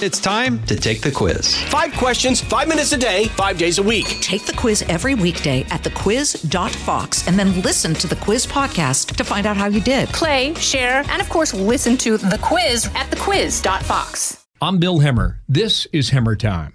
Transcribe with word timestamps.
It's 0.00 0.20
time 0.20 0.64
to 0.66 0.76
take 0.76 1.00
the 1.00 1.10
quiz. 1.10 1.60
Five 1.64 1.92
questions, 1.94 2.40
five 2.40 2.68
minutes 2.68 2.92
a 2.92 2.96
day, 2.96 3.24
five 3.30 3.58
days 3.58 3.78
a 3.78 3.82
week. 3.82 4.06
Take 4.20 4.46
the 4.46 4.52
quiz 4.52 4.82
every 4.82 5.16
weekday 5.16 5.62
at 5.70 5.82
thequiz.fox 5.82 7.26
and 7.26 7.36
then 7.36 7.60
listen 7.62 7.94
to 7.94 8.06
the 8.06 8.14
quiz 8.14 8.46
podcast 8.46 9.16
to 9.16 9.24
find 9.24 9.44
out 9.44 9.56
how 9.56 9.66
you 9.66 9.80
did. 9.80 10.08
Play, 10.10 10.54
share, 10.54 11.02
and 11.08 11.20
of 11.20 11.28
course, 11.28 11.52
listen 11.52 11.96
to 11.96 12.16
the 12.16 12.38
quiz 12.40 12.86
at 12.94 13.10
thequiz.fox. 13.10 14.46
I'm 14.62 14.78
Bill 14.78 15.00
Hemmer. 15.00 15.38
This 15.48 15.86
is 15.86 16.10
Hemmer 16.10 16.38
Time. 16.38 16.74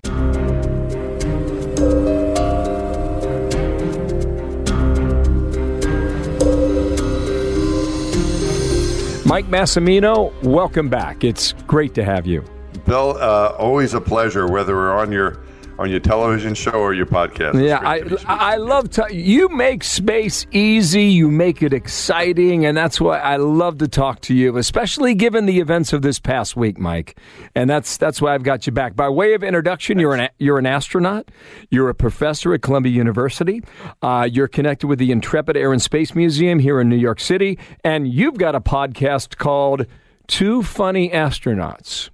Mike 9.25 9.45
Massimino, 9.45 10.33
welcome 10.43 10.89
back. 10.89 11.23
It's 11.23 11.53
great 11.67 11.93
to 11.95 12.03
have 12.03 12.27
you. 12.27 12.43
Bill, 12.85 13.17
uh, 13.19 13.55
always 13.57 13.93
a 13.93 14.01
pleasure, 14.01 14.47
whether 14.47 14.75
we're 14.75 14.93
on 14.93 15.11
your 15.11 15.39
on 15.79 15.89
your 15.89 15.99
television 15.99 16.53
show 16.53 16.71
or 16.71 16.93
your 16.93 17.05
podcast. 17.05 17.61
Yeah, 17.61 17.79
I, 17.79 18.03
I 18.27 18.57
love 18.57 18.91
to, 18.91 19.07
you 19.11 19.49
make 19.49 19.83
space 19.83 20.45
easy, 20.51 21.05
you 21.05 21.31
make 21.31 21.63
it 21.63 21.73
exciting, 21.73 22.65
and 22.65 22.77
that's 22.77 23.01
why 23.01 23.19
I 23.19 23.37
love 23.37 23.79
to 23.79 23.87
talk 23.87 24.21
to 24.21 24.35
you, 24.35 24.57
especially 24.57 25.15
given 25.15 25.45
the 25.45 25.59
events 25.59 25.91
of 25.93 26.01
this 26.01 26.19
past 26.19 26.55
week, 26.55 26.77
Mike. 26.77 27.17
And 27.55 27.69
that's 27.69 27.97
that's 27.97 28.21
why 28.21 28.33
I've 28.33 28.43
got 28.43 28.67
you 28.67 28.71
back. 28.71 28.95
By 28.95 29.09
way 29.09 29.33
of 29.33 29.43
introduction, 29.43 29.99
you're 29.99 30.13
an 30.13 30.29
you're 30.37 30.59
an 30.59 30.65
astronaut, 30.65 31.29
you're 31.69 31.89
a 31.89 31.95
professor 31.95 32.53
at 32.53 32.61
Columbia 32.61 32.93
University, 32.93 33.63
uh, 34.01 34.27
you're 34.31 34.47
connected 34.47 34.87
with 34.87 34.99
the 34.99 35.11
Intrepid 35.11 35.57
Air 35.57 35.73
and 35.73 35.81
Space 35.81 36.13
Museum 36.13 36.59
here 36.59 36.79
in 36.79 36.89
New 36.89 36.97
York 36.97 37.19
City, 37.19 37.57
and 37.83 38.07
you've 38.07 38.37
got 38.37 38.55
a 38.55 38.61
podcast 38.61 39.37
called 39.37 39.85
Two 40.27 40.61
Funny 40.63 41.09
Astronauts. 41.09 42.09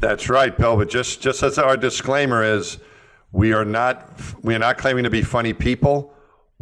That's 0.00 0.28
right, 0.28 0.56
Bill. 0.56 0.76
But 0.76 0.88
just 0.88 1.20
just 1.20 1.42
as 1.42 1.58
our 1.58 1.76
disclaimer 1.76 2.42
is, 2.42 2.78
we 3.32 3.52
are 3.52 3.64
not 3.64 4.10
we 4.42 4.54
are 4.54 4.58
not 4.58 4.78
claiming 4.78 5.04
to 5.04 5.10
be 5.10 5.22
funny 5.22 5.52
people. 5.52 6.12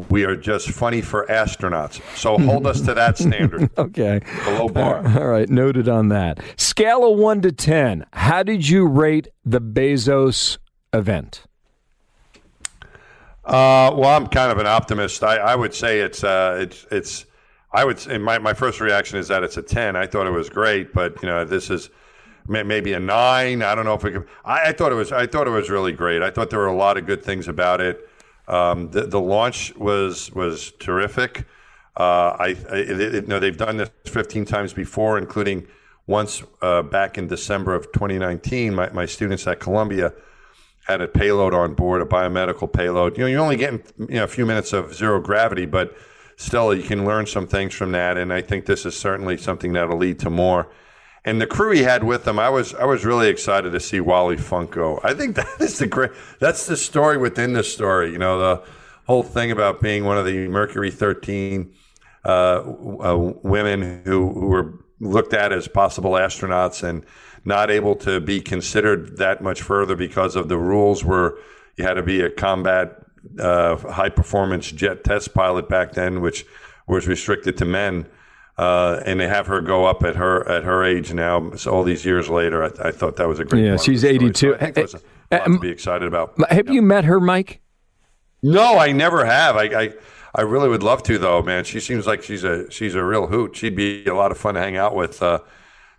We 0.09 0.25
are 0.25 0.37
just 0.37 0.71
funny 0.71 1.03
for 1.03 1.27
astronauts. 1.27 2.01
So 2.17 2.39
hold 2.39 2.67
us 2.67 2.81
to 2.83 2.95
that 2.95 3.19
standard. 3.19 3.71
okay. 3.79 4.21
Below 4.45 4.69
bar. 4.71 5.07
All 5.19 5.27
right, 5.27 5.49
noted 5.49 5.87
on 5.87 6.09
that. 6.09 6.41
Scale 6.57 7.13
of 7.13 7.19
one 7.19 7.43
to 7.43 7.53
ten. 7.53 8.07
How 8.15 8.43
did 8.43 8.69
you 8.69 8.87
rate 8.87 9.29
the 9.45 9.61
Bezos 9.61 10.59
event? 10.95 11.45
Uh, 13.45 13.93
well, 13.95 14.11
I'm 14.17 14.29
kind 14.29 14.53
of 14.53 14.59
an 14.59 14.67
optimist. 14.67 15.23
I, 15.25 15.37
I 15.37 15.57
would 15.57 15.75
say 15.75 16.01
it's 16.01 16.25
uh, 16.25 16.59
it's 16.61 16.87
it's. 16.91 17.27
I 17.73 17.85
would 17.85 17.99
say 17.99 18.19
my, 18.19 18.39
my 18.39 18.53
first 18.53 18.81
reaction 18.81 19.19
is 19.19 19.29
that 19.29 19.43
it's 19.43 19.57
a 19.57 19.63
ten. 19.63 19.97
I 19.97 20.07
thought 20.07 20.27
it 20.27 20.33
was 20.33 20.49
great, 20.49 20.93
but 20.93 21.21
you 21.23 21.29
know 21.29 21.45
this 21.45 21.69
is 21.71 21.91
maybe 22.49 22.93
a 22.93 23.01
nine. 23.01 23.63
I 23.63 23.75
don't 23.75 23.85
know 23.85 23.95
if 23.95 24.03
we 24.03 24.13
could. 24.13 24.29
I, 24.45 24.69
I, 24.69 24.73
thought 24.73 24.93
it 24.93 24.97
was. 24.97 25.13
I 25.13 25.27
thought 25.27 25.47
it 25.47 25.51
was 25.51 25.71
really 25.71 25.93
great. 25.93 26.23
I 26.23 26.31
thought 26.31 26.51
there 26.51 26.59
were 26.59 26.67
a 26.67 26.77
lot 26.77 26.97
of 26.97 27.07
good 27.07 27.23
things 27.23 27.49
about 27.49 27.81
it. 27.81 28.09
Um, 28.49 28.91
the, 28.91 29.03
the, 29.03 29.21
launch 29.21 29.75
was 29.77 30.33
was 30.33 30.73
terrific. 30.73 31.47
Uh, 31.97 32.37
I, 32.39 32.47
you 32.75 33.23
know 33.23 33.39
they've 33.39 33.57
done 33.57 33.77
this 33.77 33.91
15 34.07 34.45
times 34.45 34.73
before, 34.73 35.19
including 35.19 35.67
once 36.07 36.43
uh, 36.61 36.83
back 36.83 37.19
in 37.19 37.29
December 37.29 37.75
of 37.75 37.93
2019. 37.93 38.75
My, 38.75 38.91
my 38.91 39.07
students 39.07 39.47
at 39.47 39.61
Columbia 39.61 40.13
had 40.87 41.01
a 41.01 41.07
payload 41.07 41.55
on 41.55 41.75
board, 41.75 42.03
a 42.03 42.05
biomedical 42.05 42.73
payload. 42.73 43.17
You 43.17 43.25
know, 43.25 43.29
you're 43.29 43.41
only 43.41 43.57
getting 43.57 43.83
you 43.99 44.17
know 44.17 44.25
a 44.25 44.29
few 44.29 44.47
minutes 44.47 44.73
of 44.73 44.95
zero 44.95 45.21
gravity, 45.21 45.67
but 45.67 45.97
still 46.37 46.75
you 46.75 46.83
can 46.83 47.05
learn 47.05 47.27
some 47.27 47.47
things 47.47 47.75
from 47.75 47.93
that. 47.93 48.17
And 48.17 48.33
I 48.33 48.41
think 48.41 48.67
this 48.67 48.85
is 48.85 48.97
certainly 48.97 49.37
something 49.37 49.73
that'll 49.73 49.97
lead 49.97 50.19
to 50.21 50.31
more 50.31 50.69
and 51.25 51.41
the 51.41 51.47
crew 51.47 51.73
he 51.73 51.83
had 51.83 52.03
with 52.05 52.27
him, 52.27 52.39
I 52.39 52.51
was 52.51 52.75
I 52.75 52.85
was 52.85 53.05
really 53.05 53.29
excited 53.29 53.71
to 53.73 53.81
see 53.81 54.01
Wally 54.01 54.37
Funk. 54.37 54.77
I 54.77 55.15
think 55.15 55.37
that 55.37 55.61
is 55.61 55.79
the 55.79 55.87
great. 55.87 56.11
That's 56.41 56.67
the 56.67 56.77
story 56.77 57.17
within 57.17 57.53
the 57.53 57.63
story. 57.63 58.13
You 58.13 58.19
know, 58.19 58.39
the 58.39 58.63
whole 59.07 59.23
thing 59.23 59.51
about 59.51 59.81
being 59.81 60.05
one 60.05 60.19
of 60.19 60.25
the 60.25 60.49
Mercury 60.49 60.91
13 60.91 61.73
uh, 62.25 62.29
uh, 62.29 63.33
women 63.43 64.03
who 64.05 64.33
who 64.33 64.47
were 64.47 64.85
looked 65.01 65.35
at 65.35 65.53
as 65.53 65.67
possible 65.67 66.13
astronauts 66.13 66.83
and 66.83 67.05
not 67.45 67.71
able 67.71 67.97
to 67.97 68.21
be 68.21 68.41
considered 68.41 69.19
that 69.19 69.43
much 69.43 69.63
further 69.63 69.97
because 69.97 70.37
of 70.37 70.49
the 70.49 70.57
rules 70.57 71.05
where 71.05 71.35
you 71.77 71.85
had 71.85 71.95
to 71.95 72.03
be 72.03 72.21
a 72.21 72.31
combat 72.31 73.03
uh, 73.41 73.77
high 73.77 74.09
performance 74.09 74.71
jet 74.71 75.05
test 75.05 75.35
pilot 75.35 75.69
back 75.69 75.93
then, 75.93 76.21
which 76.21 76.45
was 76.87 77.07
restricted 77.07 77.57
to 77.57 77.65
men. 77.65 78.07
Uh, 78.59 79.01
and 79.07 79.19
they 79.19 79.29
have 79.29 79.47
her 79.47 79.61
go 79.63 79.87
up 79.87 80.03
at 80.05 80.17
her 80.17 80.47
at 80.49 80.63
her 80.63 80.85
age 80.85 81.15
now. 81.15 81.53
So 81.53 81.73
all 81.73 81.83
these 81.83 82.05
years 82.05 82.29
later, 82.29 82.63
I, 82.63 82.89
I 82.89 82.93
thought 82.93 83.17
that 83.17 83.27
was 83.27 83.41
a 83.41 83.45
great. 83.45 83.65
Yeah, 83.65 83.77
she's 83.79 84.05
eighty 84.05 84.31
two. 84.31 84.57
So 84.87 85.01
to 85.31 85.59
be 85.59 85.71
excited 85.71 86.07
about. 86.07 86.35
Have 86.51 86.67
yeah. 86.67 86.75
you 86.75 86.83
met 86.83 87.05
her, 87.05 87.19
Mike? 87.19 87.61
No, 88.43 88.79
I 88.79 88.93
never 88.93 89.25
have. 89.25 89.57
I, 89.57 89.65
I, 89.65 89.93
I 90.35 90.41
really 90.43 90.69
would 90.69 90.83
love 90.83 91.03
to, 91.05 91.17
though, 91.17 91.43
man. 91.43 91.65
She 91.65 91.81
seems 91.81 92.07
like 92.07 92.23
she's 92.23 92.45
a 92.45 92.71
she's 92.71 92.95
a 92.95 93.05
real 93.05 93.27
hoot. 93.27 93.57
She'd 93.57 93.77
be 93.77 94.05
a 94.05 94.15
lot 94.15 94.31
of 94.31 94.39
fun 94.39 94.55
to 94.55 94.61
hang 94.61 94.77
out 94.77 94.95
with. 94.95 95.23
Uh, 95.23 95.41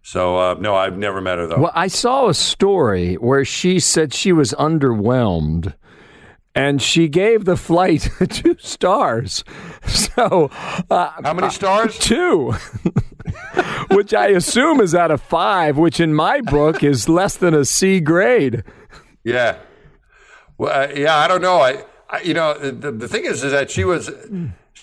so 0.01 0.37
uh, 0.37 0.55
no, 0.59 0.75
I've 0.75 0.97
never 0.97 1.21
met 1.21 1.37
her 1.37 1.47
though. 1.47 1.59
Well, 1.59 1.71
I 1.73 1.87
saw 1.87 2.27
a 2.27 2.33
story 2.33 3.15
where 3.15 3.45
she 3.45 3.79
said 3.79 4.13
she 4.13 4.33
was 4.33 4.53
underwhelmed 4.59 5.73
and 6.55 6.81
she 6.81 7.07
gave 7.07 7.45
the 7.45 7.57
flight 7.57 8.09
two 8.29 8.55
stars. 8.59 9.43
So, 9.85 10.49
uh, 10.89 11.11
how 11.23 11.33
many 11.33 11.49
stars? 11.49 11.97
Two, 11.97 12.51
which 13.91 14.13
I 14.13 14.27
assume 14.27 14.79
is 14.79 14.93
out 14.93 15.11
of 15.11 15.21
five, 15.21 15.77
which 15.77 15.99
in 15.99 16.13
my 16.13 16.41
book 16.41 16.83
is 16.83 17.09
less 17.09 17.35
than 17.35 17.53
a 17.53 17.65
C 17.65 17.99
grade. 17.99 18.63
Yeah, 19.23 19.57
well, 20.57 20.89
uh, 20.89 20.93
yeah, 20.93 21.17
I 21.17 21.27
don't 21.27 21.41
know. 21.41 21.57
I, 21.59 21.83
I 22.09 22.21
you 22.21 22.33
know, 22.33 22.53
the, 22.53 22.91
the 22.91 23.07
thing 23.07 23.25
is, 23.25 23.43
is 23.43 23.51
that 23.51 23.71
she 23.71 23.83
was 23.83 24.09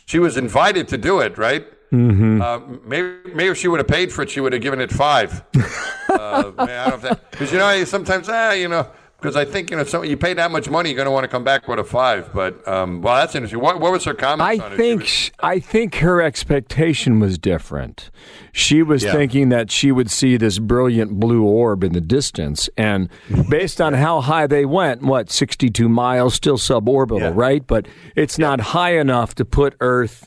she 0.06 0.18
was 0.18 0.36
invited 0.36 0.88
to 0.88 0.98
do 0.98 1.20
it, 1.20 1.38
right? 1.38 1.66
Mm-hmm. 1.92 2.40
Uh, 2.40 2.60
maybe, 2.84 3.16
maybe 3.34 3.48
if 3.48 3.58
she 3.58 3.68
would 3.68 3.80
have 3.80 3.88
paid 3.88 4.12
for 4.12 4.22
it, 4.22 4.30
she 4.30 4.40
would 4.40 4.52
have 4.52 4.62
given 4.62 4.80
it 4.80 4.92
five. 4.92 5.42
uh, 6.08 6.52
man, 6.56 6.68
I 6.68 6.90
don't 6.90 7.30
because 7.30 7.52
you 7.52 7.58
know 7.58 7.84
sometimes 7.84 8.28
ah 8.28 8.52
you 8.52 8.68
know 8.68 8.86
because 9.20 9.36
I 9.36 9.44
think 9.44 9.70
you 9.70 9.76
know, 9.76 9.84
so 9.84 10.02
you 10.02 10.16
pay 10.16 10.32
that 10.34 10.50
much 10.50 10.70
money, 10.70 10.90
you're 10.90 10.96
going 10.96 11.06
to 11.06 11.12
want 11.12 11.24
to 11.24 11.28
come 11.28 11.44
back 11.44 11.68
with 11.68 11.78
a 11.78 11.84
five. 11.84 12.32
But 12.32 12.66
um, 12.66 13.02
well, 13.02 13.16
that's 13.16 13.34
interesting. 13.34 13.60
What, 13.60 13.78
what 13.78 13.92
was 13.92 14.04
her 14.04 14.14
comment? 14.14 14.48
I 14.48 14.76
think 14.76 15.02
was, 15.02 15.30
I 15.40 15.60
think 15.60 15.96
her 15.96 16.22
expectation 16.22 17.20
was 17.20 17.36
different. 17.36 18.10
She 18.52 18.82
was 18.82 19.04
yeah. 19.04 19.12
thinking 19.12 19.50
that 19.50 19.70
she 19.70 19.92
would 19.92 20.10
see 20.10 20.36
this 20.36 20.58
brilliant 20.58 21.20
blue 21.20 21.42
orb 21.42 21.84
in 21.84 21.92
the 21.92 22.00
distance, 22.00 22.70
and 22.76 23.10
based 23.48 23.80
on 23.80 23.92
how 24.04 24.22
high 24.22 24.46
they 24.46 24.64
went, 24.64 25.02
what 25.02 25.30
62 25.30 25.88
miles, 25.88 26.34
still 26.34 26.58
suborbital, 26.58 27.20
yeah. 27.20 27.32
right? 27.34 27.66
But 27.66 27.86
it's 28.16 28.38
yeah. 28.38 28.48
not 28.48 28.60
high 28.60 28.98
enough 28.98 29.34
to 29.36 29.44
put 29.44 29.76
Earth. 29.80 30.26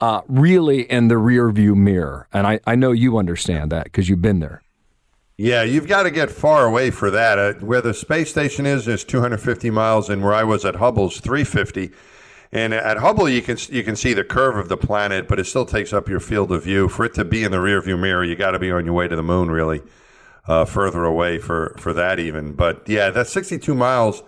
Uh, 0.00 0.20
really 0.26 0.82
in 0.90 1.06
the 1.06 1.16
rear 1.16 1.48
view 1.52 1.76
mirror. 1.76 2.26
And 2.32 2.44
I, 2.44 2.58
I 2.66 2.74
know 2.74 2.90
you 2.90 3.18
understand 3.18 3.70
that 3.70 3.84
because 3.84 4.08
you've 4.08 4.20
been 4.20 4.40
there. 4.40 4.60
Yeah, 5.42 5.64
you've 5.64 5.88
got 5.88 6.04
to 6.04 6.12
get 6.12 6.30
far 6.30 6.66
away 6.66 6.92
for 6.92 7.10
that. 7.10 7.36
Uh, 7.36 7.54
where 7.54 7.80
the 7.80 7.94
space 7.94 8.30
station 8.30 8.64
is 8.64 8.86
is 8.86 9.02
250 9.02 9.70
miles, 9.70 10.08
and 10.08 10.22
where 10.22 10.32
I 10.32 10.44
was 10.44 10.64
at 10.64 10.76
Hubble's 10.76 11.18
350. 11.18 11.90
And 12.52 12.72
at 12.72 12.98
Hubble, 12.98 13.28
you 13.28 13.42
can 13.42 13.58
you 13.68 13.82
can 13.82 13.96
see 13.96 14.12
the 14.14 14.22
curve 14.22 14.56
of 14.56 14.68
the 14.68 14.76
planet, 14.76 15.26
but 15.26 15.40
it 15.40 15.46
still 15.46 15.66
takes 15.66 15.92
up 15.92 16.08
your 16.08 16.20
field 16.20 16.52
of 16.52 16.62
view. 16.62 16.88
For 16.88 17.04
it 17.04 17.14
to 17.14 17.24
be 17.24 17.42
in 17.42 17.50
the 17.50 17.56
rearview 17.56 17.98
mirror, 17.98 18.22
you 18.22 18.36
got 18.36 18.52
to 18.52 18.60
be 18.60 18.70
on 18.70 18.84
your 18.84 18.94
way 18.94 19.08
to 19.08 19.16
the 19.16 19.22
moon, 19.24 19.50
really, 19.50 19.82
uh, 20.46 20.64
further 20.64 21.02
away 21.02 21.38
for 21.38 21.74
for 21.76 21.92
that 21.92 22.20
even. 22.20 22.52
But 22.52 22.88
yeah, 22.88 23.10
that's 23.10 23.32
62 23.32 23.74
miles. 23.74 24.22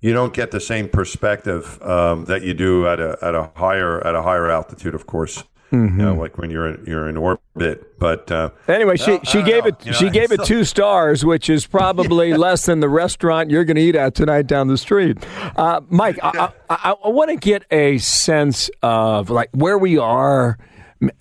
You 0.00 0.12
don't 0.12 0.32
get 0.32 0.52
the 0.52 0.60
same 0.60 0.88
perspective 0.88 1.82
um, 1.82 2.26
that 2.26 2.42
you 2.42 2.54
do 2.54 2.86
at 2.86 3.00
a 3.00 3.18
at 3.20 3.34
a 3.34 3.50
higher 3.56 4.06
at 4.06 4.14
a 4.14 4.22
higher 4.22 4.48
altitude, 4.48 4.94
of 4.94 5.08
course. 5.08 5.42
Mm-hmm. 5.72 6.00
You 6.00 6.06
know, 6.06 6.14
like 6.14 6.36
when 6.36 6.50
you're 6.50 6.68
in, 6.68 6.84
you're 6.86 7.08
in 7.08 7.16
orbit. 7.16 7.98
But 7.98 8.30
uh, 8.30 8.50
anyway, 8.68 8.98
she 8.98 9.20
she 9.24 9.42
gave 9.42 9.64
know. 9.64 9.68
it 9.68 9.86
you 9.86 9.92
know, 9.92 9.98
she 9.98 10.10
gave 10.10 10.30
it 10.30 10.44
two 10.44 10.64
stars, 10.64 11.24
which 11.24 11.48
is 11.48 11.66
probably 11.66 12.34
less 12.36 12.66
than 12.66 12.80
the 12.80 12.90
restaurant 12.90 13.50
you're 13.50 13.64
going 13.64 13.76
to 13.76 13.82
eat 13.82 13.96
at 13.96 14.14
tonight 14.14 14.46
down 14.46 14.68
the 14.68 14.76
street. 14.76 15.16
Uh, 15.56 15.80
Mike, 15.88 16.18
I, 16.22 16.52
I, 16.68 16.94
I 17.02 17.08
want 17.08 17.30
to 17.30 17.36
get 17.36 17.64
a 17.70 17.96
sense 17.98 18.70
of 18.82 19.30
like 19.30 19.48
where 19.52 19.78
we 19.78 19.96
are, 19.96 20.58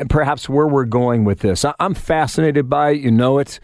perhaps 0.09 0.49
where 0.49 0.67
we're 0.67 0.83
going 0.83 1.23
with 1.23 1.39
this. 1.39 1.63
I, 1.63 1.73
I'm 1.79 1.93
fascinated 1.93 2.69
by 2.69 2.91
it. 2.91 2.99
You 2.99 3.11
know 3.11 3.39
it 3.39 3.61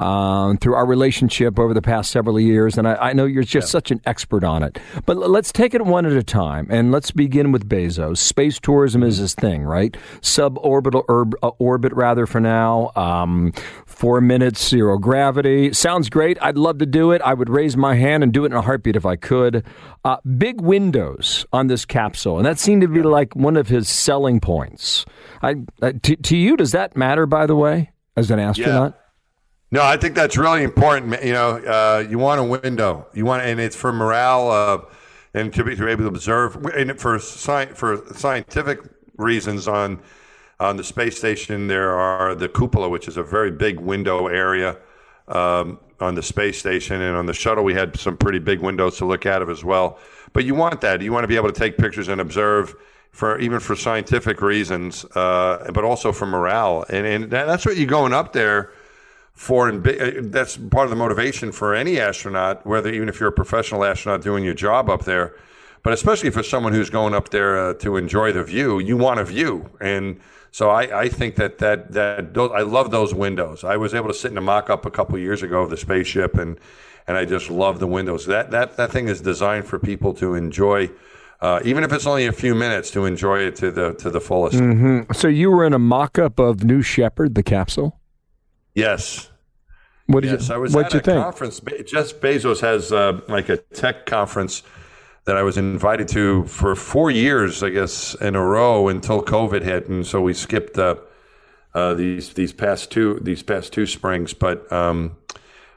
um, 0.00 0.56
through 0.56 0.74
our 0.74 0.86
relationship 0.86 1.58
over 1.58 1.74
the 1.74 1.82
past 1.82 2.10
several 2.10 2.40
years, 2.40 2.78
and 2.78 2.88
I, 2.88 2.94
I 2.94 3.12
know 3.12 3.26
you're 3.26 3.42
just 3.42 3.68
yeah. 3.68 3.70
such 3.72 3.90
an 3.90 4.00
expert 4.06 4.42
on 4.42 4.62
it. 4.62 4.78
But 5.04 5.18
l- 5.18 5.28
let's 5.28 5.52
take 5.52 5.74
it 5.74 5.84
one 5.84 6.06
at 6.06 6.12
a 6.12 6.22
time, 6.22 6.66
and 6.70 6.90
let's 6.90 7.10
begin 7.10 7.52
with 7.52 7.68
Bezos. 7.68 8.18
Space 8.18 8.58
tourism 8.58 9.02
is 9.02 9.18
his 9.18 9.34
thing, 9.34 9.62
right? 9.62 9.94
Suborbital 10.22 11.04
orb, 11.08 11.34
uh, 11.42 11.50
orbit, 11.58 11.92
rather, 11.92 12.26
for 12.26 12.40
now. 12.40 12.90
Um, 12.96 13.52
four 13.84 14.22
minutes, 14.22 14.66
zero 14.66 14.96
gravity. 14.96 15.72
Sounds 15.74 16.08
great. 16.08 16.38
I'd 16.40 16.56
love 16.56 16.78
to 16.78 16.86
do 16.86 17.12
it. 17.12 17.20
I 17.20 17.34
would 17.34 17.50
raise 17.50 17.76
my 17.76 17.94
hand 17.94 18.22
and 18.22 18.32
do 18.32 18.44
it 18.44 18.52
in 18.52 18.54
a 18.54 18.62
heartbeat 18.62 18.96
if 18.96 19.04
I 19.04 19.16
could. 19.16 19.64
Uh, 20.02 20.16
big 20.38 20.62
windows 20.62 21.44
on 21.52 21.66
this 21.66 21.84
capsule, 21.84 22.38
and 22.38 22.46
that 22.46 22.58
seemed 22.58 22.80
to 22.80 22.88
be 22.88 23.02
like 23.02 23.36
one 23.36 23.58
of 23.58 23.68
his 23.68 23.86
selling 23.86 24.40
points. 24.40 25.04
I, 25.42 25.56
uh, 25.82 25.92
to, 26.02 26.16
to 26.16 26.36
you, 26.36 26.56
does 26.56 26.72
that 26.72 26.96
matter, 26.96 27.26
by 27.26 27.44
the 27.44 27.54
way, 27.54 27.90
as 28.16 28.30
an 28.30 28.38
astronaut? 28.38 28.94
Yeah. 28.94 28.99
No, 29.70 29.82
I 29.82 29.96
think 29.96 30.14
that's 30.16 30.36
really 30.36 30.64
important. 30.64 31.22
You 31.24 31.32
know, 31.32 31.50
uh, 31.58 32.04
you 32.08 32.18
want 32.18 32.40
a 32.40 32.44
window. 32.44 33.06
You 33.14 33.24
want, 33.24 33.44
and 33.44 33.60
it's 33.60 33.76
for 33.76 33.92
morale 33.92 34.88
and 35.34 35.52
to 35.54 35.64
be, 35.64 35.76
to 35.76 35.84
be 35.84 35.90
able 35.90 36.02
to 36.02 36.08
observe, 36.08 36.56
and 36.66 36.98
for 37.00 37.16
sci- 37.16 37.72
for 37.74 38.02
scientific 38.14 38.80
reasons 39.16 39.68
on 39.68 40.00
on 40.58 40.76
the 40.76 40.84
space 40.84 41.16
station 41.16 41.68
there 41.68 41.92
are 41.94 42.34
the 42.34 42.48
cupola, 42.48 42.88
which 42.88 43.08
is 43.08 43.16
a 43.16 43.22
very 43.22 43.50
big 43.50 43.80
window 43.80 44.26
area 44.26 44.76
um, 45.28 45.78
on 46.00 46.14
the 46.14 46.22
space 46.22 46.58
station, 46.58 47.00
and 47.00 47.16
on 47.16 47.26
the 47.26 47.32
shuttle 47.32 47.64
we 47.64 47.74
had 47.74 47.98
some 47.98 48.16
pretty 48.16 48.38
big 48.38 48.60
windows 48.60 48.98
to 48.98 49.04
look 49.04 49.24
out 49.24 49.40
of 49.40 49.48
as 49.48 49.64
well. 49.64 49.98
But 50.32 50.44
you 50.44 50.54
want 50.54 50.80
that. 50.80 51.00
You 51.00 51.12
want 51.12 51.24
to 51.24 51.28
be 51.28 51.36
able 51.36 51.50
to 51.52 51.58
take 51.58 51.78
pictures 51.78 52.08
and 52.08 52.20
observe 52.20 52.74
for 53.12 53.38
even 53.38 53.60
for 53.60 53.74
scientific 53.74 54.40
reasons, 54.42 55.04
uh, 55.16 55.70
but 55.72 55.84
also 55.84 56.12
for 56.12 56.26
morale. 56.26 56.84
And, 56.88 57.06
and 57.06 57.30
that's 57.30 57.66
what 57.66 57.76
you're 57.76 57.86
going 57.86 58.12
up 58.12 58.32
there 58.32 58.72
for. 59.40 59.68
And 59.70 59.86
uh, 59.86 60.20
that's 60.24 60.58
part 60.58 60.84
of 60.84 60.90
the 60.90 60.96
motivation 60.96 61.50
for 61.50 61.74
any 61.74 61.98
astronaut, 61.98 62.66
whether 62.66 62.90
even 62.92 63.08
if 63.08 63.18
you're 63.18 63.30
a 63.30 63.32
professional 63.32 63.84
astronaut 63.84 64.20
doing 64.22 64.44
your 64.44 64.54
job 64.54 64.90
up 64.90 65.04
there, 65.04 65.34
but 65.82 65.94
especially 65.94 66.28
for 66.28 66.42
someone 66.42 66.74
who's 66.74 66.90
going 66.90 67.14
up 67.14 67.30
there 67.30 67.58
uh, 67.58 67.74
to 67.74 67.96
enjoy 67.96 68.32
the 68.32 68.44
view, 68.44 68.78
you 68.78 68.98
want 68.98 69.18
a 69.18 69.24
view. 69.24 69.70
And 69.80 70.20
so 70.50 70.68
I, 70.68 71.04
I 71.04 71.08
think 71.08 71.36
that 71.36 71.56
that 71.58 71.92
that 71.92 72.34
those, 72.34 72.50
I 72.54 72.60
love 72.60 72.90
those 72.90 73.14
windows. 73.14 73.64
I 73.64 73.78
was 73.78 73.94
able 73.94 74.08
to 74.08 74.14
sit 74.14 74.30
in 74.30 74.36
a 74.36 74.42
mock-up 74.42 74.84
a 74.84 74.90
couple 74.90 75.18
years 75.18 75.42
ago 75.42 75.62
of 75.62 75.70
the 75.70 75.76
spaceship, 75.78 76.36
and 76.36 76.58
and 77.06 77.16
I 77.16 77.24
just 77.24 77.50
love 77.50 77.78
the 77.78 77.86
windows. 77.86 78.26
That 78.26 78.50
that 78.50 78.76
that 78.76 78.92
thing 78.92 79.08
is 79.08 79.22
designed 79.22 79.64
for 79.64 79.78
people 79.78 80.12
to 80.14 80.34
enjoy 80.34 80.90
uh, 81.40 81.60
even 81.64 81.82
if 81.82 81.92
it's 81.92 82.06
only 82.06 82.26
a 82.26 82.32
few 82.32 82.54
minutes, 82.54 82.90
to 82.90 83.06
enjoy 83.06 83.38
it 83.38 83.56
to 83.56 83.70
the 83.70 83.94
to 83.94 84.10
the 84.10 84.20
fullest. 84.20 84.58
Mm-hmm. 84.58 85.12
So 85.12 85.28
you 85.28 85.50
were 85.50 85.64
in 85.64 85.72
a 85.72 85.78
mock-up 85.78 86.38
of 86.38 86.62
New 86.62 86.82
Shepard, 86.82 87.34
the 87.34 87.42
capsule. 87.42 87.98
Yes. 88.74 89.29
What 90.10 90.24
did 90.24 90.32
yes, 90.32 90.48
you? 90.48 90.54
I 90.54 90.58
was 90.58 90.74
at 90.74 90.86
a 90.86 91.00
think? 91.00 91.22
conference. 91.22 91.60
Jeff 91.60 92.14
Bezos 92.14 92.60
has 92.60 92.90
uh, 92.90 93.20
like 93.28 93.48
a 93.48 93.58
tech 93.58 94.06
conference 94.06 94.64
that 95.24 95.36
I 95.36 95.42
was 95.42 95.56
invited 95.56 96.08
to 96.08 96.44
for 96.46 96.74
four 96.74 97.12
years, 97.12 97.62
I 97.62 97.70
guess, 97.70 98.16
in 98.16 98.34
a 98.34 98.44
row 98.44 98.88
until 98.88 99.22
COVID 99.22 99.62
hit, 99.62 99.88
and 99.88 100.04
so 100.04 100.20
we 100.20 100.34
skipped 100.34 100.76
uh, 100.78 100.96
uh, 101.74 101.94
these 101.94 102.32
these 102.34 102.52
past 102.52 102.90
two 102.90 103.20
these 103.22 103.44
past 103.44 103.72
two 103.72 103.86
springs. 103.86 104.34
But 104.34 104.70
um, 104.72 105.16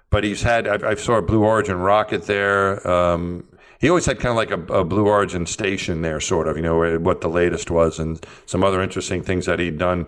but 0.10 0.24
he's 0.24 0.42
had 0.42 0.68
I, 0.68 0.92
I 0.92 0.96
saw 0.96 1.18
a 1.18 1.22
Blue 1.22 1.44
Origin 1.44 1.78
rocket 1.78 2.24
there. 2.24 2.86
Um, 2.90 3.48
he 3.80 3.90
always 3.90 4.06
had 4.06 4.18
kind 4.18 4.30
of 4.30 4.38
like 4.38 4.50
a, 4.50 4.80
a, 4.80 4.86
Blue 4.86 5.08
Origin 5.08 5.46
station 5.46 6.04
there, 6.04 6.22
sort 6.22 6.48
of, 6.48 6.56
you 6.56 6.64
know, 6.64 6.98
what 7.00 7.20
the 7.20 7.28
latest 7.28 7.70
was, 7.70 8.00
and 8.00 8.26
some 8.46 8.64
other 8.64 8.82
interesting 8.82 9.22
things 9.22 9.46
that 9.46 9.60
he'd 9.60 9.78
done, 9.78 10.08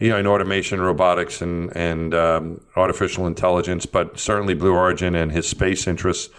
you 0.00 0.08
know, 0.10 0.18
in 0.18 0.26
automation, 0.26 0.80
robotics, 0.80 1.40
and 1.42 1.74
and 1.76 2.14
um, 2.14 2.60
artificial 2.76 3.26
intelligence. 3.26 3.86
But 3.86 4.18
certainly 4.18 4.54
Blue 4.54 4.74
Origin 4.74 5.14
and 5.14 5.32
his 5.32 5.48
space 5.48 5.86
interests 5.86 6.32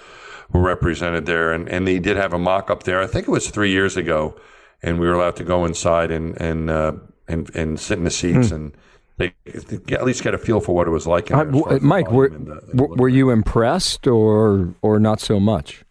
were 0.52 0.62
represented 0.62 1.26
there, 1.26 1.52
and 1.52 1.68
and 1.70 1.88
he 1.88 2.00
did 2.00 2.18
have 2.18 2.34
a 2.34 2.40
mock 2.40 2.70
up 2.70 2.84
there. 2.84 3.02
I 3.02 3.08
think 3.08 3.28
it 3.28 3.32
was 3.32 3.50
three 3.50 3.72
years 3.72 3.98
ago, 3.98 4.36
and 4.84 5.00
we 5.00 5.08
were 5.08 5.14
allowed 5.14 5.36
to 5.38 5.44
go 5.44 5.66
inside 5.66 6.12
and 6.12 6.40
and 6.42 6.70
uh, 6.70 6.94
and, 7.28 7.54
and 7.56 7.80
sit 7.80 7.98
in 7.98 8.04
the 8.04 8.12
seats 8.12 8.50
Hmm. 8.50 8.56
and. 8.56 8.78
They, 9.18 9.34
at 9.94 10.04
least 10.04 10.24
get 10.24 10.34
a 10.34 10.38
feel 10.38 10.60
for 10.60 10.76
what 10.76 10.88
it 10.88 10.90
was 10.92 11.08
like. 11.08 11.30
in 11.32 11.38
Uh, 11.38 11.44
there 11.46 11.54
as 11.56 11.62
far 11.62 11.74
as 11.76 11.80
the 11.80 11.88
Mike, 11.88 12.12
were, 12.12 12.28
volume 12.28 12.50
and 12.52 12.58
the- 12.60 12.70
and 12.72 12.80
were, 12.82 12.88
were 12.98 13.08
you 13.08 13.30
impressed 13.30 14.08
or 14.08 14.74
or 14.82 15.00
not 15.00 15.22
so 15.22 15.40
much? 15.40 15.86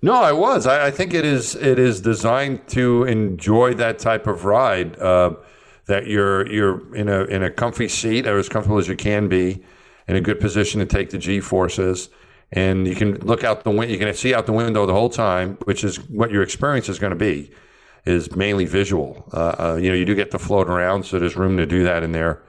No, 0.00 0.14
I 0.14 0.32
was. 0.32 0.66
I, 0.66 0.86
I 0.86 0.90
think 0.90 1.12
it 1.12 1.26
is. 1.26 1.54
It 1.56 1.78
is 1.78 2.00
designed 2.00 2.66
to 2.68 3.04
enjoy 3.04 3.74
that 3.74 3.98
type 3.98 4.26
of 4.26 4.46
ride. 4.46 4.98
Uh, 4.98 5.32
that 5.88 6.06
you're 6.06 6.46
you're 6.50 6.94
in 6.94 7.08
a 7.08 7.24
in 7.24 7.42
a 7.42 7.50
comfy 7.50 7.88
seat, 7.88 8.26
or 8.26 8.38
as 8.38 8.48
comfortable 8.48 8.78
as 8.78 8.88
you 8.88 8.94
can 8.94 9.26
be, 9.28 9.64
in 10.06 10.16
a 10.16 10.20
good 10.20 10.38
position 10.38 10.80
to 10.80 10.86
take 10.86 11.10
the 11.10 11.18
G 11.18 11.40
forces, 11.40 12.10
and 12.52 12.86
you 12.86 12.94
can 12.94 13.18
look 13.18 13.42
out 13.42 13.64
the 13.64 13.70
window. 13.70 13.92
You 13.92 13.98
can 13.98 14.14
see 14.14 14.34
out 14.34 14.46
the 14.46 14.52
window 14.52 14.86
the 14.86 14.92
whole 14.92 15.10
time, 15.10 15.58
which 15.64 15.82
is 15.82 15.96
what 16.08 16.30
your 16.30 16.42
experience 16.42 16.88
is 16.88 16.98
going 16.98 17.12
to 17.12 17.18
be. 17.18 17.50
Is 18.04 18.34
mainly 18.34 18.64
visual. 18.64 19.28
Uh, 19.34 19.54
uh, 19.58 19.78
you 19.82 19.90
know, 19.90 19.94
you 19.94 20.06
do 20.06 20.14
get 20.14 20.30
to 20.30 20.38
float 20.38 20.68
around, 20.68 21.04
so 21.04 21.18
there's 21.18 21.36
room 21.36 21.58
to 21.58 21.66
do 21.66 21.82
that 21.84 22.02
in 22.02 22.12
there, 22.12 22.42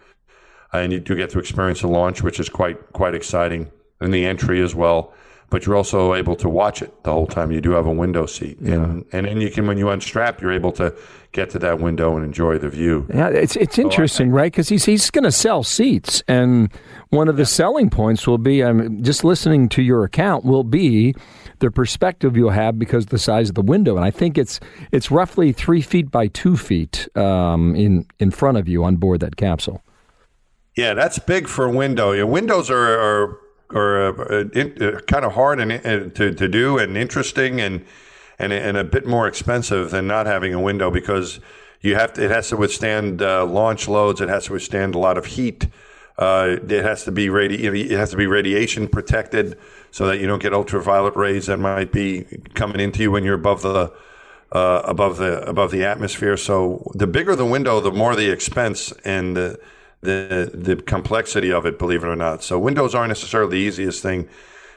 and 0.71 0.93
you 0.93 0.99
do 1.01 1.15
get 1.15 1.31
to 1.31 1.39
experience 1.39 1.81
the 1.81 1.87
launch, 1.87 2.21
which 2.21 2.39
is 2.39 2.47
quite 2.47 2.93
quite 2.93 3.15
exciting, 3.15 3.69
and 3.99 4.13
the 4.13 4.25
entry 4.25 4.61
as 4.61 4.75
well 4.75 5.13
but 5.49 5.65
you're 5.65 5.75
also 5.75 6.13
able 6.13 6.35
to 6.35 6.49
watch 6.49 6.81
it 6.81 7.03
the 7.03 7.11
whole 7.11 7.27
time. 7.27 7.51
You 7.51 7.61
do 7.61 7.71
have 7.71 7.85
a 7.85 7.91
window 7.91 8.25
seat, 8.25 8.59
and 8.59 9.05
and 9.11 9.25
then 9.25 9.41
you 9.41 9.49
can 9.49 9.67
when 9.67 9.77
you 9.77 9.89
unstrap, 9.89 10.41
you're 10.41 10.51
able 10.51 10.71
to 10.73 10.95
get 11.31 11.49
to 11.51 11.59
that 11.59 11.79
window 11.79 12.15
and 12.15 12.25
enjoy 12.25 12.57
the 12.57 12.69
view. 12.69 13.07
Yeah, 13.13 13.29
it's 13.29 13.55
it's 13.55 13.77
interesting, 13.77 14.31
right? 14.31 14.51
Because 14.51 14.69
he's 14.69 14.85
he's 14.85 15.09
going 15.09 15.23
to 15.23 15.31
sell 15.31 15.63
seats, 15.63 16.23
and 16.27 16.71
one 17.09 17.27
of 17.27 17.37
the 17.37 17.45
selling 17.45 17.89
points 17.89 18.27
will 18.27 18.37
be, 18.37 18.63
um, 18.63 19.01
just 19.01 19.23
listening 19.23 19.69
to 19.69 19.81
your 19.81 20.03
account, 20.03 20.45
will 20.45 20.63
be 20.63 21.15
the 21.59 21.71
perspective 21.71 22.37
you'll 22.37 22.51
have 22.51 22.79
because 22.79 23.05
of 23.05 23.09
the 23.09 23.19
size 23.19 23.49
of 23.49 23.55
the 23.55 23.61
window, 23.61 23.95
and 23.95 24.05
I 24.05 24.11
think 24.11 24.37
it's 24.37 24.59
it's 24.91 25.11
roughly 25.11 25.51
three 25.51 25.81
feet 25.81 26.11
by 26.11 26.27
two 26.27 26.57
feet 26.57 27.07
um, 27.15 27.75
in 27.75 28.05
in 28.19 28.31
front 28.31 28.57
of 28.57 28.67
you 28.67 28.83
on 28.83 28.97
board 28.97 29.19
that 29.21 29.35
capsule. 29.35 29.81
Yeah, 30.75 30.93
that's 30.93 31.19
big 31.19 31.47
for 31.47 31.65
a 31.65 31.71
window. 31.71 32.11
Your 32.13 32.27
windows 32.27 32.69
are 32.69 32.99
are, 32.99 33.37
are 33.71 34.31
uh, 34.31 34.43
in, 34.53 34.81
uh, 34.81 34.99
kind 35.01 35.25
of 35.25 35.33
hard 35.33 35.59
and, 35.59 35.71
and 35.71 36.15
to, 36.15 36.33
to 36.33 36.47
do 36.47 36.77
and 36.77 36.97
interesting 36.97 37.61
and, 37.61 37.85
and 38.37 38.51
and 38.51 38.77
a 38.77 38.83
bit 38.83 39.05
more 39.05 39.27
expensive 39.27 39.91
than 39.91 40.07
not 40.07 40.25
having 40.25 40.53
a 40.53 40.59
window 40.59 40.89
because 40.89 41.39
you 41.81 41.95
have 41.95 42.13
to, 42.13 42.23
it 42.23 42.31
has 42.31 42.49
to 42.49 42.57
withstand 42.57 43.21
uh, 43.21 43.45
launch 43.45 43.87
loads. 43.87 44.21
It 44.21 44.29
has 44.29 44.45
to 44.45 44.53
withstand 44.53 44.95
a 44.95 44.97
lot 44.97 45.17
of 45.17 45.25
heat. 45.25 45.67
Uh, 46.17 46.57
it 46.67 46.83
has 46.83 47.05
to 47.05 47.11
be 47.11 47.27
radi- 47.27 47.59
it 47.59 47.91
has 47.91 48.09
to 48.11 48.17
be 48.17 48.27
radiation 48.27 48.87
protected 48.87 49.57
so 49.91 50.05
that 50.07 50.19
you 50.19 50.27
don't 50.27 50.41
get 50.41 50.53
ultraviolet 50.53 51.15
rays 51.15 51.45
that 51.45 51.57
might 51.57 51.91
be 51.93 52.25
coming 52.55 52.81
into 52.81 53.01
you 53.01 53.11
when 53.11 53.23
you're 53.23 53.35
above 53.35 53.61
the 53.61 53.93
uh, 54.51 54.81
above 54.83 55.17
the 55.17 55.41
above 55.47 55.71
the 55.71 55.85
atmosphere. 55.85 56.35
So 56.35 56.91
the 56.93 57.07
bigger 57.07 57.35
the 57.35 57.45
window, 57.45 57.79
the 57.79 57.91
more 57.91 58.15
the 58.15 58.29
expense 58.29 58.91
and 59.05 59.37
the 59.37 59.59
the 60.01 60.49
the 60.53 60.75
complexity 60.77 61.51
of 61.51 61.65
it. 61.65 61.77
Believe 61.79 62.03
it 62.03 62.07
or 62.07 62.15
not, 62.15 62.43
so 62.43 62.57
windows 62.59 62.95
aren't 62.95 63.09
necessarily 63.09 63.51
the 63.51 63.57
easiest 63.67 64.01
thing 64.01 64.27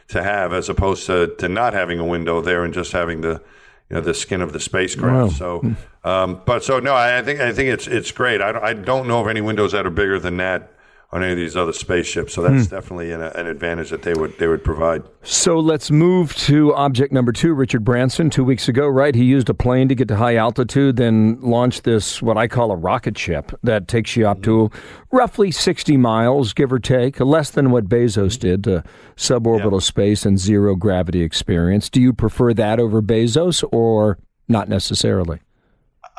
to 0.08 0.22
have, 0.22 0.52
as 0.52 0.68
opposed 0.68 1.06
to, 1.06 1.34
to 1.38 1.48
not 1.48 1.72
having 1.74 1.98
a 1.98 2.04
window 2.04 2.40
there 2.40 2.64
and 2.64 2.74
just 2.74 2.92
having 2.92 3.20
the 3.20 3.40
you 3.88 3.96
know 3.96 4.00
the 4.00 4.14
skin 4.14 4.40
of 4.42 4.52
the 4.52 4.60
spacecraft. 4.60 5.36
So, 5.36 5.74
um, 6.04 6.40
but 6.44 6.64
so 6.64 6.80
no, 6.80 6.94
I, 6.94 7.18
I 7.18 7.22
think 7.22 7.40
I 7.40 7.52
think 7.52 7.68
it's 7.70 7.86
it's 7.86 8.10
great. 8.10 8.40
I, 8.40 8.52
don't- 8.52 8.64
I 8.64 8.72
don't 8.72 9.06
know 9.06 9.20
of 9.20 9.28
any 9.28 9.40
windows 9.40 9.72
that 9.72 9.86
are 9.86 9.90
bigger 9.90 10.18
than 10.18 10.36
that 10.38 10.72
on 11.12 11.22
any 11.22 11.32
of 11.32 11.36
these 11.38 11.56
other 11.56 11.74
spaceships. 11.74 12.32
So 12.32 12.40
that's 12.40 12.66
hmm. 12.66 12.74
definitely 12.74 13.12
an, 13.12 13.20
an 13.20 13.46
advantage 13.46 13.90
that 13.90 14.02
they 14.02 14.14
would 14.14 14.38
they 14.38 14.46
would 14.46 14.64
provide. 14.64 15.02
So 15.22 15.58
let's 15.58 15.90
move 15.90 16.34
to 16.36 16.74
object 16.74 17.12
number 17.12 17.32
two. 17.32 17.52
Richard 17.52 17.84
Branson, 17.84 18.30
two 18.30 18.44
weeks 18.44 18.66
ago, 18.66 18.88
right? 18.88 19.14
He 19.14 19.24
used 19.24 19.50
a 19.50 19.54
plane 19.54 19.88
to 19.88 19.94
get 19.94 20.08
to 20.08 20.16
high 20.16 20.36
altitude, 20.36 20.96
then 20.96 21.38
launched 21.40 21.84
this, 21.84 22.22
what 22.22 22.38
I 22.38 22.48
call 22.48 22.72
a 22.72 22.76
rocket 22.76 23.18
ship, 23.18 23.52
that 23.62 23.88
takes 23.88 24.16
you 24.16 24.26
up 24.26 24.42
to 24.42 24.50
mm-hmm. 24.68 25.16
roughly 25.16 25.50
60 25.50 25.96
miles, 25.98 26.54
give 26.54 26.72
or 26.72 26.78
take, 26.78 27.20
less 27.20 27.50
than 27.50 27.70
what 27.70 27.88
Bezos 27.88 28.38
mm-hmm. 28.38 28.40
did 28.40 28.64
to 28.64 28.84
suborbital 29.16 29.82
space 29.82 30.24
and 30.24 30.38
zero 30.38 30.74
gravity 30.74 31.22
experience. 31.22 31.90
Do 31.90 32.00
you 32.00 32.12
prefer 32.14 32.54
that 32.54 32.80
over 32.80 33.02
Bezos 33.02 33.62
or 33.70 34.18
not 34.48 34.68
necessarily? 34.68 35.40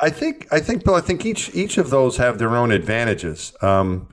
I 0.02 0.10
think 0.10 0.48
I 0.52 0.60
think 0.60 0.84
Bill. 0.84 0.96
I 0.96 1.02
think 1.02 1.26
each 1.26 1.54
each 1.54 1.78
of 1.78 1.90
those 1.90 2.18
have 2.18 2.38
their 2.38 2.56
own 2.56 2.72
advantages. 2.72 3.54
Um, 3.62 4.13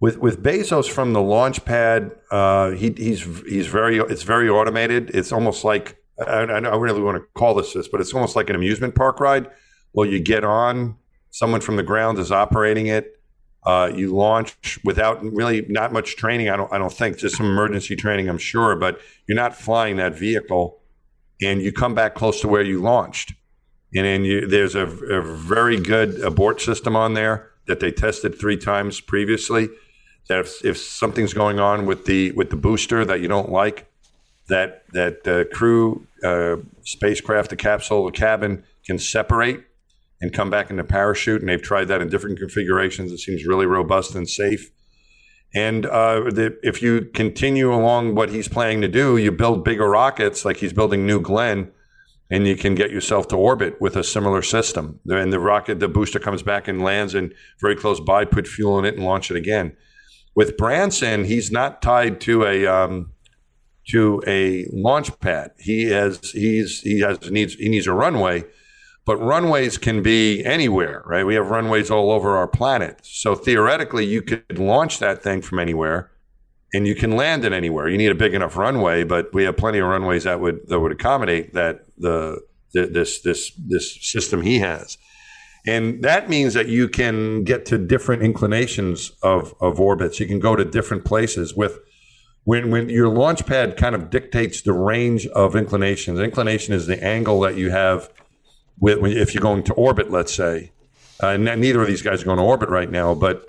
with 0.00 0.18
with 0.18 0.42
Bezos 0.42 0.88
from 0.88 1.12
the 1.12 1.22
launch 1.22 1.64
pad, 1.64 2.12
uh, 2.30 2.70
he, 2.70 2.92
he's 2.96 3.22
he's 3.46 3.66
very 3.66 3.98
it's 3.98 4.22
very 4.22 4.48
automated. 4.48 5.10
It's 5.14 5.32
almost 5.32 5.64
like 5.64 5.96
I, 6.26 6.42
I 6.42 6.60
don't 6.60 6.80
really 6.80 7.00
want 7.00 7.16
to 7.16 7.26
call 7.34 7.54
this 7.54 7.72
this, 7.72 7.88
but 7.88 8.00
it's 8.00 8.12
almost 8.12 8.36
like 8.36 8.50
an 8.50 8.56
amusement 8.56 8.94
park 8.94 9.20
ride. 9.20 9.48
Well, 9.92 10.06
you 10.06 10.20
get 10.20 10.44
on, 10.44 10.96
someone 11.30 11.60
from 11.60 11.76
the 11.76 11.82
ground 11.82 12.18
is 12.18 12.30
operating 12.30 12.86
it. 12.86 13.12
Uh, 13.64 13.90
you 13.92 14.14
launch 14.14 14.78
without 14.84 15.24
really 15.24 15.66
not 15.68 15.92
much 15.92 16.16
training. 16.16 16.50
I 16.50 16.56
don't 16.56 16.72
I 16.72 16.78
don't 16.78 16.92
think 16.92 17.18
just 17.18 17.36
some 17.36 17.46
emergency 17.46 17.96
training. 17.96 18.28
I'm 18.28 18.38
sure, 18.38 18.76
but 18.76 19.00
you're 19.26 19.36
not 19.36 19.56
flying 19.56 19.96
that 19.96 20.14
vehicle, 20.14 20.78
and 21.42 21.62
you 21.62 21.72
come 21.72 21.94
back 21.94 22.14
close 22.14 22.40
to 22.42 22.48
where 22.48 22.62
you 22.62 22.80
launched 22.80 23.34
and 23.94 24.04
then 24.04 24.24
you, 24.24 24.46
there's 24.46 24.74
a, 24.74 24.86
a 24.86 25.22
very 25.22 25.78
good 25.78 26.20
abort 26.20 26.60
system 26.60 26.96
on 26.96 27.14
there 27.14 27.50
that 27.66 27.80
they 27.80 27.90
tested 27.90 28.38
three 28.38 28.56
times 28.56 29.00
previously. 29.00 29.68
That 30.28 30.40
if, 30.40 30.64
if 30.64 30.76
something's 30.76 31.32
going 31.32 31.60
on 31.60 31.86
with 31.86 32.04
the 32.04 32.32
with 32.32 32.50
the 32.50 32.56
booster 32.56 33.04
that 33.04 33.20
you 33.20 33.28
don't 33.28 33.50
like, 33.50 33.90
that 34.48 34.84
that 34.92 35.26
uh, 35.26 35.44
crew, 35.54 36.06
uh, 36.24 36.56
spacecraft, 36.82 37.50
the 37.50 37.56
capsule, 37.56 38.04
the 38.06 38.12
cabin 38.12 38.64
can 38.84 38.98
separate 38.98 39.64
and 40.20 40.32
come 40.32 40.50
back 40.50 40.70
in 40.70 40.76
the 40.76 40.84
parachute. 40.84 41.40
And 41.40 41.48
they've 41.48 41.62
tried 41.62 41.88
that 41.88 42.00
in 42.00 42.08
different 42.08 42.38
configurations. 42.38 43.12
It 43.12 43.18
seems 43.18 43.46
really 43.46 43.66
robust 43.66 44.14
and 44.14 44.28
safe. 44.28 44.70
And 45.54 45.86
uh, 45.86 46.24
the, 46.30 46.58
if 46.62 46.82
you 46.82 47.02
continue 47.14 47.72
along 47.72 48.14
what 48.14 48.30
he's 48.30 48.48
planning 48.48 48.80
to 48.82 48.88
do, 48.88 49.16
you 49.16 49.30
build 49.30 49.64
bigger 49.64 49.88
rockets 49.88 50.44
like 50.44 50.58
he's 50.58 50.72
building 50.72 51.06
New 51.06 51.20
Glenn 51.20 51.70
and 52.30 52.46
you 52.46 52.56
can 52.56 52.74
get 52.74 52.90
yourself 52.90 53.28
to 53.28 53.36
orbit 53.36 53.80
with 53.80 53.96
a 53.96 54.02
similar 54.02 54.42
system. 54.42 55.00
And 55.08 55.32
the 55.32 55.38
rocket, 55.38 55.78
the 55.78 55.88
booster 55.88 56.18
comes 56.18 56.42
back 56.42 56.66
and 56.66 56.82
lands 56.82 57.14
and 57.14 57.32
very 57.60 57.76
close 57.76 58.00
by, 58.00 58.24
put 58.24 58.48
fuel 58.48 58.78
in 58.78 58.84
it 58.84 58.94
and 58.94 59.04
launch 59.04 59.30
it 59.30 59.36
again. 59.36 59.76
With 60.36 60.56
Branson, 60.56 61.24
he's 61.24 61.50
not 61.50 61.82
tied 61.82 62.20
to 62.20 62.44
a 62.44 62.66
um, 62.66 63.10
to 63.88 64.22
a 64.26 64.66
launch 64.72 65.18
pad. 65.18 65.52
He 65.58 65.86
has 65.86 66.30
he's 66.30 66.80
he 66.82 67.00
has 67.00 67.30
needs 67.30 67.54
he 67.54 67.68
needs 67.68 67.86
a 67.86 67.92
runway, 67.92 68.44
but 69.06 69.16
runways 69.16 69.78
can 69.78 70.02
be 70.02 70.44
anywhere, 70.44 71.02
right? 71.06 71.24
We 71.24 71.34
have 71.36 71.50
runways 71.50 71.90
all 71.90 72.10
over 72.12 72.36
our 72.36 72.46
planet. 72.46 73.00
So 73.02 73.34
theoretically, 73.34 74.04
you 74.04 74.22
could 74.22 74.58
launch 74.58 74.98
that 74.98 75.22
thing 75.22 75.40
from 75.40 75.58
anywhere 75.58 76.10
and 76.74 76.86
you 76.86 76.94
can 76.94 77.12
land 77.12 77.44
it 77.46 77.52
anywhere. 77.52 77.88
You 77.88 77.96
need 77.96 78.10
a 78.10 78.14
big 78.14 78.34
enough 78.34 78.56
runway, 78.56 79.04
but 79.04 79.32
we 79.32 79.44
have 79.44 79.56
plenty 79.56 79.78
of 79.78 79.88
runways 79.88 80.24
that 80.24 80.40
would 80.40 80.68
that 80.68 80.78
would 80.80 80.92
accommodate 80.92 81.54
that 81.54 81.86
the, 81.96 82.42
the 82.74 82.86
this 82.86 83.22
this 83.22 83.52
this 83.52 83.96
system 84.04 84.42
he 84.42 84.58
has. 84.58 84.98
And 85.66 86.02
that 86.02 86.28
means 86.28 86.54
that 86.54 86.68
you 86.68 86.88
can 86.88 87.42
get 87.42 87.66
to 87.66 87.78
different 87.78 88.22
inclinations 88.22 89.10
of, 89.22 89.54
of 89.60 89.80
orbits. 89.80 90.20
You 90.20 90.26
can 90.26 90.38
go 90.38 90.54
to 90.54 90.64
different 90.64 91.04
places 91.04 91.54
with 91.54 91.80
when 92.44 92.70
when 92.70 92.88
your 92.88 93.08
launch 93.08 93.44
pad 93.44 93.76
kind 93.76 93.94
of 93.96 94.08
dictates 94.08 94.62
the 94.62 94.72
range 94.72 95.26
of 95.28 95.56
inclinations. 95.56 96.20
Inclination 96.20 96.74
is 96.74 96.86
the 96.86 97.02
angle 97.02 97.40
that 97.40 97.56
you 97.56 97.70
have 97.70 98.08
with 98.78 99.04
if 99.04 99.34
you're 99.34 99.42
going 99.42 99.64
to 99.64 99.74
orbit, 99.74 100.12
let's 100.12 100.32
say. 100.32 100.70
Uh, 101.20 101.28
and 101.28 101.44
neither 101.44 101.82
of 101.82 101.88
these 101.88 102.02
guys 102.02 102.22
are 102.22 102.26
going 102.26 102.38
to 102.38 102.44
orbit 102.44 102.68
right 102.68 102.90
now, 102.90 103.14
but 103.14 103.48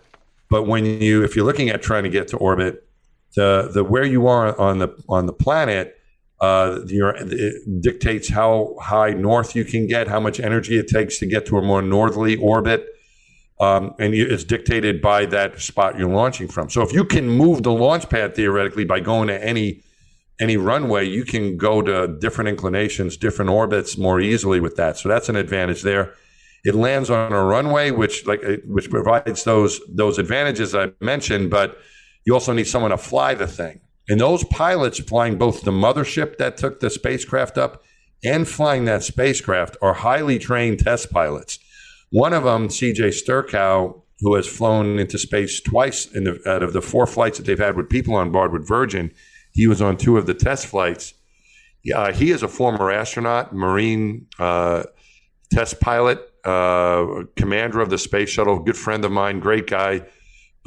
but 0.50 0.64
when 0.64 0.86
you 0.86 1.24
if 1.24 1.36
you're 1.36 1.46
looking 1.46 1.70
at 1.70 1.82
trying 1.82 2.04
to 2.04 2.10
get 2.10 2.30
to 2.30 2.38
orbit, 2.38 2.88
the 3.36 3.70
the 3.72 3.84
where 3.84 4.06
you 4.06 4.28
are 4.28 4.60
on 4.60 4.80
the 4.80 4.90
on 5.08 5.28
the 5.28 5.34
planet 5.34 5.97
uh, 6.40 6.80
your, 6.86 7.16
it 7.16 7.82
dictates 7.82 8.30
how 8.30 8.76
high 8.82 9.12
north 9.12 9.56
you 9.56 9.66
can 9.66 9.88
get, 9.88 10.08
how 10.08 10.20
much 10.20 10.40
energy 10.40 10.78
it 10.78 10.88
takes 10.88 11.18
to 11.20 11.26
get 11.26 11.46
to 11.48 11.58
a 11.58 11.62
more 11.62 11.82
northerly 11.82 12.36
orbit. 12.36 12.88
Um, 13.60 13.96
and 13.98 14.14
you, 14.14 14.28
it's 14.28 14.44
dictated 14.44 15.02
by 15.02 15.26
that 15.28 15.60
spot 15.60 15.98
you're 15.98 16.10
launching 16.10 16.48
from. 16.48 16.70
So 16.70 16.84
if 16.84 16.94
you 16.94 17.04
can 17.04 17.28
move 17.28 17.64
the 17.64 17.72
launch 17.72 18.08
pad 18.08 18.36
theoretically 18.36 18.86
by 18.86 19.00
going 19.00 19.30
to 19.30 19.44
any 19.44 19.82
any 20.40 20.56
runway, 20.56 21.04
you 21.04 21.26
can 21.26 21.58
go 21.58 21.82
to 21.82 22.16
different 22.20 22.48
inclinations, 22.48 23.18
different 23.18 23.50
orbits 23.50 23.98
more 23.98 24.22
easily 24.22 24.60
with 24.60 24.76
that. 24.76 24.96
So 24.96 25.10
that's 25.10 25.30
an 25.30 25.36
advantage 25.36 25.82
there. 25.82 26.14
It 26.64 26.76
lands 26.76 27.10
on 27.10 27.34
a 27.34 27.44
runway, 27.44 27.90
which 27.90 28.28
like 28.28 28.42
which 28.66 28.92
provides 28.92 29.44
those 29.44 29.82
those 29.90 30.20
advantages 30.20 30.76
I 30.76 30.92
mentioned, 31.02 31.50
but 31.50 31.80
you 32.26 32.34
also 32.36 32.54
need 32.54 32.68
someone 32.68 32.92
to 32.92 32.98
fly 32.98 33.34
the 33.34 33.48
thing. 33.48 33.80
And 34.10 34.20
those 34.20 34.44
pilots 34.46 35.00
flying 35.00 35.38
both 35.38 35.62
the 35.62 35.72
mothership 35.72 36.38
that 36.38 36.58
took 36.58 36.80
the 36.80 36.90
spacecraft 36.90 37.58
up 37.58 37.84
and 38.24 38.48
flying 38.48 38.86
that 38.86 39.04
spacecraft 39.04 39.78
are 39.82 39.94
highly 39.94 40.40
trained 40.40 40.80
test 40.80 41.12
pilots. 41.12 41.60
One 42.10 42.34
of 42.34 42.44
them, 42.44 42.70
CJ 42.70 43.10
Sturckow, 43.10 44.02
who 44.22 44.36
has 44.36 44.48
flown 44.48 44.98
into 44.98 45.18
space 45.18 45.60
twice 45.60 46.08
in 46.08 46.24
the, 46.24 46.42
out 46.50 46.64
of 46.64 46.74
the 46.74 46.82
four 46.82 47.06
flights 47.06 47.38
that 47.38 47.46
they've 47.46 47.60
had 47.60 47.76
with 47.76 47.90
people 47.90 48.16
on 48.16 48.32
board 48.32 48.54
with 48.54 48.68
Virgin, 48.68 49.12
he 49.52 49.68
was 49.68 49.82
on 49.82 49.98
two 49.98 50.18
of 50.18 50.26
the 50.26 50.34
test 50.34 50.68
flights. 50.68 51.14
Uh, 51.94 52.12
he 52.12 52.32
is 52.32 52.44
a 52.44 52.48
former 52.48 52.92
astronaut, 52.92 53.54
Marine 53.54 54.26
uh, 54.40 54.84
test 55.52 55.80
pilot, 55.80 56.20
uh, 56.44 57.24
commander 57.36 57.82
of 57.82 57.90
the 57.90 57.98
space 57.98 58.30
shuttle, 58.30 58.60
good 58.60 58.78
friend 58.78 59.06
of 59.06 59.12
mine, 59.12 59.40
great 59.40 59.68
guy 59.68 60.02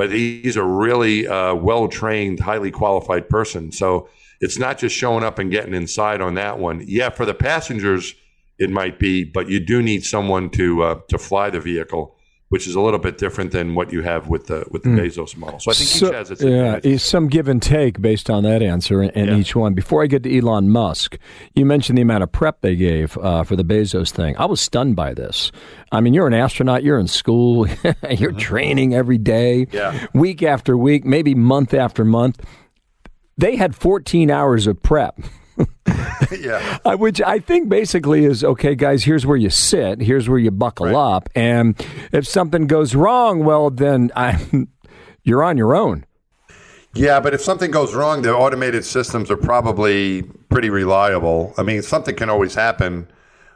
but 0.01 0.11
he's 0.11 0.57
a 0.57 0.65
really 0.65 1.29
uh, 1.29 1.55
well 1.55 1.87
trained, 1.87 2.41
highly 2.41 2.71
qualified 2.71 3.29
person. 3.29 3.71
So 3.71 4.09
it's 4.41 4.59
not 4.59 4.79
just 4.79 4.97
showing 4.97 5.23
up 5.23 5.39
and 5.39 5.51
getting 5.51 5.75
inside 5.75 6.23
on 6.23 6.37
that 6.37 6.59
one. 6.59 6.83
Yeah, 6.87 7.11
for 7.11 7.27
the 7.27 7.35
passengers, 7.35 8.15
it 8.59 8.71
might 8.71 8.99
be, 8.99 9.25
but 9.25 9.51
you 9.51 9.61
do 9.61 9.83
need 9.83 10.07
someone 10.07 10.49
to 10.53 10.83
uh, 10.83 11.01
to 11.11 11.19
fly 11.19 11.51
the 11.51 11.61
vehicle 11.61 12.17
which 12.51 12.67
is 12.67 12.75
a 12.75 12.81
little 12.81 12.99
bit 12.99 13.17
different 13.17 13.53
than 13.53 13.77
what 13.77 13.93
you 13.93 14.03
have 14.03 14.27
with 14.27 14.49
the 14.49 14.65
with 14.71 14.83
the 14.83 14.89
mm. 14.89 15.01
Bezos 15.01 15.37
model. 15.37 15.61
So 15.61 15.71
I 15.71 15.75
think 15.75 15.89
so, 15.89 16.09
each 16.09 16.15
has 16.15 16.31
its 16.33 16.43
yeah, 16.43 16.97
some 16.97 17.29
give 17.29 17.47
and 17.47 17.63
take 17.63 18.03
based 18.03 18.29
on 18.29 18.43
that 18.43 18.61
answer 18.61 19.03
in, 19.03 19.11
in 19.11 19.29
yeah. 19.29 19.37
each 19.37 19.55
one. 19.55 19.73
Before 19.73 20.03
I 20.03 20.07
get 20.07 20.25
to 20.25 20.37
Elon 20.37 20.69
Musk, 20.69 21.17
you 21.55 21.65
mentioned 21.65 21.97
the 21.97 22.03
amount 22.03 22.25
of 22.25 22.33
prep 22.33 22.61
they 22.61 22.75
gave 22.75 23.17
uh, 23.19 23.45
for 23.45 23.55
the 23.55 23.63
Bezos 23.63 24.11
thing. 24.11 24.37
I 24.37 24.47
was 24.47 24.61
stunned 24.61 24.97
by 24.97 25.15
this. 25.15 25.53
I 25.93 26.01
mean, 26.01 26.13
you're 26.13 26.27
an 26.27 26.35
astronaut, 26.35 26.83
you're 26.83 26.99
in 26.99 27.07
school, 27.07 27.69
you're 27.69 27.95
mm-hmm. 27.95 28.37
training 28.39 28.95
every 28.95 29.19
day, 29.19 29.69
yeah. 29.71 30.09
week 30.13 30.43
after 30.43 30.77
week, 30.77 31.05
maybe 31.05 31.37
month 31.37 31.73
after 31.73 32.05
month. 32.05 32.45
They 33.39 33.57
had 33.57 33.77
14 33.77 34.29
hours 34.29 34.67
of 34.67 34.83
prep. 34.83 35.21
yeah. 36.41 36.79
Uh, 36.85 36.97
which 36.97 37.21
I 37.21 37.39
think 37.39 37.69
basically 37.69 38.25
is 38.25 38.45
okay, 38.45 38.75
guys, 38.75 39.05
here's 39.05 39.27
where 39.27 39.37
you 39.37 39.51
sit, 39.51 40.01
here's 40.01 40.29
where 40.29 40.39
you 40.39 40.51
buckle 40.51 40.87
right. 40.87 40.95
up. 40.95 41.29
And 41.35 41.75
if 42.13 42.27
something 42.27 42.67
goes 42.67 42.95
wrong, 42.95 43.45
well, 43.45 43.71
then 43.71 44.11
I'm, 44.17 44.69
you're 45.23 45.43
on 45.43 45.57
your 45.57 45.75
own. 45.75 46.05
Yeah, 46.95 47.21
but 47.21 47.35
if 47.35 47.41
something 47.41 47.71
goes 47.71 47.95
wrong, 47.95 48.23
the 48.23 48.35
automated 48.35 48.85
systems 48.85 49.31
are 49.31 49.37
probably 49.37 50.23
pretty 50.49 50.71
reliable. 50.71 51.55
I 51.57 51.63
mean, 51.63 51.83
something 51.83 52.17
can 52.17 52.29
always 52.29 52.55
happen, 52.55 53.09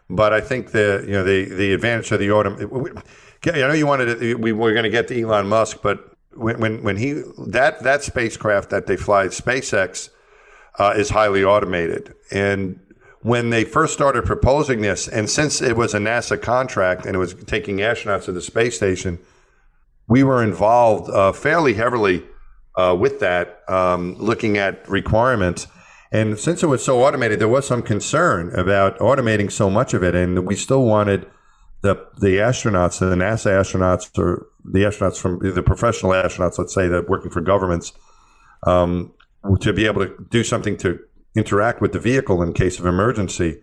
but 0.08 0.32
I 0.32 0.40
think 0.40 0.70
the 0.70 1.02
you 1.04 1.12
know 1.12 1.24
the 1.24 1.46
the 1.46 1.72
advantage 1.72 2.12
of 2.12 2.20
the 2.20 2.28
autom. 2.28 3.02
I 3.46 3.58
know 3.58 3.72
you 3.72 3.86
wanted 3.86 4.20
to, 4.20 4.34
we 4.36 4.52
were 4.52 4.72
going 4.72 4.84
to 4.84 4.90
get 4.90 5.08
to 5.08 5.20
Elon 5.20 5.48
Musk, 5.48 5.78
but 5.82 6.14
when 6.34 6.60
when 6.60 6.82
when 6.84 6.96
he 6.96 7.22
that 7.48 7.82
that 7.82 8.04
spacecraft 8.04 8.70
that 8.70 8.86
they 8.86 8.96
fly, 8.96 9.26
SpaceX, 9.26 10.10
uh, 10.78 10.94
is 10.96 11.10
highly 11.10 11.44
automated. 11.44 12.14
And 12.30 12.80
when 13.20 13.50
they 13.50 13.64
first 13.64 13.94
started 13.94 14.24
proposing 14.24 14.82
this, 14.82 15.08
and 15.08 15.30
since 15.30 15.62
it 15.62 15.76
was 15.76 15.94
a 15.94 15.98
NASA 15.98 16.40
contract 16.40 17.06
and 17.06 17.14
it 17.14 17.18
was 17.18 17.34
taking 17.46 17.78
astronauts 17.78 18.24
to 18.24 18.32
the 18.32 18.42
space 18.42 18.76
station, 18.76 19.18
we 20.08 20.22
were 20.22 20.42
involved 20.42 21.10
uh, 21.10 21.32
fairly 21.32 21.74
heavily 21.74 22.22
uh, 22.76 22.96
with 22.98 23.20
that, 23.20 23.62
um, 23.68 24.14
looking 24.18 24.58
at 24.58 24.86
requirements. 24.88 25.66
And 26.12 26.38
since 26.38 26.62
it 26.62 26.66
was 26.66 26.84
so 26.84 27.02
automated, 27.02 27.40
there 27.40 27.48
was 27.48 27.66
some 27.66 27.82
concern 27.82 28.54
about 28.54 28.98
automating 28.98 29.50
so 29.50 29.70
much 29.70 29.94
of 29.94 30.02
it, 30.02 30.14
and 30.14 30.46
we 30.46 30.54
still 30.54 30.84
wanted 30.84 31.26
the 31.82 31.96
the 32.18 32.38
astronauts, 32.38 33.02
and 33.02 33.10
the 33.10 33.16
NASA 33.16 33.50
astronauts, 33.50 34.16
or 34.18 34.46
the 34.64 34.80
astronauts 34.80 35.18
from 35.18 35.38
the 35.40 35.62
professional 35.62 36.12
astronauts, 36.12 36.58
let's 36.58 36.74
say, 36.74 36.88
that 36.88 37.08
working 37.08 37.30
for 37.30 37.40
governments, 37.40 37.92
um, 38.64 39.12
to 39.60 39.72
be 39.72 39.86
able 39.86 40.06
to 40.06 40.14
do 40.30 40.44
something 40.44 40.76
to 40.78 40.98
interact 41.36 41.80
with 41.80 41.92
the 41.92 41.98
vehicle 41.98 42.42
in 42.42 42.52
case 42.52 42.78
of 42.78 42.86
emergency. 42.86 43.62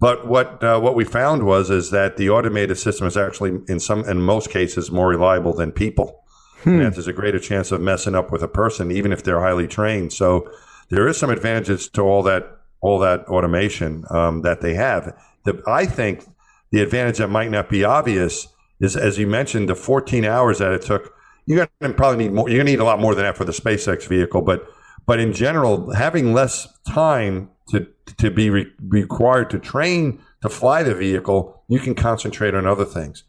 But 0.00 0.26
what 0.26 0.62
uh, 0.64 0.80
what 0.80 0.96
we 0.96 1.04
found 1.04 1.44
was 1.44 1.70
is 1.70 1.90
that 1.90 2.16
the 2.16 2.28
automated 2.30 2.76
system 2.78 3.06
is 3.06 3.16
actually 3.16 3.60
in 3.68 3.78
some 3.78 4.04
in 4.04 4.20
most 4.20 4.50
cases 4.50 4.90
more 4.90 5.08
reliable 5.08 5.54
than 5.54 5.70
people. 5.70 6.24
Hmm. 6.64 6.80
And 6.80 6.94
there's 6.94 7.08
a 7.08 7.12
greater 7.12 7.38
chance 7.38 7.70
of 7.72 7.80
messing 7.80 8.14
up 8.14 8.32
with 8.32 8.42
a 8.42 8.48
person, 8.48 8.90
even 8.90 9.12
if 9.12 9.22
they're 9.22 9.40
highly 9.40 9.68
trained. 9.68 10.12
So 10.12 10.50
there 10.90 11.06
is 11.06 11.16
some 11.18 11.30
advantages 11.30 11.88
to 11.90 12.02
all 12.02 12.22
that 12.24 12.58
all 12.80 12.98
that 12.98 13.20
automation 13.28 14.04
um, 14.10 14.42
that 14.42 14.60
they 14.60 14.74
have. 14.74 15.16
The, 15.44 15.62
I 15.66 15.86
think 15.86 16.24
the 16.72 16.82
advantage 16.82 17.18
that 17.18 17.28
might 17.28 17.50
not 17.50 17.68
be 17.68 17.84
obvious 17.84 18.48
is, 18.80 18.96
as 18.96 19.18
you 19.18 19.26
mentioned, 19.26 19.68
the 19.68 19.76
14 19.76 20.24
hours 20.24 20.58
that 20.58 20.72
it 20.72 20.82
took. 20.82 21.14
You're 21.46 21.68
going 21.80 21.92
to 21.92 21.96
probably 21.96 22.24
need 22.24 22.32
more. 22.32 22.48
You're 22.48 22.58
going 22.58 22.66
to 22.66 22.72
need 22.72 22.80
a 22.80 22.84
lot 22.84 23.00
more 23.00 23.14
than 23.14 23.24
that 23.24 23.36
for 23.36 23.44
the 23.44 23.52
SpaceX 23.52 24.06
vehicle, 24.08 24.42
but 24.42 24.66
but 25.12 25.20
in 25.20 25.34
general, 25.34 25.92
having 25.92 26.32
less 26.32 26.66
time 26.88 27.50
to 27.68 27.86
to 28.16 28.30
be 28.30 28.48
re- 28.48 28.72
required 28.80 29.50
to 29.50 29.58
train 29.58 30.22
to 30.40 30.48
fly 30.48 30.82
the 30.82 30.94
vehicle, 30.94 31.62
you 31.68 31.80
can 31.80 31.94
concentrate 31.94 32.54
on 32.54 32.66
other 32.66 32.86
things. 32.86 33.24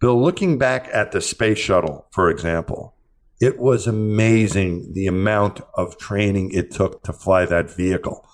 Bill, 0.00 0.18
looking 0.18 0.56
back 0.56 0.88
at 0.90 1.12
the 1.12 1.20
space 1.20 1.58
shuttle, 1.58 2.06
for 2.12 2.30
example, 2.30 2.94
it 3.42 3.58
was 3.58 3.86
amazing 3.86 4.94
the 4.94 5.06
amount 5.06 5.60
of 5.74 5.98
training 5.98 6.50
it 6.52 6.70
took 6.70 7.02
to 7.02 7.12
fly 7.12 7.44
that 7.44 7.70
vehicle. 7.70 8.26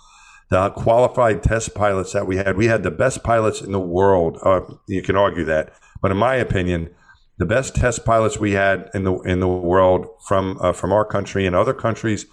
The 0.50 0.70
qualified 0.70 1.42
test 1.42 1.74
pilots 1.74 2.12
that 2.12 2.28
we 2.28 2.36
had, 2.36 2.56
we 2.56 2.68
had 2.68 2.84
the 2.84 2.92
best 2.92 3.24
pilots 3.24 3.60
in 3.60 3.72
the 3.72 3.80
world. 3.80 4.38
Uh, 4.40 4.60
you 4.86 5.02
can 5.02 5.16
argue 5.16 5.46
that, 5.46 5.74
but 6.00 6.12
in 6.12 6.16
my 6.16 6.36
opinion, 6.36 6.94
the 7.38 7.44
best 7.44 7.74
test 7.74 8.04
pilots 8.04 8.38
we 8.38 8.52
had 8.52 8.88
in 8.94 9.02
the 9.02 9.14
in 9.22 9.40
the 9.40 9.48
world 9.48 10.06
from 10.28 10.58
uh, 10.60 10.72
from 10.72 10.92
our 10.92 11.04
country 11.04 11.44
and 11.44 11.56
other 11.56 11.74
countries 11.74 12.26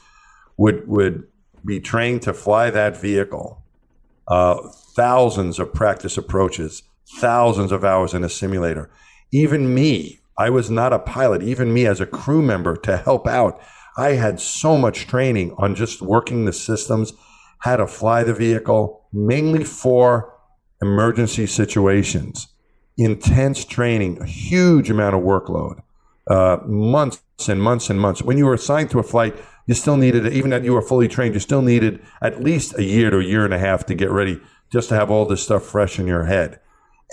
would 0.62 0.88
would 0.88 1.24
be 1.66 1.80
trained 1.80 2.22
to 2.22 2.34
fly 2.34 2.70
that 2.70 2.96
vehicle. 2.96 3.64
Uh, 4.28 4.58
thousands 4.96 5.60
of 5.60 5.74
practice 5.74 6.18
approaches, 6.18 6.84
thousands 7.20 7.72
of 7.72 7.84
hours 7.84 8.14
in 8.14 8.24
a 8.24 8.30
simulator. 8.30 8.90
Even 9.32 9.74
me, 9.74 10.20
I 10.38 10.50
was 10.50 10.70
not 10.70 10.94
a 10.94 11.00
pilot. 11.00 11.42
Even 11.42 11.74
me 11.74 11.86
as 11.88 12.00
a 12.00 12.06
crew 12.06 12.42
member 12.42 12.76
to 12.78 12.98
help 12.98 13.28
out, 13.28 13.60
I 13.98 14.10
had 14.12 14.40
so 14.40 14.78
much 14.78 15.08
training 15.08 15.56
on 15.58 15.76
just 15.76 16.02
working 16.02 16.46
the 16.46 16.54
systems, 16.54 17.14
how 17.60 17.78
to 17.78 17.88
fly 17.88 18.24
the 18.24 18.34
vehicle, 18.34 19.04
mainly 19.12 19.64
for 19.64 20.34
emergency 20.82 21.48
situations. 21.48 22.48
Intense 22.98 23.66
training, 23.66 24.22
a 24.22 24.26
huge 24.26 24.90
amount 24.92 25.16
of 25.16 25.22
workload, 25.22 25.82
uh, 26.30 26.58
months 26.66 27.22
and 27.48 27.62
months 27.62 27.90
and 27.90 28.00
months. 28.00 28.22
When 28.22 28.38
you 28.38 28.46
were 28.46 28.54
assigned 28.54 28.92
to 28.92 29.00
a 29.00 29.04
flight, 29.04 29.36
you 29.72 29.76
still 29.76 29.96
needed, 29.96 30.28
even 30.34 30.50
that 30.50 30.66
you 30.66 30.74
were 30.74 30.82
fully 30.82 31.08
trained, 31.08 31.34
you 31.34 31.40
still 31.40 31.62
needed 31.62 32.02
at 32.22 32.44
least 32.44 32.78
a 32.78 32.84
year 32.84 33.10
to 33.10 33.20
a 33.20 33.24
year 33.24 33.46
and 33.46 33.54
a 33.54 33.58
half 33.58 33.86
to 33.86 33.96
get 33.96 34.10
ready 34.10 34.38
just 34.70 34.90
to 34.90 34.96
have 34.96 35.10
all 35.10 35.26
this 35.26 35.42
stuff 35.42 35.64
fresh 35.64 35.98
in 35.98 36.08
your 36.08 36.26
head. 36.26 36.60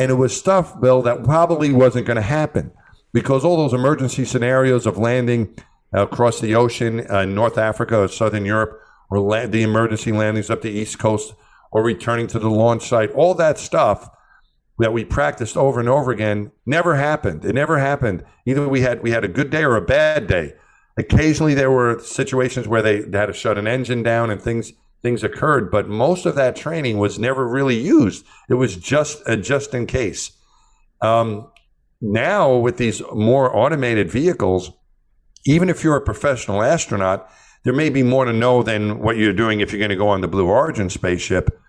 And 0.00 0.10
it 0.10 0.14
was 0.14 0.36
stuff, 0.36 0.80
Bill, 0.80 1.00
that 1.02 1.22
probably 1.22 1.72
wasn't 1.72 2.06
going 2.06 2.16
to 2.16 2.22
happen 2.22 2.72
because 3.12 3.44
all 3.44 3.56
those 3.56 3.72
emergency 3.72 4.24
scenarios 4.24 4.86
of 4.86 4.98
landing 4.98 5.56
across 5.92 6.40
the 6.40 6.56
ocean, 6.56 7.08
uh, 7.08 7.24
North 7.24 7.58
Africa 7.58 8.00
or 8.00 8.08
Southern 8.08 8.44
Europe, 8.44 8.80
or 9.08 9.46
the 9.46 9.62
emergency 9.62 10.10
landings 10.10 10.50
up 10.50 10.62
the 10.62 10.70
East 10.70 10.98
Coast, 10.98 11.34
or 11.70 11.84
returning 11.84 12.26
to 12.26 12.40
the 12.40 12.50
launch 12.50 12.88
site. 12.88 13.12
All 13.12 13.34
that 13.34 13.56
stuff 13.56 14.10
that 14.80 14.92
we 14.92 15.04
practiced 15.04 15.56
over 15.56 15.78
and 15.78 15.88
over 15.88 16.10
again 16.10 16.50
never 16.66 16.96
happened. 16.96 17.44
It 17.44 17.54
never 17.54 17.78
happened. 17.78 18.24
Either 18.46 18.68
we 18.68 18.80
had 18.80 19.00
we 19.00 19.12
had 19.12 19.24
a 19.24 19.28
good 19.28 19.50
day 19.50 19.62
or 19.62 19.76
a 19.76 19.80
bad 19.80 20.26
day. 20.26 20.54
Occasionally 20.98 21.54
there 21.54 21.70
were 21.70 22.00
situations 22.00 22.66
where 22.66 22.82
they 22.82 22.96
had 22.96 23.26
to 23.26 23.32
shut 23.32 23.56
an 23.56 23.66
engine 23.66 24.02
down 24.02 24.30
and 24.30 24.42
things 24.42 24.72
things 25.00 25.22
occurred, 25.22 25.70
but 25.70 25.88
most 25.88 26.26
of 26.26 26.34
that 26.34 26.56
training 26.56 26.98
was 26.98 27.20
never 27.20 27.46
really 27.46 27.78
used. 27.78 28.26
It 28.48 28.54
was 28.54 28.74
just 28.76 29.22
a 29.26 29.36
just 29.36 29.72
in 29.72 29.86
case. 29.86 30.32
Um, 31.00 31.50
now 32.00 32.56
with 32.56 32.78
these 32.78 33.00
more 33.14 33.54
automated 33.56 34.10
vehicles, 34.10 34.72
even 35.46 35.68
if 35.68 35.84
you're 35.84 35.96
a 35.96 36.00
professional 36.00 36.62
astronaut, 36.62 37.30
there 37.64 37.72
may 37.72 37.90
be 37.90 38.02
more 38.02 38.24
to 38.24 38.32
know 38.32 38.62
than 38.62 38.98
what 38.98 39.16
you're 39.16 39.32
doing 39.32 39.60
if 39.60 39.72
you're 39.72 39.78
going 39.78 39.90
to 39.90 39.96
go 39.96 40.08
on 40.08 40.20
the 40.20 40.28
Blue 40.28 40.46
Origin 40.46 40.90
spaceship. 40.90 41.60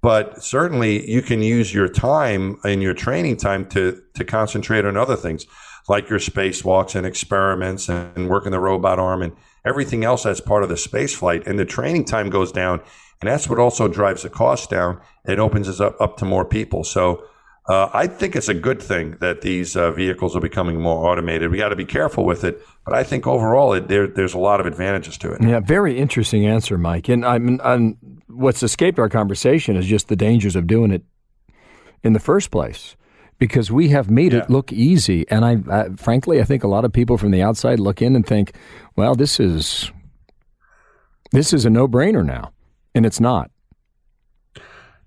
But 0.00 0.42
certainly, 0.42 1.10
you 1.10 1.22
can 1.22 1.42
use 1.42 1.74
your 1.74 1.88
time 1.88 2.58
and 2.64 2.82
your 2.82 2.94
training 2.94 3.36
time 3.36 3.68
to 3.70 4.00
to 4.14 4.24
concentrate 4.24 4.84
on 4.84 4.96
other 4.96 5.16
things, 5.16 5.46
like 5.88 6.08
your 6.08 6.18
spacewalks 6.18 6.94
and 6.94 7.06
experiments 7.06 7.88
and 7.88 8.28
working 8.28 8.52
the 8.52 8.60
robot 8.60 8.98
arm 8.98 9.22
and 9.22 9.32
everything 9.64 10.04
else 10.04 10.22
that's 10.24 10.40
part 10.40 10.62
of 10.62 10.68
the 10.68 10.76
space 10.76 11.14
flight. 11.14 11.46
And 11.46 11.58
the 11.58 11.64
training 11.64 12.04
time 12.04 12.30
goes 12.30 12.52
down, 12.52 12.80
and 13.20 13.28
that's 13.30 13.48
what 13.48 13.58
also 13.58 13.88
drives 13.88 14.22
the 14.22 14.30
cost 14.30 14.70
down. 14.70 15.00
It 15.26 15.38
opens 15.38 15.68
us 15.68 15.80
up, 15.80 16.00
up 16.00 16.16
to 16.18 16.24
more 16.24 16.44
people. 16.44 16.84
So 16.84 17.24
uh, 17.68 17.90
I 17.92 18.06
think 18.06 18.34
it's 18.34 18.48
a 18.48 18.54
good 18.54 18.80
thing 18.82 19.16
that 19.20 19.42
these 19.42 19.76
uh, 19.76 19.90
vehicles 19.90 20.34
are 20.34 20.40
becoming 20.40 20.80
more 20.80 21.06
automated. 21.06 21.50
We 21.50 21.58
got 21.58 21.68
to 21.68 21.76
be 21.76 21.84
careful 21.84 22.24
with 22.24 22.44
it, 22.44 22.62
but 22.84 22.94
I 22.94 23.02
think 23.02 23.26
overall 23.26 23.74
it, 23.74 23.88
there, 23.88 24.06
there's 24.06 24.34
a 24.34 24.38
lot 24.38 24.60
of 24.60 24.66
advantages 24.66 25.18
to 25.18 25.32
it. 25.32 25.42
Yeah, 25.42 25.60
very 25.60 25.98
interesting 25.98 26.46
answer, 26.46 26.78
Mike. 26.78 27.08
And 27.08 27.26
I'm, 27.26 27.60
I'm, 27.62 27.98
what's 28.26 28.62
escaped 28.62 28.98
our 28.98 29.10
conversation 29.10 29.76
is 29.76 29.86
just 29.86 30.08
the 30.08 30.16
dangers 30.16 30.56
of 30.56 30.66
doing 30.66 30.90
it 30.90 31.02
in 32.02 32.14
the 32.14 32.20
first 32.20 32.50
place 32.50 32.96
because 33.38 33.70
we 33.70 33.88
have 33.88 34.10
made 34.10 34.32
yeah. 34.32 34.40
it 34.40 34.50
look 34.50 34.72
easy. 34.72 35.26
And 35.30 35.44
I, 35.44 35.58
I, 35.70 35.88
frankly, 35.96 36.40
I 36.40 36.44
think 36.44 36.64
a 36.64 36.68
lot 36.68 36.84
of 36.84 36.92
people 36.92 37.16
from 37.18 37.30
the 37.30 37.42
outside 37.42 37.80
look 37.80 38.02
in 38.02 38.16
and 38.16 38.26
think, 38.26 38.54
well, 38.96 39.14
this 39.14 39.40
is 39.40 39.90
this 41.30 41.52
is 41.52 41.64
a 41.64 41.70
no 41.70 41.86
brainer 41.86 42.24
now, 42.24 42.52
and 42.94 43.04
it's 43.04 43.20
not. 43.20 43.50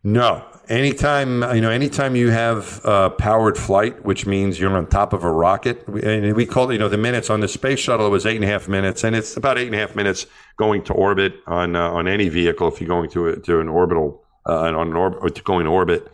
No, 0.04 0.44
anytime 0.68 1.44
you 1.54 1.62
know, 1.62 1.70
anytime 1.70 2.16
you 2.16 2.30
have 2.30 2.84
uh, 2.86 3.10
powered 3.10 3.58
flight, 3.58 4.04
which 4.04 4.26
means 4.26 4.60
you're 4.60 4.76
on 4.76 4.88
top 4.88 5.14
of 5.14 5.24
a 5.24 5.32
rocket, 5.32 5.86
and 5.88 6.36
we 6.36 6.46
call 6.46 6.70
it, 6.70 6.74
you 6.74 6.80
know, 6.80 6.90
the 6.90 6.98
minutes 6.98 7.30
on 7.30 7.40
the 7.40 7.48
space 7.48 7.80
shuttle. 7.80 8.08
It 8.08 8.10
was 8.10 8.26
eight 8.26 8.36
and 8.36 8.46
a 8.46 8.48
half 8.48 8.68
minutes, 8.68 9.04
and 9.04 9.16
it's 9.16 9.38
about 9.38 9.58
eight 9.58 9.68
and 9.68 9.76
a 9.76 9.80
half 9.80 9.96
minutes 9.96 10.26
going 10.58 10.84
to 10.86 10.94
orbit 10.94 11.36
on 11.48 11.76
uh, 11.76 11.92
on 11.92 12.08
any 12.08 12.30
vehicle 12.30 12.68
if 12.68 12.80
you're 12.80 12.88
going 12.88 13.10
to 13.12 13.28
a, 13.28 13.40
to 13.42 13.60
an 13.60 13.68
orbital 13.68 14.24
uh, 14.48 14.60
on 14.60 14.88
an 14.88 14.96
orbit 14.96 15.44
going 15.44 15.66
to 15.66 15.72
orbit. 15.72 16.12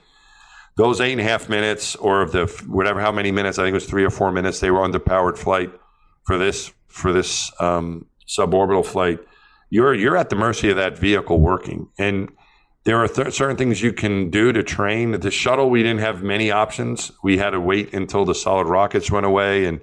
Those 0.78 1.02
eight 1.02 1.12
and 1.12 1.22
a 1.22 1.24
half 1.24 1.50
minutes, 1.50 1.96
or 1.96 2.22
of 2.22 2.32
the 2.32 2.46
whatever 2.68 3.02
how 3.02 3.12
many 3.12 3.32
minutes, 3.32 3.58
I 3.60 3.64
think 3.64 3.72
it 3.72 3.82
was 3.82 3.88
three 3.88 4.06
or 4.06 4.12
four 4.12 4.32
minutes, 4.32 4.60
they 4.60 4.72
were 4.72 4.84
under 4.84 5.00
powered 5.00 5.38
flight 5.38 5.72
for 6.24 6.38
this 6.38 6.72
for 6.88 7.12
this 7.12 7.52
um, 7.60 8.06
suborbital 8.28 8.86
flight. 8.86 9.20
You're 9.70 9.94
you're 9.94 10.16
at 10.16 10.30
the 10.30 10.36
mercy 10.36 10.70
of 10.70 10.78
that 10.78 10.98
vehicle 10.98 11.40
working, 11.40 11.90
and 11.98 12.30
there 12.88 13.04
are 13.04 13.08
th- 13.10 13.34
certain 13.34 13.58
things 13.58 13.82
you 13.82 13.92
can 13.92 14.30
do 14.30 14.54
to 14.54 14.64
train. 14.64 15.12
The 15.20 15.30
shuttle, 15.30 15.70
we 15.70 15.84
didn't 15.84 16.00
have 16.00 16.24
many 16.24 16.52
options. 16.52 17.12
We 17.22 17.38
had 17.38 17.50
to 17.50 17.60
wait 17.60 17.94
until 17.94 18.24
the 18.24 18.34
solid 18.34 18.68
rockets 18.68 19.12
went 19.12 19.26
away, 19.26 19.66
and 19.66 19.82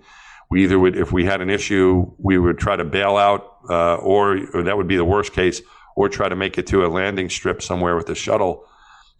we 0.50 0.64
either 0.64 0.78
would, 0.78 0.96
if 0.96 1.12
we 1.12 1.24
had 1.26 1.40
an 1.40 1.50
issue, 1.50 2.10
we 2.18 2.38
would 2.38 2.56
try 2.56 2.76
to 2.76 2.84
bail 2.84 3.16
out, 3.18 3.58
uh, 3.68 3.96
or, 3.96 4.38
or, 4.54 4.62
that 4.62 4.76
would 4.76 4.88
be 4.88 4.96
the 4.96 5.04
worst 5.04 5.32
case, 5.32 5.60
or 5.96 6.08
try 6.08 6.28
to 6.28 6.36
make 6.36 6.56
it 6.56 6.66
to 6.68 6.86
a 6.86 6.88
landing 6.88 7.28
strip 7.28 7.60
somewhere 7.60 7.96
with 7.96 8.06
the 8.06 8.14
shuttle. 8.14 8.64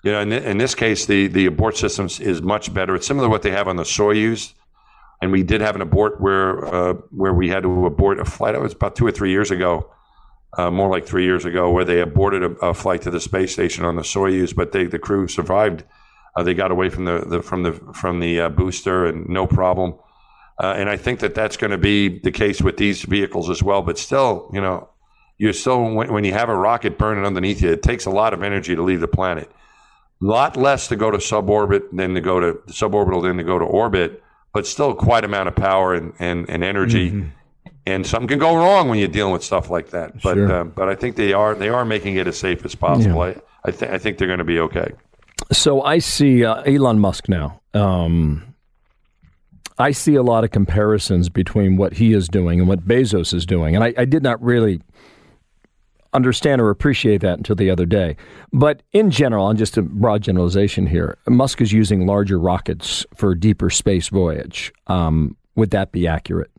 You 0.05 0.13
know, 0.13 0.21
in, 0.21 0.33
in 0.33 0.59
this 0.59 0.75
case, 0.75 1.07
the 1.07 1.27
the 1.29 1.47
abort 1.47 1.77
system 1.77 2.07
is 2.07 2.43
much 2.43 2.73
better. 2.73 2.95
It's 2.95 3.07
similar 3.07 3.27
to 3.27 3.31
what 3.31 3.43
they 3.43 3.51
have 3.51 3.69
on 3.69 3.77
the 3.77 3.85
Soyuz, 3.85 4.53
and 5.21 5.33
we 5.33 5.43
did 5.43 5.61
have 5.61 5.75
an 5.75 5.83
abort 5.83 6.21
where 6.21 6.65
uh, 6.67 6.93
where 7.11 7.33
we 7.33 7.49
had 7.49 7.63
to 7.63 7.87
abort 7.87 8.21
a 8.21 8.25
flight. 8.25 8.55
It 8.55 8.61
was 8.61 8.75
about 8.75 8.97
two 8.97 9.07
or 9.07 9.13
three 9.13 9.31
years 9.31 9.51
ago 9.51 9.91
uh, 10.57 10.71
more 10.71 10.89
like 10.89 11.07
three 11.07 11.25
years 11.25 11.45
ago, 11.45 11.71
where 11.71 11.85
they 11.85 12.01
aborted 12.01 12.43
a, 12.43 12.51
a, 12.67 12.75
flight 12.75 13.03
to 13.03 13.11
the 13.11 13.21
space 13.21 13.53
station 13.53 13.85
on 13.85 13.97
the 13.97 14.03
Soyuz, 14.03 14.55
but 14.55 14.73
they, 14.73 14.85
the 14.85 14.99
crew 14.99 15.27
survived. 15.27 15.85
Uh, 16.37 16.43
they 16.43 16.55
got 16.55 16.71
away 16.71 16.89
from 16.89 17.05
the, 17.05 17.21
the 17.21 17.43
from 17.43 17.63
the 17.63 17.73
from 17.93 18.21
the 18.21 18.41
uh, 18.41 18.49
booster 18.49 19.07
and 19.07 19.29
no 19.29 19.47
problem. 19.47 19.95
Uh, 20.63 20.75
and 20.77 20.89
I 20.89 20.97
think 20.97 21.21
that 21.21 21.35
that's 21.35 21.57
going 21.57 21.73
to 21.73 21.79
be 21.79 22.21
the 22.21 22.31
case 22.31 22.61
with 22.61 22.77
these 22.77 23.03
vehicles 23.03 23.51
as 23.51 23.63
well. 23.63 23.83
But 23.83 23.99
still, 23.99 24.51
you 24.53 24.61
know, 24.61 24.89
you're 25.39 25.53
still 25.53 25.95
when, 25.95 26.13
when 26.13 26.25
you 26.25 26.33
have 26.33 26.49
a 26.49 26.57
rocket 26.57 26.99
burning 26.99 27.25
underneath 27.25 27.63
you, 27.63 27.71
it 27.71 27.83
takes 27.83 28.07
a 28.07 28.11
lot 28.11 28.35
of 28.35 28.43
energy 28.43 28.75
to 28.75 28.83
leave 28.83 29.01
the 29.01 29.09
planet. 29.09 29.51
A 30.23 30.25
lot 30.25 30.57
less 30.57 30.89
to 30.89 30.97
go 30.97 31.11
to 31.11 31.19
suborbit 31.19 31.91
than 31.93 32.15
to 32.15 32.21
go 32.21 32.41
to 32.41 32.55
suborbital 32.69 33.23
than 33.23 33.37
to 33.37 33.45
go 33.45 33.59
to 33.59 33.65
orbit, 33.65 34.23
but 34.53 34.67
still 34.67 34.95
quite 34.95 35.25
amount 35.25 35.49
of 35.49 35.57
power 35.57 35.95
and, 35.95 36.13
and, 36.19 36.49
and 36.49 36.65
energy. 36.65 37.11
Mm-hmm 37.11 37.29
and 37.87 38.07
something 38.07 38.29
can 38.29 38.39
go 38.39 38.57
wrong 38.57 38.89
when 38.89 38.99
you're 38.99 39.09
dealing 39.09 39.33
with 39.33 39.45
stuff 39.45 39.71
like 39.71 39.91
that. 39.91 40.21
But 40.23 40.35
sure. 40.35 40.53
uh, 40.53 40.65
but 40.65 40.89
I 40.89 40.95
think 40.95 41.17
they 41.17 41.33
are 41.33 41.55
they 41.55 41.69
are 41.69 41.85
making 41.85 42.17
it 42.17 42.27
as 42.27 42.39
safe 42.39 42.65
as 42.65 42.75
possible. 42.75 43.27
Yeah. 43.27 43.35
I 43.35 43.69
I, 43.69 43.71
th- 43.71 43.91
I 43.91 43.99
think 43.99 44.19
they're 44.19 44.29
going 44.29 44.39
to 44.39 44.45
be 44.45 44.61
okay. 44.61 44.93
So 45.53 45.83
I 45.83 45.99
see 45.99 46.45
uh, 46.45 46.63
Elon 46.63 46.99
Musk 46.99 47.29
now. 47.29 47.61
Um, 47.73 48.55
I 49.79 49.91
see 49.91 50.15
a 50.15 50.23
lot 50.23 50.45
of 50.45 50.51
comparisons 50.51 51.29
between 51.29 51.77
what 51.77 51.95
he 51.95 52.13
is 52.13 52.29
doing 52.29 52.61
and 52.61 52.69
what 52.69 52.87
Bezos 52.87 53.35
is 53.35 53.45
doing, 53.45 53.75
and 53.75 53.83
I, 53.83 53.95
I 53.97 54.05
did 54.05 54.23
not 54.23 54.41
really 54.43 54.81
understand 56.15 56.61
or 56.61 56.71
appreciate 56.71 57.21
that 57.21 57.39
until 57.39 57.57
the 57.57 57.71
other 57.71 57.87
day. 57.87 58.17
But 58.53 58.83
in 58.93 59.11
general, 59.11 59.49
and 59.49 59.59
just 59.59 59.77
a 59.77 59.83
broad 59.83 60.23
generalization 60.23 60.87
here, 60.87 61.19
Musk 61.29 61.61
is 61.61 61.73
using 61.73 62.07
larger 62.07 62.39
rockets 62.39 63.05
for 63.15 63.35
deeper 63.35 63.71
space 63.71 64.09
voyage. 64.09 64.73
Um, 64.87 65.37
would 65.57 65.71
that 65.71 65.93
be 65.93 66.07
accurate? 66.07 66.51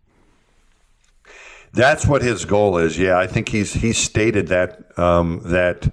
That's 1.73 2.07
what 2.07 2.21
his 2.21 2.45
goal 2.45 2.77
is. 2.77 2.97
Yeah, 2.97 3.17
I 3.17 3.27
think 3.27 3.49
he's 3.49 3.73
he's 3.73 3.97
stated 3.97 4.47
that 4.47 4.97
um, 4.97 5.41
that 5.43 5.91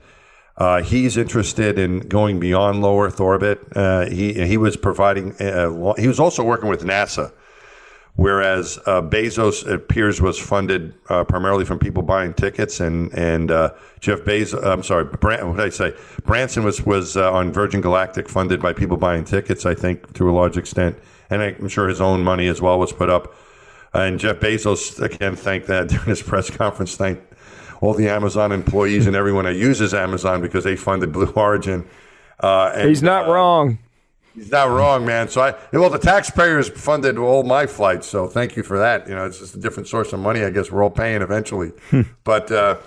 uh, 0.56 0.82
he's 0.82 1.16
interested 1.16 1.78
in 1.78 2.00
going 2.00 2.38
beyond 2.38 2.82
low 2.82 3.00
Earth 3.00 3.18
orbit. 3.18 3.60
Uh, 3.74 4.06
he 4.06 4.32
he 4.46 4.56
was 4.56 4.76
providing. 4.76 5.32
Uh, 5.40 5.94
he 5.94 6.06
was 6.06 6.20
also 6.20 6.44
working 6.44 6.68
with 6.68 6.84
NASA, 6.84 7.32
whereas 8.16 8.78
uh, 8.86 9.02
Bezos 9.02 9.66
appears 9.70 10.20
was 10.20 10.38
funded 10.38 10.94
uh, 11.08 11.24
primarily 11.24 11.64
from 11.64 11.78
people 11.78 12.02
buying 12.02 12.34
tickets, 12.34 12.80
and 12.80 13.12
and 13.14 13.50
uh, 13.50 13.72
Jeff 14.00 14.20
Bezos. 14.20 14.64
I'm 14.64 14.82
sorry, 14.82 15.04
Brand, 15.04 15.48
what 15.48 15.56
did 15.56 15.66
I 15.66 15.70
say? 15.70 15.94
Branson 16.24 16.64
was 16.64 16.84
was 16.84 17.16
on 17.16 17.52
Virgin 17.52 17.80
Galactic, 17.80 18.28
funded 18.28 18.60
by 18.60 18.72
people 18.72 18.96
buying 18.96 19.24
tickets. 19.24 19.66
I 19.66 19.74
think 19.74 20.12
to 20.14 20.28
a 20.28 20.32
large 20.32 20.56
extent, 20.56 20.96
and 21.30 21.42
I'm 21.42 21.68
sure 21.68 21.88
his 21.88 22.00
own 22.00 22.22
money 22.22 22.48
as 22.48 22.60
well 22.60 22.78
was 22.78 22.92
put 22.92 23.10
up. 23.10 23.34
And 23.94 24.18
Jeff 24.18 24.36
Bezos, 24.40 25.00
again, 25.02 25.36
thanked 25.36 25.66
that 25.66 25.88
during 25.88 26.06
his 26.06 26.22
press 26.22 26.50
conference, 26.50 26.96
thanked 26.96 27.32
all 27.80 27.94
the 27.94 28.08
Amazon 28.08 28.52
employees 28.52 29.06
and 29.06 29.16
everyone 29.16 29.44
that 29.44 29.56
uses 29.56 29.92
Amazon 29.92 30.40
because 30.40 30.64
they 30.64 30.76
funded 30.76 31.12
Blue 31.12 31.26
Origin. 31.32 31.84
Uh, 32.40 32.72
and, 32.74 32.88
he's 32.88 33.02
not 33.02 33.28
uh, 33.28 33.32
wrong. 33.32 33.78
He's 34.34 34.50
not 34.50 34.70
wrong, 34.70 35.04
man. 35.04 35.28
So 35.28 35.42
I, 35.42 35.54
well, 35.72 35.90
the 35.90 35.98
taxpayers 35.98 36.68
funded 36.68 37.18
all 37.18 37.42
my 37.42 37.66
flights, 37.66 38.06
so 38.06 38.26
thank 38.26 38.56
you 38.56 38.62
for 38.62 38.78
that. 38.78 39.06
You 39.06 39.14
know, 39.14 39.26
it's 39.26 39.38
just 39.38 39.54
a 39.54 39.58
different 39.58 39.88
source 39.88 40.12
of 40.12 40.20
money. 40.20 40.42
I 40.42 40.50
guess 40.50 40.70
we're 40.70 40.82
all 40.82 40.90
paying 40.90 41.20
eventually. 41.20 41.72
Hmm. 41.90 42.02
but 42.24 42.50
uh, 42.50 42.78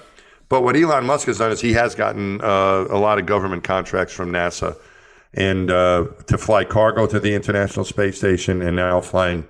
but 0.50 0.64
what 0.64 0.76
Elon 0.76 1.06
Musk 1.06 1.28
has 1.28 1.38
done 1.38 1.52
is 1.52 1.62
he 1.62 1.74
has 1.74 1.94
gotten 1.96 2.42
uh, 2.42 2.86
a 2.90 2.98
lot 2.98 3.20
of 3.20 3.26
government 3.26 3.64
contracts 3.64 4.14
from 4.14 4.32
NASA 4.32 4.76
and 5.34 5.70
uh, 5.70 6.08
to 6.28 6.38
fly 6.38 6.64
cargo 6.64 7.06
to 7.08 7.20
the 7.20 7.34
International 7.36 7.86
Space 7.86 8.18
Station, 8.18 8.62
and 8.62 8.76
now 8.76 9.02
flying 9.02 9.46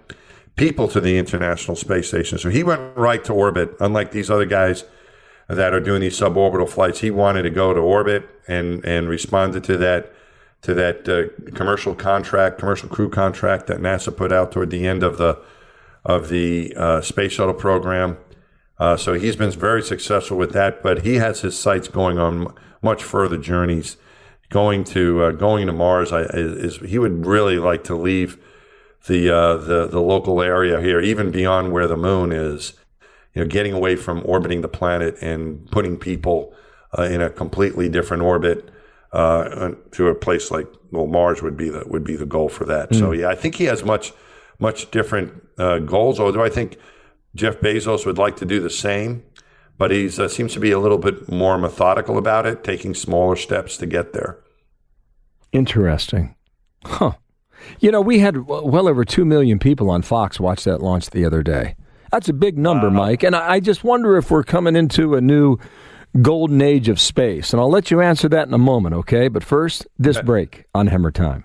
people 0.55 0.87
to 0.87 0.99
the 0.99 1.17
International 1.17 1.75
Space 1.75 2.07
Station. 2.07 2.37
So 2.37 2.49
he 2.49 2.63
went 2.63 2.81
right 2.97 3.23
to 3.25 3.33
orbit, 3.33 3.75
unlike 3.79 4.11
these 4.11 4.29
other 4.29 4.45
guys 4.45 4.83
that 5.47 5.73
are 5.73 5.79
doing 5.79 6.01
these 6.01 6.19
suborbital 6.19 6.67
flights. 6.67 7.01
He 7.01 7.11
wanted 7.11 7.43
to 7.43 7.51
go 7.51 7.73
to 7.73 7.79
orbit 7.79 8.27
and 8.47 8.83
and 8.83 9.07
responded 9.07 9.63
to 9.65 9.77
that 9.77 10.11
to 10.65 10.73
that 10.73 11.07
uh, 11.07 11.51
commercial 11.51 11.93
contract, 11.93 12.57
commercial 12.57 12.89
crew 12.89 13.07
contract 13.07 13.67
that 13.67 13.77
NASA 13.77 14.15
put 14.15 14.31
out 14.31 14.51
toward 14.51 14.71
the 14.71 14.87
end 14.87 15.03
of 15.03 15.19
the 15.19 15.39
of 16.03 16.29
the 16.29 16.73
uh, 16.75 17.01
space 17.01 17.33
shuttle 17.33 17.53
program. 17.53 18.17
Uh, 18.79 18.97
so 18.97 19.13
he's 19.13 19.35
been 19.35 19.51
very 19.51 19.83
successful 19.83 20.37
with 20.37 20.53
that, 20.53 20.81
but 20.81 21.03
he 21.03 21.15
has 21.15 21.41
his 21.41 21.57
sights 21.57 21.87
going 21.87 22.17
on 22.17 22.51
much 22.81 23.03
further 23.03 23.37
journeys. 23.37 23.97
Going 24.49 24.83
to 24.85 25.23
uh, 25.23 25.31
going 25.31 25.67
to 25.67 25.73
Mars, 25.73 26.11
I, 26.11 26.21
is, 26.21 26.77
he 26.77 26.97
would 26.97 27.27
really 27.27 27.59
like 27.59 27.83
to 27.85 27.95
leave 27.95 28.39
the 29.05 29.29
uh, 29.29 29.57
the 29.57 29.85
the 29.85 30.01
local 30.01 30.41
area 30.41 30.81
here, 30.81 30.99
even 30.99 31.29
beyond 31.29 31.73
where 31.73 31.87
the 31.87 31.97
moon 31.97 32.31
is. 32.31 32.73
You 33.35 33.43
know, 33.43 33.47
getting 33.47 33.73
away 33.73 33.97
from 33.97 34.23
orbiting 34.25 34.61
the 34.61 34.67
planet 34.67 35.15
and 35.21 35.69
putting 35.69 35.97
people 35.97 36.55
uh, 36.97 37.03
in 37.03 37.21
a 37.21 37.29
completely 37.29 37.87
different 37.89 38.23
orbit 38.23 38.71
uh, 39.15 39.71
to 39.91 40.09
a 40.09 40.15
place 40.15 40.51
like 40.51 40.67
well, 40.91 41.07
Mars 41.07 41.41
would 41.41 41.55
be 41.55 41.69
the 41.69 41.83
would 41.87 42.03
be 42.03 42.15
the 42.15 42.25
goal 42.25 42.49
for 42.49 42.65
that. 42.65 42.91
Mm. 42.91 42.99
So 42.99 43.11
yeah, 43.13 43.29
I 43.29 43.35
think 43.35 43.55
he 43.55 43.65
has 43.65 43.83
much 43.83 44.13
much 44.59 44.91
different 44.91 45.41
uh, 45.57 45.79
goals. 45.79 46.19
Although 46.19 46.43
I 46.43 46.49
think 46.49 46.77
Jeff 47.33 47.59
Bezos 47.59 48.05
would 48.05 48.17
like 48.17 48.35
to 48.37 48.45
do 48.45 48.59
the 48.59 48.69
same, 48.69 49.23
but 49.77 49.91
he 49.91 50.07
uh, 50.07 50.27
seems 50.27 50.53
to 50.53 50.59
be 50.59 50.71
a 50.71 50.79
little 50.79 50.97
bit 50.97 51.31
more 51.31 51.57
methodical 51.57 52.17
about 52.17 52.45
it, 52.45 52.63
taking 52.63 52.93
smaller 52.93 53.37
steps 53.37 53.77
to 53.77 53.85
get 53.85 54.11
there. 54.11 54.39
Interesting. 55.53 56.35
Huh. 56.83 57.13
You 57.79 57.91
know, 57.91 58.01
we 58.01 58.19
had 58.19 58.45
well 58.47 58.87
over 58.87 59.05
2 59.05 59.23
million 59.25 59.59
people 59.59 59.89
on 59.89 60.01
Fox 60.01 60.39
watch 60.39 60.65
that 60.65 60.81
launch 60.81 61.09
the 61.09 61.25
other 61.25 61.41
day. 61.41 61.75
That's 62.11 62.29
a 62.29 62.33
big 62.33 62.57
number, 62.57 62.89
wow. 62.89 62.95
Mike. 62.95 63.23
And 63.23 63.35
I 63.35 63.59
just 63.59 63.83
wonder 63.83 64.17
if 64.17 64.29
we're 64.29 64.43
coming 64.43 64.75
into 64.75 65.15
a 65.15 65.21
new 65.21 65.57
golden 66.21 66.61
age 66.61 66.89
of 66.89 66.99
space. 66.99 67.53
And 67.53 67.59
I'll 67.59 67.69
let 67.69 67.91
you 67.91 68.01
answer 68.01 68.27
that 68.29 68.47
in 68.47 68.53
a 68.53 68.59
moment, 68.59 68.95
okay? 68.95 69.27
But 69.27 69.43
first, 69.43 69.87
this 69.97 70.21
break 70.21 70.65
on 70.73 70.87
Hemmer 70.87 71.13
Time. 71.13 71.44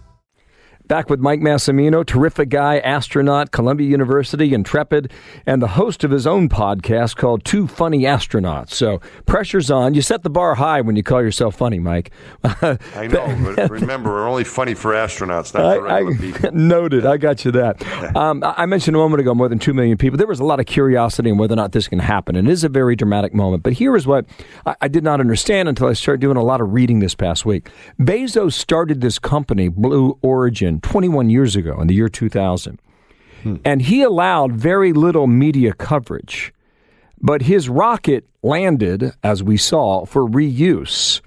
Back 0.91 1.09
with 1.09 1.21
Mike 1.21 1.39
Massimino, 1.39 2.05
terrific 2.05 2.49
guy, 2.49 2.79
astronaut, 2.79 3.51
Columbia 3.51 3.87
University, 3.87 4.53
intrepid, 4.53 5.09
and 5.45 5.61
the 5.61 5.69
host 5.69 6.03
of 6.03 6.11
his 6.11 6.27
own 6.27 6.49
podcast 6.49 7.15
called 7.15 7.45
Two 7.45 7.65
Funny 7.65 7.99
Astronauts. 7.99 8.71
So 8.71 8.99
pressure's 9.25 9.71
on. 9.71 9.93
You 9.93 10.01
set 10.01 10.23
the 10.23 10.29
bar 10.29 10.55
high 10.55 10.81
when 10.81 10.97
you 10.97 11.01
call 11.01 11.21
yourself 11.21 11.55
funny, 11.55 11.79
Mike. 11.79 12.11
I 12.43 13.07
know, 13.07 13.53
but 13.55 13.69
remember, 13.69 14.09
we're 14.09 14.27
only 14.27 14.43
funny 14.43 14.73
for 14.73 14.91
astronauts, 14.91 15.53
not 15.53 15.77
for 15.77 15.83
regular 15.83 16.13
I, 16.13 16.17
people. 16.17 16.51
Noted. 16.53 17.05
I 17.05 17.15
got 17.15 17.45
you 17.45 17.51
that. 17.51 17.81
Um, 18.21 18.43
I 18.43 18.65
mentioned 18.65 18.95
a 18.95 18.99
moment 18.99 19.21
ago 19.21 19.33
more 19.33 19.47
than 19.47 19.57
2 19.57 19.73
million 19.73 19.97
people. 19.97 20.17
There 20.17 20.27
was 20.27 20.41
a 20.41 20.43
lot 20.43 20.59
of 20.59 20.65
curiosity 20.65 21.31
on 21.31 21.37
whether 21.37 21.53
or 21.53 21.55
not 21.55 21.71
this 21.71 21.87
can 21.87 21.99
happen. 21.99 22.35
And 22.35 22.47
it 22.47 22.51
is 22.51 22.63
a 22.63 22.69
very 22.69 22.95
dramatic 22.95 23.33
moment. 23.33 23.63
But 23.63 23.73
here 23.73 23.95
is 23.95 24.05
what 24.05 24.25
I, 24.65 24.75
I 24.81 24.87
did 24.89 25.03
not 25.03 25.21
understand 25.21 25.69
until 25.69 25.87
I 25.87 25.93
started 25.93 26.19
doing 26.19 26.35
a 26.35 26.43
lot 26.43 26.59
of 26.59 26.73
reading 26.73 26.99
this 26.99 27.15
past 27.15 27.45
week. 27.45 27.69
Bezos 27.99 28.53
started 28.53 28.99
this 28.99 29.17
company, 29.17 29.69
Blue 29.69 30.17
Origin, 30.21 30.80
21 30.81 31.29
years 31.29 31.55
ago 31.55 31.79
in 31.79 31.87
the 31.87 31.93
year 31.93 32.09
2000. 32.09 32.79
Hmm. 33.43 33.55
And 33.65 33.81
he 33.81 34.03
allowed 34.03 34.53
very 34.53 34.93
little 34.93 35.27
media 35.27 35.73
coverage. 35.73 36.53
But 37.19 37.43
his 37.43 37.69
rocket 37.69 38.27
landed, 38.41 39.13
as 39.23 39.43
we 39.43 39.57
saw, 39.57 40.05
for 40.05 40.27
reuse. 40.27 41.21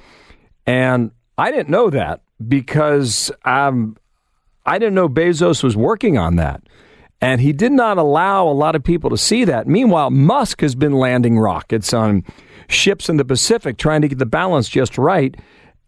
And 0.66 1.12
I 1.38 1.50
didn't 1.50 1.68
know 1.68 1.90
that 1.90 2.22
because 2.46 3.30
um, 3.44 3.96
I 4.66 4.78
didn't 4.78 4.94
know 4.94 5.08
Bezos 5.08 5.62
was 5.62 5.76
working 5.76 6.18
on 6.18 6.36
that. 6.36 6.62
And 7.20 7.40
he 7.40 7.52
did 7.52 7.72
not 7.72 7.96
allow 7.96 8.46
a 8.46 8.52
lot 8.52 8.74
of 8.74 8.82
people 8.82 9.08
to 9.10 9.16
see 9.16 9.44
that. 9.44 9.66
Meanwhile, 9.66 10.10
Musk 10.10 10.60
has 10.60 10.74
been 10.74 10.92
landing 10.92 11.38
rockets 11.38 11.94
on 11.94 12.24
ships 12.68 13.08
in 13.08 13.16
the 13.16 13.24
Pacific 13.24 13.78
trying 13.78 14.02
to 14.02 14.08
get 14.08 14.18
the 14.18 14.26
balance 14.26 14.68
just 14.68 14.98
right. 14.98 15.34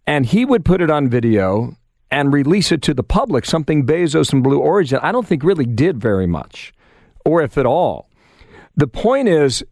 And 0.05 0.25
he 0.25 0.45
would 0.45 0.63
put 0.63 0.81
it 0.81 0.89
on 0.89 1.09
video 1.09 1.75
and 2.11 2.31
release 2.33 2.71
it 2.71 2.81
to 2.83 2.93
the 2.93 3.03
public, 3.03 3.45
something 3.45 3.85
Bezos 3.85 4.31
and 4.33 4.43
Blue 4.43 4.59
Origin, 4.59 4.99
I 5.01 5.11
don't 5.11 5.27
think 5.27 5.43
really 5.43 5.65
did 5.65 5.99
very 5.99 6.27
much, 6.27 6.73
or 7.25 7.41
if 7.41 7.57
at 7.57 7.65
all. 7.65 8.09
The 8.75 8.87
point 8.87 9.27
is, 9.27 9.63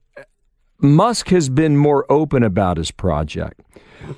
Musk 0.79 1.29
has 1.29 1.49
been 1.49 1.77
more 1.77 2.05
open 2.11 2.43
about 2.43 2.77
his 2.77 2.91
project, 2.91 3.61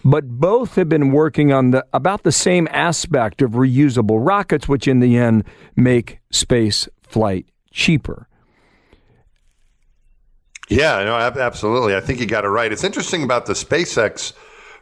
but 0.03 0.27
both 0.27 0.75
have 0.75 0.89
been 0.89 1.11
working 1.11 1.53
on 1.53 1.71
the 1.71 1.85
about 1.93 2.23
the 2.23 2.31
same 2.31 2.67
aspect 2.71 3.41
of 3.41 3.51
reusable 3.51 4.25
rockets, 4.25 4.67
which 4.67 4.87
in 4.87 4.99
the 4.99 5.17
end 5.17 5.43
make 5.75 6.19
space 6.31 6.89
flight 7.03 7.45
cheaper. 7.71 8.27
Yeah, 10.69 11.03
no, 11.03 11.15
absolutely. 11.15 11.95
I 11.95 12.01
think 12.01 12.19
you 12.19 12.25
got 12.25 12.43
it 12.43 12.49
right. 12.49 12.71
It's 12.71 12.83
interesting 12.83 13.23
about 13.23 13.45
the 13.45 13.53
SpaceX 13.53 14.33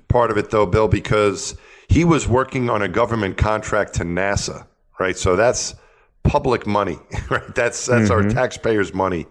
part 0.07 0.31
of 0.31 0.37
it, 0.37 0.49
though, 0.49 0.65
Bill, 0.65 0.87
because 0.87 1.55
he 1.87 2.03
was 2.03 2.27
working 2.27 2.69
on 2.69 2.81
a 2.81 2.87
government 2.87 3.37
contract 3.37 3.93
to 3.95 4.03
NASA, 4.03 4.65
right? 4.99 5.17
So 5.17 5.35
that's 5.35 5.75
public 6.23 6.65
money, 6.67 6.97
right? 7.29 7.55
That's 7.55 7.85
that's 7.85 8.09
mm-hmm. 8.09 8.11
our 8.11 8.29
taxpayers' 8.29 8.93
money. 8.93 9.27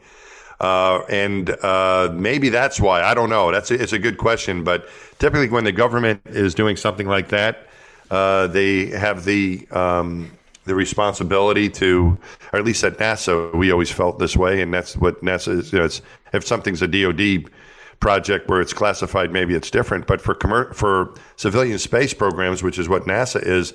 Uh, 0.60 1.02
and 1.08 1.50
uh, 1.62 2.10
maybe 2.14 2.48
that's 2.48 2.80
why 2.80 3.02
I 3.02 3.14
don't 3.14 3.28
know. 3.28 3.50
That's 3.50 3.70
a, 3.70 3.74
it's 3.74 3.92
a 3.92 3.98
good 3.98 4.18
question, 4.18 4.64
but 4.64 4.88
typically 5.18 5.48
when 5.48 5.64
the 5.64 5.72
government 5.72 6.22
is 6.26 6.54
doing 6.54 6.76
something 6.76 7.08
like 7.08 7.28
that, 7.30 7.68
uh, 8.10 8.46
they 8.46 8.86
have 8.86 9.24
the 9.24 9.66
um, 9.72 10.30
the 10.64 10.74
responsibility 10.74 11.68
to, 11.68 12.18
or 12.52 12.58
at 12.58 12.64
least 12.64 12.84
at 12.84 12.96
NASA, 12.98 13.54
we 13.54 13.70
always 13.70 13.90
felt 13.90 14.18
this 14.18 14.36
way, 14.36 14.62
and 14.62 14.72
that's 14.72 14.96
what 14.96 15.22
NASA 15.22 15.58
is. 15.58 15.72
You 15.72 15.80
know, 15.80 15.88
if 16.32 16.46
something's 16.46 16.80
a 16.82 16.88
DoD 16.88 17.50
project 18.00 18.48
where 18.48 18.60
it's 18.60 18.72
classified, 18.72 19.32
maybe 19.32 19.54
it's 19.54 19.70
different. 19.70 20.06
But 20.06 20.20
for 20.20 20.34
commer- 20.34 20.74
for 20.74 21.14
civilian 21.36 21.78
space 21.78 22.14
programs, 22.14 22.62
which 22.62 22.78
is 22.78 22.88
what 22.88 23.04
NASA 23.04 23.42
is, 23.42 23.74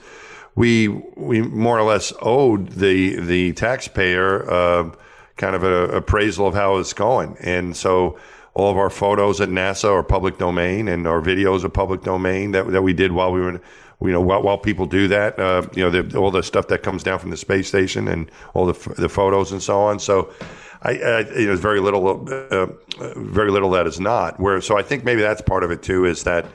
we 0.55 0.87
we 1.15 1.41
more 1.41 1.77
or 1.79 1.83
less 1.83 2.11
owed 2.21 2.69
the 2.71 3.19
the 3.19 3.53
taxpayer 3.53 4.49
uh, 4.49 4.91
kind 5.37 5.55
of 5.55 5.63
an 5.63 5.95
appraisal 5.95 6.47
of 6.47 6.53
how 6.53 6.77
it's 6.77 6.93
going, 6.93 7.37
and 7.39 7.75
so 7.75 8.19
all 8.53 8.71
of 8.71 8.77
our 8.77 8.89
photos 8.89 9.39
at 9.39 9.49
NASA 9.49 9.89
are 9.89 10.03
public 10.03 10.37
domain, 10.37 10.87
and 10.87 11.07
our 11.07 11.21
videos 11.21 11.63
are 11.63 11.69
public 11.69 12.03
domain 12.03 12.51
that 12.51 12.67
that 12.71 12.81
we 12.81 12.93
did 12.93 13.11
while 13.11 13.31
we 13.31 13.41
were. 13.41 13.61
You 14.01 14.13
know, 14.13 14.21
while, 14.21 14.41
while 14.41 14.57
people 14.57 14.85
do 14.85 15.09
that, 15.09 15.37
uh, 15.37 15.67
you 15.75 15.83
know, 15.83 15.89
the, 15.89 16.17
all 16.17 16.31
the 16.31 16.41
stuff 16.41 16.69
that 16.69 16.83
comes 16.83 17.03
down 17.03 17.19
from 17.19 17.31
the 17.31 17.35
space 17.35 17.67
station 17.67 18.07
and 18.07 18.31
all 18.53 18.65
the 18.65 18.93
the 18.95 19.09
photos 19.09 19.51
and 19.51 19.61
so 19.61 19.81
on. 19.81 19.99
So, 19.99 20.33
I, 20.81 20.91
I 20.91 21.19
you 21.37 21.47
know, 21.47 21.55
very 21.55 21.79
little, 21.79 22.27
uh, 22.29 22.67
very 23.15 23.51
little 23.51 23.71
that 23.71 23.87
is 23.87 23.99
not. 23.99 24.39
Where 24.39 24.61
so 24.61 24.77
I 24.77 24.81
think 24.81 25.03
maybe 25.03 25.21
that's 25.21 25.41
part 25.41 25.63
of 25.63 25.71
it 25.71 25.83
too. 25.83 26.05
Is 26.05 26.23
that 26.23 26.45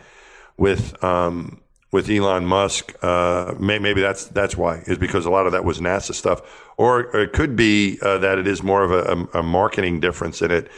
with 0.57 1.03
um, 1.05 1.61
with 1.95 2.11
Elon 2.11 2.45
Musk, 2.45 2.93
uh, 3.03 3.55
may, 3.59 3.79
maybe 3.79 4.01
that's 4.01 4.27
that's 4.27 4.57
why 4.57 4.83
is 4.87 4.99
because 4.99 5.27
a 5.27 5.31
lot 5.31 5.47
of 5.47 5.53
that 5.53 5.65
was 5.65 5.79
NASA 5.79 6.15
stuff, 6.15 6.41
or, 6.77 7.07
or 7.15 7.21
it 7.23 7.33
could 7.33 7.55
be 7.55 7.99
uh, 8.03 8.19
that 8.19 8.39
it 8.39 8.47
is 8.47 8.63
more 8.63 8.83
of 8.83 8.91
a, 8.91 9.37
a, 9.37 9.41
a, 9.41 9.43
marketing 9.43 10.01
difference 10.01 10.43
in 10.43 10.51
it. 10.51 10.69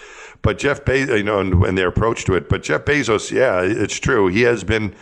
But 0.42 0.58
Jeff 0.58 0.84
Bezos, 0.84 1.16
you 1.16 1.24
know, 1.24 1.40
and, 1.40 1.64
and 1.64 1.78
their 1.78 1.88
approach 1.88 2.24
to 2.26 2.34
it. 2.34 2.48
But 2.48 2.62
Jeff 2.62 2.84
Bezos, 2.84 3.30
yeah, 3.30 3.62
it's 3.62 3.98
true. 3.98 4.28
He 4.28 4.42
has 4.42 4.62
been 4.62 4.94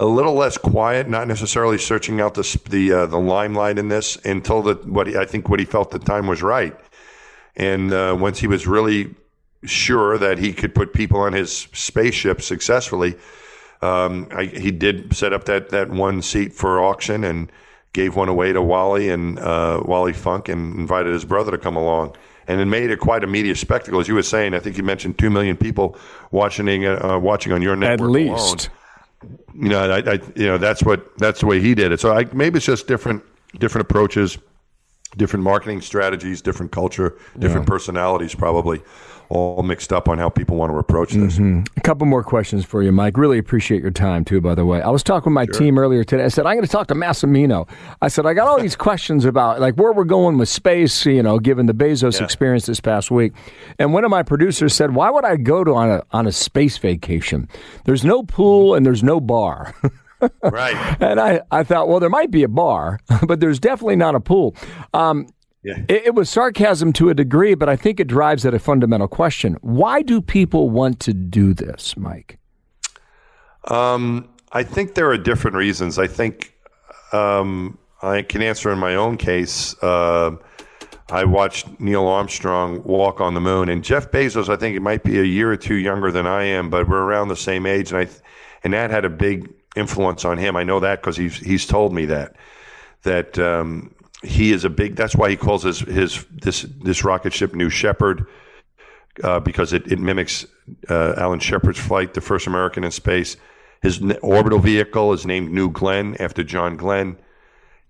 a 0.00 0.06
little 0.06 0.34
less 0.34 0.58
quiet, 0.58 1.08
not 1.08 1.28
necessarily 1.28 1.78
searching 1.78 2.20
out 2.20 2.34
the 2.34 2.60
the 2.68 2.92
uh, 2.92 3.06
the 3.06 3.18
limelight 3.18 3.78
in 3.78 3.88
this 3.88 4.16
until 4.24 4.62
the 4.62 4.74
what 4.74 5.06
he, 5.06 5.16
I 5.16 5.24
think 5.24 5.48
what 5.48 5.60
he 5.60 5.66
felt 5.66 5.90
the 5.90 5.98
time 5.98 6.26
was 6.26 6.42
right. 6.42 6.76
And 7.56 7.92
uh, 7.92 8.16
once 8.18 8.38
he 8.38 8.46
was 8.46 8.66
really 8.66 9.14
sure 9.64 10.18
that 10.18 10.38
he 10.38 10.52
could 10.52 10.74
put 10.74 10.92
people 10.92 11.20
on 11.20 11.32
his 11.32 11.68
spaceship 11.72 12.42
successfully, 12.42 13.16
um, 13.82 14.28
I, 14.32 14.46
he 14.46 14.70
did 14.70 15.14
set 15.14 15.32
up 15.32 15.44
that, 15.44 15.70
that 15.70 15.90
one 15.90 16.22
seat 16.22 16.52
for 16.52 16.82
auction 16.82 17.24
and 17.24 17.50
gave 17.92 18.16
one 18.16 18.28
away 18.28 18.52
to 18.52 18.60
Wally 18.60 19.08
and 19.08 19.38
uh, 19.38 19.82
Wally 19.84 20.12
Funk 20.12 20.48
and 20.48 20.76
invited 20.76 21.12
his 21.12 21.24
brother 21.24 21.50
to 21.52 21.58
come 21.58 21.76
along. 21.76 22.16
And 22.46 22.60
it 22.60 22.66
made 22.66 22.90
it 22.90 22.98
quite 22.98 23.24
a 23.24 23.26
media 23.26 23.54
spectacle, 23.54 24.00
as 24.00 24.08
you 24.08 24.14
were 24.14 24.22
saying. 24.22 24.52
I 24.52 24.58
think 24.58 24.76
you 24.76 24.82
mentioned 24.82 25.18
two 25.18 25.30
million 25.30 25.56
people 25.56 25.96
watching 26.30 26.84
uh, 26.84 27.18
watching 27.18 27.52
on 27.52 27.62
your 27.62 27.74
network 27.74 28.08
at 28.08 28.12
least. 28.12 28.68
Alone. 29.22 29.38
You 29.54 29.68
know, 29.70 29.90
I, 29.90 30.12
I, 30.12 30.20
you 30.36 30.46
know 30.46 30.58
that's 30.58 30.82
what 30.82 31.16
that's 31.16 31.40
the 31.40 31.46
way 31.46 31.60
he 31.60 31.74
did 31.74 31.92
it. 31.92 32.00
So 32.00 32.12
I, 32.12 32.26
maybe 32.34 32.58
it's 32.58 32.66
just 32.66 32.86
different 32.86 33.22
different 33.58 33.88
approaches 33.88 34.36
different 35.16 35.44
marketing 35.44 35.80
strategies, 35.80 36.42
different 36.42 36.72
culture, 36.72 37.16
different 37.38 37.66
yeah. 37.66 37.72
personalities, 37.72 38.34
probably 38.34 38.82
all 39.28 39.62
mixed 39.62 39.92
up 39.92 40.08
on 40.08 40.18
how 40.18 40.28
people 40.28 40.56
want 40.56 40.70
to 40.70 40.78
approach 40.78 41.12
this. 41.12 41.34
Mm-hmm. 41.34 41.62
A 41.76 41.80
couple 41.80 42.06
more 42.06 42.22
questions 42.22 42.64
for 42.64 42.82
you, 42.82 42.92
Mike. 42.92 43.16
Really 43.16 43.38
appreciate 43.38 43.82
your 43.82 43.90
time, 43.90 44.24
too, 44.24 44.40
by 44.40 44.54
the 44.54 44.64
way. 44.64 44.82
I 44.82 44.90
was 44.90 45.02
talking 45.02 45.32
with 45.32 45.34
my 45.34 45.46
sure. 45.46 45.54
team 45.54 45.78
earlier 45.78 46.04
today. 46.04 46.24
I 46.24 46.28
said, 46.28 46.46
I'm 46.46 46.54
going 46.54 46.66
to 46.66 46.70
talk 46.70 46.88
to 46.88 46.94
Massimino. 46.94 47.68
I 48.02 48.08
said, 48.08 48.26
I 48.26 48.34
got 48.34 48.46
all 48.48 48.60
these 48.60 48.76
questions 48.84 49.24
about 49.24 49.60
like 49.60 49.74
where 49.74 49.92
we're 49.92 50.04
going 50.04 50.38
with 50.38 50.48
space, 50.48 51.06
you 51.06 51.22
know, 51.22 51.38
given 51.38 51.66
the 51.66 51.74
Bezos 51.74 52.18
yeah. 52.18 52.24
experience 52.24 52.66
this 52.66 52.80
past 52.80 53.10
week. 53.10 53.32
And 53.78 53.92
one 53.92 54.04
of 54.04 54.10
my 54.10 54.22
producers 54.22 54.74
said, 54.74 54.94
Why 54.94 55.10
would 55.10 55.24
I 55.24 55.36
go 55.36 55.64
to 55.64 55.74
on 55.74 55.90
a, 55.90 56.02
on 56.12 56.26
a 56.26 56.32
space 56.32 56.78
vacation? 56.78 57.48
There's 57.84 58.04
no 58.04 58.22
pool 58.22 58.74
and 58.74 58.84
there's 58.84 59.02
no 59.02 59.20
bar. 59.20 59.74
right. 60.42 60.96
And 61.00 61.20
I, 61.20 61.42
I 61.50 61.64
thought, 61.64 61.88
well, 61.88 62.00
there 62.00 62.10
might 62.10 62.30
be 62.30 62.42
a 62.42 62.48
bar, 62.48 63.00
but 63.26 63.40
there's 63.40 63.58
definitely 63.58 63.96
not 63.96 64.14
a 64.14 64.20
pool. 64.20 64.56
Um, 64.92 65.26
yeah. 65.62 65.78
It, 65.88 66.06
it, 66.06 66.14
was 66.14 66.28
sarcasm 66.28 66.92
to 66.94 67.08
a 67.08 67.14
degree, 67.14 67.54
but 67.54 67.70
I 67.70 67.76
think 67.76 67.98
it 67.98 68.06
drives 68.06 68.44
at 68.44 68.52
a 68.52 68.58
fundamental 68.58 69.08
question. 69.08 69.56
Why 69.62 70.02
do 70.02 70.20
people 70.20 70.68
want 70.68 71.00
to 71.00 71.14
do 71.14 71.54
this, 71.54 71.96
Mike? 71.96 72.38
Um, 73.68 74.28
I 74.52 74.62
think 74.62 74.94
there 74.94 75.10
are 75.10 75.16
different 75.16 75.56
reasons. 75.56 75.98
I 75.98 76.06
think 76.06 76.54
um, 77.12 77.78
I 78.02 78.22
can 78.22 78.42
answer 78.42 78.70
in 78.70 78.78
my 78.78 78.94
own 78.94 79.16
case. 79.16 79.74
Uh, 79.82 80.36
I 81.10 81.24
watched 81.24 81.80
Neil 81.80 82.06
Armstrong 82.06 82.82
walk 82.84 83.20
on 83.20 83.34
the 83.34 83.40
moon, 83.40 83.68
and 83.68 83.84
Jeff 83.84 84.10
Bezos. 84.10 84.48
I 84.48 84.56
think 84.56 84.76
it 84.76 84.80
might 84.80 85.02
be 85.02 85.18
a 85.18 85.24
year 85.24 85.50
or 85.50 85.56
two 85.56 85.76
younger 85.76 86.10
than 86.10 86.26
I 86.26 86.44
am, 86.44 86.70
but 86.70 86.88
we're 86.88 87.02
around 87.02 87.28
the 87.28 87.36
same 87.36 87.66
age, 87.66 87.92
and 87.92 88.00
I 88.00 88.08
and 88.62 88.72
that 88.72 88.90
had 88.90 89.04
a 89.04 89.10
big 89.10 89.52
influence 89.74 90.24
on 90.24 90.38
him. 90.38 90.56
I 90.56 90.64
know 90.64 90.80
that 90.80 91.00
because 91.00 91.16
he's 91.16 91.36
he's 91.36 91.66
told 91.66 91.92
me 91.92 92.06
that 92.06 92.36
that 93.02 93.38
um, 93.38 93.94
he 94.22 94.52
is 94.52 94.64
a 94.64 94.70
big. 94.70 94.96
That's 94.96 95.14
why 95.14 95.30
he 95.30 95.36
calls 95.36 95.62
his 95.62 95.80
his 95.80 96.24
this 96.30 96.62
this 96.62 97.04
rocket 97.04 97.32
ship 97.32 97.54
New 97.54 97.70
Shepard 97.70 98.26
uh, 99.22 99.40
because 99.40 99.72
it, 99.72 99.90
it 99.90 99.98
mimics 99.98 100.46
uh, 100.88 101.14
Alan 101.16 101.40
Shepard's 101.40 101.78
flight, 101.78 102.14
the 102.14 102.20
first 102.20 102.46
American 102.46 102.84
in 102.84 102.90
space. 102.90 103.36
His 103.82 104.00
orbital 104.22 104.58
vehicle 104.58 105.12
is 105.12 105.26
named 105.26 105.52
New 105.52 105.70
Glenn 105.70 106.16
after 106.18 106.42
John 106.42 106.76
Glenn. 106.76 107.18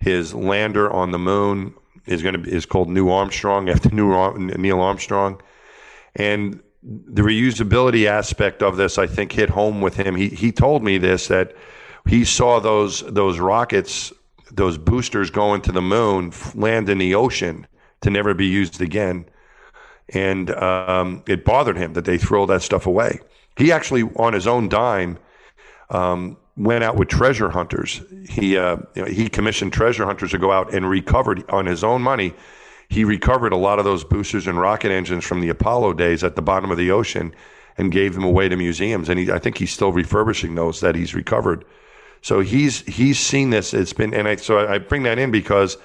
His 0.00 0.34
lander 0.34 0.90
on 0.90 1.12
the 1.12 1.18
moon 1.18 1.74
is 2.06 2.22
going 2.22 2.42
to 2.42 2.50
is 2.50 2.66
called 2.66 2.88
New 2.88 3.10
Armstrong 3.10 3.68
after 3.68 3.88
New 3.90 4.12
Neil 4.36 4.80
Armstrong, 4.80 5.40
and 6.16 6.60
the 6.82 7.22
reusability 7.22 8.06
aspect 8.06 8.62
of 8.62 8.76
this, 8.76 8.98
I 8.98 9.06
think, 9.06 9.32
hit 9.32 9.50
home 9.50 9.80
with 9.80 9.96
him. 9.96 10.16
He 10.16 10.28
he 10.28 10.52
told 10.52 10.82
me 10.82 10.98
this 10.98 11.28
that 11.28 11.54
he 12.06 12.24
saw 12.24 12.60
those 12.60 13.00
those 13.00 13.38
rockets, 13.38 14.12
those 14.52 14.78
boosters 14.78 15.30
going 15.30 15.62
to 15.62 15.72
the 15.72 15.82
moon, 15.82 16.32
land 16.54 16.88
in 16.88 16.98
the 16.98 17.14
ocean 17.14 17.66
to 18.02 18.10
never 18.10 18.34
be 18.34 18.46
used 18.46 18.80
again, 18.80 19.24
and 20.10 20.50
um, 20.50 21.22
it 21.26 21.44
bothered 21.44 21.76
him 21.76 21.94
that 21.94 22.04
they 22.04 22.18
throw 22.18 22.46
that 22.46 22.62
stuff 22.62 22.86
away. 22.86 23.20
He 23.56 23.72
actually, 23.72 24.02
on 24.16 24.32
his 24.32 24.46
own 24.46 24.68
dime, 24.68 25.18
um, 25.90 26.36
went 26.56 26.84
out 26.84 26.96
with 26.96 27.08
treasure 27.08 27.50
hunters. 27.50 28.02
He 28.28 28.56
uh, 28.56 28.76
you 28.94 29.02
know, 29.02 29.08
he 29.08 29.28
commissioned 29.28 29.72
treasure 29.72 30.04
hunters 30.04 30.32
to 30.32 30.38
go 30.38 30.52
out 30.52 30.74
and 30.74 30.88
recovered 30.88 31.48
on 31.50 31.66
his 31.66 31.82
own 31.82 32.02
money. 32.02 32.34
He 32.88 33.04
recovered 33.04 33.52
a 33.52 33.56
lot 33.56 33.78
of 33.78 33.84
those 33.84 34.04
boosters 34.04 34.46
and 34.46 34.60
rocket 34.60 34.90
engines 34.90 35.24
from 35.24 35.40
the 35.40 35.48
Apollo 35.48 35.94
days 35.94 36.22
at 36.22 36.36
the 36.36 36.42
bottom 36.42 36.70
of 36.70 36.76
the 36.76 36.90
ocean 36.90 37.34
and 37.76 37.90
gave 37.90 38.14
them 38.14 38.24
away 38.24 38.48
to 38.48 38.56
museums. 38.56 39.08
And 39.08 39.18
he, 39.18 39.32
I 39.32 39.38
think 39.38 39.58
he's 39.58 39.72
still 39.72 39.90
refurbishing 39.90 40.54
those 40.54 40.80
that 40.80 40.94
he's 40.94 41.14
recovered. 41.14 41.64
So 42.24 42.40
he's 42.40 42.80
he's 42.86 43.20
seen 43.20 43.50
this. 43.50 43.74
It's 43.74 43.92
been, 43.92 44.14
and 44.14 44.26
I, 44.26 44.36
so 44.36 44.66
I 44.66 44.78
bring 44.78 45.02
that 45.02 45.18
in 45.18 45.30
because 45.30 45.76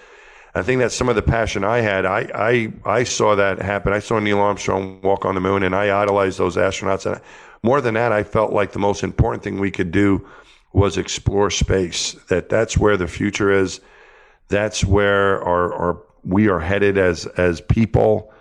I 0.56 0.62
think 0.62 0.80
that's 0.80 0.95
some 0.95 1.10
of 1.10 1.17
the 1.17 1.21
passion 1.21 1.65
I 1.65 1.82
had. 1.82 2.06
I, 2.06 2.30
I, 2.34 2.73
I 2.86 3.04
saw 3.04 3.36
that 3.36 3.62
happen. 3.62 3.91
I 3.91 3.99
saw 3.99 4.19
Neil 4.19 4.39
Armstrong 4.39 5.02
walk 5.02 5.25
on 5.25 5.36
the 5.36 5.41
moon, 5.41 5.63
and 5.63 5.75
I 5.75 6.02
idolized 6.02 6.39
those 6.39 6.56
astronauts. 6.56 7.06
And 7.06 7.19
more 7.62 7.82
than 7.82 7.95
that, 7.95 8.13
I 8.13 8.23
felt 8.23 8.54
like 8.54 8.71
the 8.71 8.80
most 8.80 9.04
important 9.04 9.43
thing 9.43 9.60
we 9.60 9.69
could 9.69 9.91
do 9.91 10.25
was 10.71 10.97
explore 10.97 11.49
space. 11.49 12.13
That 12.30 12.47
that's 12.47 12.78
where 12.78 12.95
the 12.95 13.10
future 13.10 13.52
is. 13.52 13.82
That's 14.47 14.86
where 14.86 15.43
our, 15.43 15.73
our 15.73 16.02
we 16.23 16.47
are 16.47 16.62
headed 16.62 16.97
as 16.97 17.25
as 17.25 17.60
people. 17.60 18.34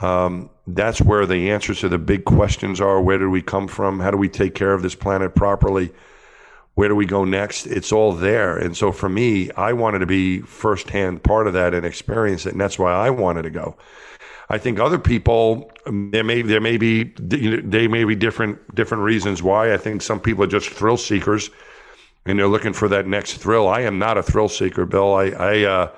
Um, 0.00 0.50
that's 0.68 1.00
where 1.00 1.26
the 1.26 1.50
answers 1.50 1.80
to 1.80 1.88
the 1.88 1.98
big 1.98 2.26
questions 2.26 2.80
are. 2.80 3.02
Where 3.02 3.18
did 3.18 3.26
we 3.26 3.42
come 3.42 3.66
from? 3.66 3.98
How 3.98 4.12
do 4.12 4.16
we 4.16 4.28
take 4.28 4.54
care 4.54 4.72
of 4.72 4.82
this 4.82 4.94
planet 4.94 5.34
properly? 5.34 5.90
Where 6.80 6.88
do 6.88 6.96
we 6.96 7.04
go 7.04 7.26
next? 7.26 7.66
It's 7.66 7.92
all 7.92 8.14
there. 8.14 8.56
And 8.56 8.74
so 8.74 8.90
for 8.90 9.10
me, 9.10 9.50
I 9.50 9.74
wanted 9.74 9.98
to 9.98 10.06
be 10.06 10.40
firsthand 10.40 11.22
part 11.22 11.46
of 11.46 11.52
that 11.52 11.74
and 11.74 11.84
experience 11.84 12.46
it. 12.46 12.52
And 12.52 12.60
that's 12.60 12.78
why 12.78 12.90
I 12.90 13.10
wanted 13.10 13.42
to 13.42 13.50
go. 13.50 13.76
I 14.48 14.56
think 14.56 14.80
other 14.80 14.98
people, 14.98 15.70
there 15.84 16.24
may, 16.24 16.40
there 16.40 16.62
may 16.62 16.78
be, 16.78 17.04
they 17.04 17.86
may 17.86 18.04
be 18.04 18.14
different, 18.14 18.74
different 18.74 19.02
reasons 19.02 19.42
why. 19.42 19.74
I 19.74 19.76
think 19.76 20.00
some 20.00 20.20
people 20.20 20.42
are 20.42 20.46
just 20.46 20.70
thrill 20.70 20.96
seekers 20.96 21.50
and 22.24 22.38
they're 22.38 22.48
looking 22.48 22.72
for 22.72 22.88
that 22.88 23.06
next 23.06 23.34
thrill. 23.34 23.68
I 23.68 23.80
am 23.80 23.98
not 23.98 24.16
a 24.16 24.22
thrill 24.22 24.48
seeker, 24.48 24.86
Bill. 24.86 25.12
I, 25.12 25.24
I, 25.26 25.62
uh, 25.64 25.92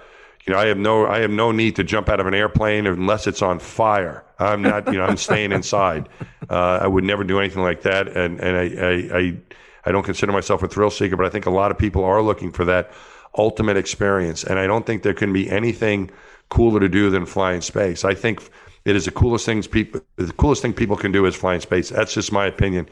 you 0.46 0.52
know, 0.52 0.58
I 0.58 0.66
have 0.66 0.78
no, 0.78 1.06
I 1.06 1.20
have 1.20 1.30
no 1.30 1.52
need 1.52 1.76
to 1.76 1.84
jump 1.84 2.08
out 2.08 2.18
of 2.18 2.26
an 2.26 2.34
airplane 2.34 2.88
unless 2.88 3.28
it's 3.28 3.40
on 3.40 3.60
fire. 3.60 4.24
I'm 4.40 4.62
not, 4.62 4.88
you 4.88 4.98
know, 4.98 5.04
I'm 5.04 5.16
staying 5.16 5.52
inside. 5.52 6.08
Uh, 6.50 6.80
I 6.82 6.86
would 6.86 7.04
never 7.04 7.24
do 7.24 7.38
anything 7.38 7.62
like 7.62 7.82
that. 7.82 8.08
And, 8.08 8.38
and 8.40 8.56
I, 8.56 8.84
I, 8.84 9.18
I 9.18 9.36
I 9.84 9.92
don't 9.92 10.02
consider 10.02 10.32
myself 10.32 10.62
a 10.62 10.68
thrill 10.68 10.90
seeker, 10.90 11.16
but 11.16 11.26
I 11.26 11.28
think 11.28 11.46
a 11.46 11.50
lot 11.50 11.70
of 11.70 11.78
people 11.78 12.04
are 12.04 12.22
looking 12.22 12.52
for 12.52 12.64
that 12.66 12.92
ultimate 13.36 13.76
experience. 13.76 14.44
And 14.44 14.58
I 14.58 14.66
don't 14.66 14.86
think 14.86 15.02
there 15.02 15.14
can 15.14 15.32
be 15.32 15.50
anything 15.50 16.10
cooler 16.48 16.80
to 16.80 16.88
do 16.88 17.10
than 17.10 17.26
fly 17.26 17.52
in 17.54 17.62
space. 17.62 18.04
I 18.04 18.14
think 18.14 18.42
it 18.84 18.96
is 18.96 19.04
the 19.04 19.10
coolest 19.10 19.46
things 19.46 19.66
people 19.66 20.00
the 20.16 20.32
coolest 20.34 20.62
thing 20.62 20.72
people 20.72 20.96
can 20.96 21.12
do 21.12 21.24
is 21.26 21.34
fly 21.34 21.54
in 21.54 21.60
space. 21.60 21.88
That's 21.90 22.14
just 22.14 22.32
my 22.32 22.46
opinion. 22.46 22.88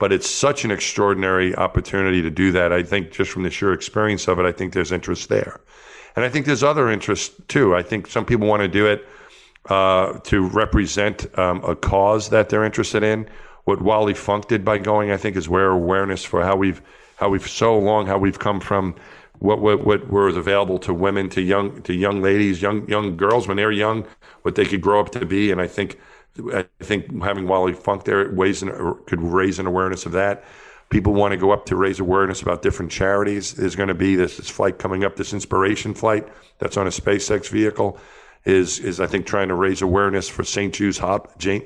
But 0.00 0.12
it's 0.12 0.28
such 0.28 0.64
an 0.64 0.72
extraordinary 0.72 1.54
opportunity 1.54 2.20
to 2.22 2.30
do 2.30 2.50
that. 2.52 2.72
I 2.72 2.82
think 2.82 3.12
just 3.12 3.30
from 3.30 3.44
the 3.44 3.50
sheer 3.50 3.72
experience 3.72 4.26
of 4.26 4.40
it, 4.40 4.44
I 4.44 4.50
think 4.50 4.72
there's 4.72 4.90
interest 4.90 5.28
there. 5.28 5.60
And 6.16 6.24
I 6.24 6.28
think 6.28 6.46
there's 6.46 6.64
other 6.64 6.90
interest 6.90 7.46
too. 7.48 7.76
I 7.76 7.82
think 7.82 8.08
some 8.08 8.24
people 8.24 8.48
want 8.48 8.62
to 8.62 8.68
do 8.68 8.86
it 8.86 9.06
uh, 9.70 10.18
to 10.24 10.48
represent 10.48 11.38
um, 11.38 11.62
a 11.64 11.76
cause 11.76 12.30
that 12.30 12.48
they're 12.48 12.64
interested 12.64 13.02
in 13.02 13.28
what 13.64 13.82
Wally 13.82 14.14
Funk 14.14 14.48
did 14.48 14.64
by 14.64 14.78
going, 14.78 15.10
I 15.10 15.16
think, 15.16 15.36
is 15.36 15.48
where 15.48 15.70
awareness 15.70 16.24
for 16.24 16.42
how 16.42 16.56
we've 16.56 16.82
how 17.16 17.28
we've 17.28 17.46
so 17.48 17.78
long 17.78 18.06
how 18.06 18.18
we've 18.18 18.38
come 18.38 18.60
from 18.60 18.94
what 19.38 19.60
what 19.60 19.84
what 19.84 20.06
was 20.08 20.36
available 20.36 20.78
to 20.80 20.94
women 20.94 21.28
to 21.30 21.42
young 21.42 21.82
to 21.82 21.94
young 21.94 22.22
ladies, 22.22 22.62
young 22.62 22.88
young 22.88 23.16
girls 23.16 23.48
when 23.48 23.56
they're 23.56 23.72
young, 23.72 24.06
what 24.42 24.54
they 24.54 24.64
could 24.64 24.80
grow 24.80 25.00
up 25.00 25.10
to 25.10 25.24
be, 25.24 25.50
and 25.50 25.60
I 25.60 25.66
think 25.66 25.98
I 26.52 26.66
think 26.80 27.22
having 27.22 27.46
Wally 27.46 27.72
Funk 27.72 28.04
there 28.04 28.32
ways 28.32 28.62
could 29.06 29.22
raise 29.22 29.58
an 29.58 29.66
awareness 29.66 30.06
of 30.06 30.12
that. 30.12 30.44
People 30.90 31.14
want 31.14 31.32
to 31.32 31.36
go 31.36 31.50
up 31.50 31.66
to 31.66 31.76
raise 31.76 31.98
awareness 31.98 32.42
about 32.42 32.62
different 32.62 32.92
charities. 32.92 33.54
There's 33.54 33.74
going 33.74 33.88
to 33.88 33.94
be 33.94 34.14
this, 34.16 34.36
this 34.36 34.50
flight 34.50 34.78
coming 34.78 35.02
up, 35.02 35.16
this 35.16 35.32
inspiration 35.32 35.94
flight 35.94 36.28
that's 36.58 36.76
on 36.76 36.86
a 36.86 36.90
SpaceX 36.90 37.48
vehicle 37.48 37.98
is 38.44 38.78
is 38.78 39.00
I 39.00 39.06
think 39.06 39.26
trying 39.26 39.48
to 39.48 39.54
raise 39.54 39.82
awareness 39.82 40.28
for 40.28 40.44
St. 40.44 40.74
Jude's 40.74 41.00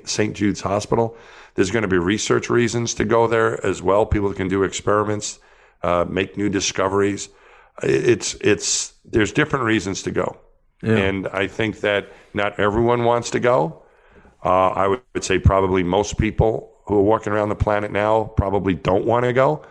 St. 0.04 0.36
Jude's 0.36 0.60
Hospital. 0.60 1.16
There's 1.58 1.72
going 1.72 1.82
to 1.82 1.88
be 1.88 1.98
research 1.98 2.50
reasons 2.50 2.94
to 2.94 3.04
go 3.04 3.26
there 3.26 3.66
as 3.66 3.82
well. 3.82 4.06
People 4.06 4.32
can 4.32 4.46
do 4.46 4.62
experiments, 4.62 5.40
uh, 5.82 6.04
make 6.08 6.36
new 6.36 6.48
discoveries. 6.48 7.30
It's 7.82 8.34
it's 8.34 8.92
there's 9.04 9.32
different 9.32 9.64
reasons 9.64 10.04
to 10.04 10.12
go, 10.12 10.36
yeah. 10.84 10.98
and 10.98 11.26
I 11.26 11.48
think 11.48 11.80
that 11.80 12.12
not 12.32 12.60
everyone 12.60 13.02
wants 13.02 13.30
to 13.30 13.40
go. 13.40 13.82
Uh, 14.44 14.68
I 14.68 14.86
would 14.86 15.24
say 15.24 15.40
probably 15.40 15.82
most 15.82 16.16
people 16.16 16.70
who 16.84 16.94
are 16.94 17.02
walking 17.02 17.32
around 17.32 17.48
the 17.48 17.56
planet 17.56 17.90
now 17.90 18.30
probably 18.36 18.74
don't 18.74 19.04
want 19.04 19.24
to 19.24 19.32
go. 19.32 19.66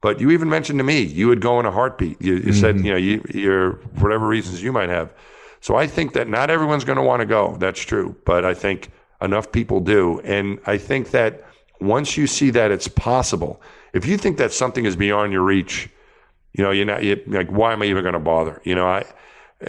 But 0.00 0.20
you 0.20 0.32
even 0.32 0.48
mentioned 0.48 0.80
to 0.80 0.84
me 0.84 1.02
you 1.02 1.28
would 1.28 1.40
go 1.40 1.60
in 1.60 1.66
a 1.66 1.70
heartbeat. 1.70 2.20
You, 2.20 2.34
you 2.34 2.40
mm-hmm. 2.40 2.52
said 2.52 2.76
you 2.78 2.90
know 2.90 2.96
you, 2.96 3.24
you're 3.32 3.74
whatever 4.00 4.26
reasons 4.26 4.60
you 4.60 4.72
might 4.72 4.88
have. 4.88 5.12
So 5.60 5.76
I 5.76 5.86
think 5.86 6.14
that 6.14 6.26
not 6.26 6.50
everyone's 6.50 6.82
going 6.82 6.98
to 6.98 7.04
want 7.04 7.20
to 7.20 7.26
go. 7.26 7.56
That's 7.60 7.80
true, 7.80 8.16
but 8.24 8.44
I 8.44 8.54
think 8.54 8.90
enough 9.20 9.50
people 9.52 9.80
do. 9.80 10.20
And 10.20 10.60
I 10.66 10.78
think 10.78 11.10
that 11.10 11.44
once 11.80 12.16
you 12.16 12.26
see 12.26 12.50
that 12.50 12.70
it's 12.70 12.88
possible, 12.88 13.60
if 13.92 14.06
you 14.06 14.16
think 14.16 14.38
that 14.38 14.52
something 14.52 14.84
is 14.84 14.96
beyond 14.96 15.32
your 15.32 15.42
reach, 15.42 15.88
you 16.52 16.64
know, 16.64 16.70
you're 16.70 16.86
not 16.86 17.04
you're 17.04 17.18
like, 17.26 17.48
why 17.48 17.72
am 17.72 17.82
I 17.82 17.86
even 17.86 18.02
going 18.02 18.14
to 18.14 18.20
bother? 18.20 18.60
You 18.64 18.74
know, 18.74 18.86
I, 18.86 19.04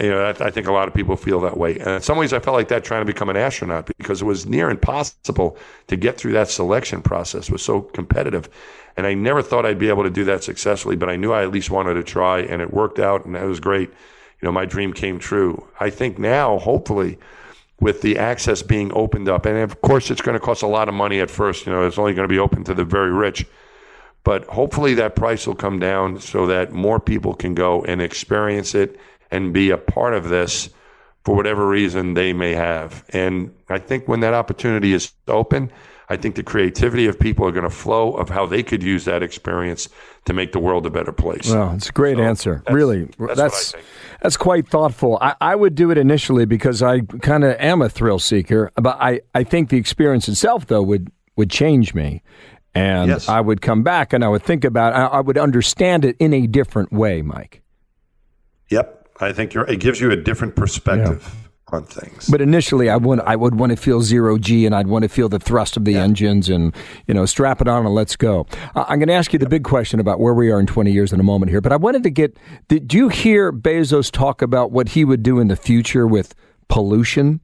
you 0.01 0.09
know, 0.09 0.23
I, 0.23 0.29
I 0.29 0.51
think 0.51 0.67
a 0.67 0.71
lot 0.71 0.87
of 0.87 0.93
people 0.93 1.15
feel 1.15 1.39
that 1.41 1.57
way. 1.57 1.77
And 1.79 1.87
in 1.89 2.01
some 2.01 2.17
ways, 2.17 2.31
I 2.31 2.39
felt 2.39 2.55
like 2.55 2.67
that 2.67 2.83
trying 2.83 3.01
to 3.01 3.11
become 3.11 3.29
an 3.29 3.37
astronaut 3.37 3.87
because 3.97 4.21
it 4.21 4.25
was 4.25 4.45
near 4.45 4.69
impossible 4.69 5.57
to 5.87 5.95
get 5.95 6.17
through 6.17 6.33
that 6.33 6.49
selection 6.49 7.01
process. 7.01 7.49
It 7.49 7.51
was 7.51 7.63
so 7.63 7.81
competitive. 7.81 8.49
And 8.97 9.07
I 9.07 9.13
never 9.13 9.41
thought 9.41 9.65
I'd 9.65 9.79
be 9.79 9.89
able 9.89 10.03
to 10.03 10.09
do 10.09 10.23
that 10.25 10.43
successfully, 10.43 10.95
but 10.95 11.09
I 11.09 11.15
knew 11.15 11.31
I 11.31 11.43
at 11.43 11.51
least 11.51 11.69
wanted 11.69 11.95
to 11.95 12.03
try, 12.03 12.39
and 12.39 12.61
it 12.61 12.73
worked 12.73 12.99
out, 12.99 13.25
and 13.25 13.35
that 13.35 13.45
was 13.45 13.59
great. 13.59 13.89
You 13.89 14.45
know, 14.45 14.51
my 14.51 14.65
dream 14.65 14.93
came 14.93 15.19
true. 15.19 15.67
I 15.79 15.89
think 15.89 16.19
now, 16.19 16.59
hopefully, 16.59 17.17
with 17.79 18.01
the 18.01 18.17
access 18.17 18.61
being 18.61 18.91
opened 18.93 19.29
up. 19.29 19.45
And 19.45 19.57
of 19.57 19.81
course, 19.81 20.11
it's 20.11 20.21
going 20.21 20.33
to 20.33 20.45
cost 20.45 20.63
a 20.63 20.67
lot 20.67 20.89
of 20.89 20.93
money 20.93 21.19
at 21.19 21.29
first. 21.29 21.65
You 21.65 21.71
know, 21.71 21.85
it's 21.85 21.97
only 21.97 22.13
going 22.13 22.27
to 22.27 22.33
be 22.33 22.39
open 22.39 22.63
to 22.65 22.73
the 22.73 22.83
very 22.83 23.11
rich. 23.11 23.45
But 24.23 24.45
hopefully, 24.45 24.95
that 24.95 25.15
price 25.15 25.47
will 25.47 25.55
come 25.55 25.79
down 25.79 26.19
so 26.19 26.45
that 26.47 26.71
more 26.73 26.99
people 26.99 27.33
can 27.33 27.55
go 27.55 27.83
and 27.83 28.01
experience 28.01 28.75
it 28.75 28.99
and 29.31 29.53
be 29.53 29.69
a 29.69 29.77
part 29.77 30.13
of 30.13 30.29
this 30.29 30.69
for 31.23 31.35
whatever 31.35 31.67
reason 31.67 32.13
they 32.13 32.33
may 32.33 32.53
have. 32.53 33.05
And 33.09 33.53
I 33.69 33.79
think 33.79 34.07
when 34.07 34.19
that 34.21 34.33
opportunity 34.33 34.93
is 34.93 35.11
open, 35.27 35.71
I 36.11 36.17
think 36.17 36.35
the 36.35 36.43
creativity 36.43 37.05
of 37.05 37.19
people 37.19 37.45
are 37.47 37.51
going 37.51 37.63
to 37.63 37.69
flow 37.69 38.13
of 38.13 38.29
how 38.29 38.47
they 38.47 38.63
could 38.63 38.81
use 38.81 39.05
that 39.05 39.21
experience 39.21 39.89
to 40.25 40.33
make 40.33 40.53
the 40.53 40.59
world 40.59 40.85
a 40.87 40.89
better 40.89 41.11
place. 41.11 41.51
Well, 41.51 41.73
it's 41.75 41.89
a 41.89 41.91
great 41.91 42.17
so 42.17 42.23
answer. 42.23 42.63
That's, 42.65 42.73
really, 42.73 43.09
that's 43.19 43.37
that's, 43.37 43.75
that's 44.21 44.37
quite 44.37 44.67
thoughtful. 44.67 45.19
I, 45.21 45.35
I, 45.39 45.55
would 45.55 45.75
do 45.75 45.91
it 45.91 45.99
initially 45.99 46.45
because 46.45 46.81
I 46.81 47.01
kind 47.01 47.43
of 47.43 47.55
am 47.59 47.83
a 47.83 47.89
thrill 47.89 48.17
seeker, 48.17 48.71
but 48.75 48.97
I, 48.99 49.21
I 49.35 49.43
think 49.43 49.69
the 49.69 49.77
experience 49.77 50.27
itself 50.27 50.65
though 50.65 50.81
would 50.81 51.11
would 51.35 51.51
change 51.51 51.93
me. 51.93 52.23
And 52.73 53.09
yes. 53.09 53.29
I 53.29 53.41
would 53.41 53.61
come 53.61 53.83
back 53.83 54.13
and 54.13 54.23
I 54.23 54.29
would 54.29 54.43
think 54.43 54.63
about 54.63 54.93
I, 54.93 55.05
I 55.05 55.21
would 55.21 55.37
understand 55.37 56.05
it 56.05 56.15
in 56.19 56.33
a 56.33 56.47
different 56.47 56.91
way, 56.91 57.21
Mike. 57.21 57.61
Yep. 58.69 59.09
I 59.19 59.31
think 59.31 59.55
it 59.55 59.79
gives 59.79 59.99
you 59.99 60.11
a 60.11 60.15
different 60.15 60.55
perspective. 60.55 61.23
Yeah 61.23 61.48
on 61.73 61.83
things. 61.83 62.27
But 62.29 62.41
initially, 62.41 62.89
I 62.89 62.97
would 62.97 63.19
I 63.21 63.35
would 63.35 63.55
want 63.55 63.71
to 63.71 63.75
feel 63.75 64.01
zero 64.01 64.37
G, 64.37 64.65
and 64.65 64.75
I'd 64.75 64.87
want 64.87 65.03
to 65.03 65.09
feel 65.09 65.29
the 65.29 65.39
thrust 65.39 65.77
of 65.77 65.85
the 65.85 65.93
yeah. 65.93 66.03
engines, 66.03 66.49
and 66.49 66.75
you 67.07 67.13
know, 67.13 67.25
strap 67.25 67.61
it 67.61 67.67
on 67.67 67.85
and 67.85 67.95
let's 67.95 68.15
go. 68.15 68.47
Uh, 68.75 68.85
I'm 68.87 68.99
going 68.99 69.09
to 69.09 69.13
ask 69.13 69.33
you 69.33 69.39
the 69.39 69.49
big 69.49 69.63
question 69.63 69.99
about 69.99 70.19
where 70.19 70.33
we 70.33 70.51
are 70.51 70.59
in 70.59 70.65
20 70.65 70.91
years 70.91 71.13
in 71.13 71.19
a 71.19 71.23
moment 71.23 71.49
here. 71.49 71.61
But 71.61 71.71
I 71.71 71.77
wanted 71.77 72.03
to 72.03 72.09
get: 72.09 72.37
Did 72.67 72.93
you 72.93 73.09
hear 73.09 73.51
Bezos 73.51 74.11
talk 74.11 74.41
about 74.41 74.71
what 74.71 74.89
he 74.89 75.05
would 75.05 75.23
do 75.23 75.39
in 75.39 75.47
the 75.47 75.55
future 75.55 76.07
with 76.07 76.33
pollution 76.69 77.41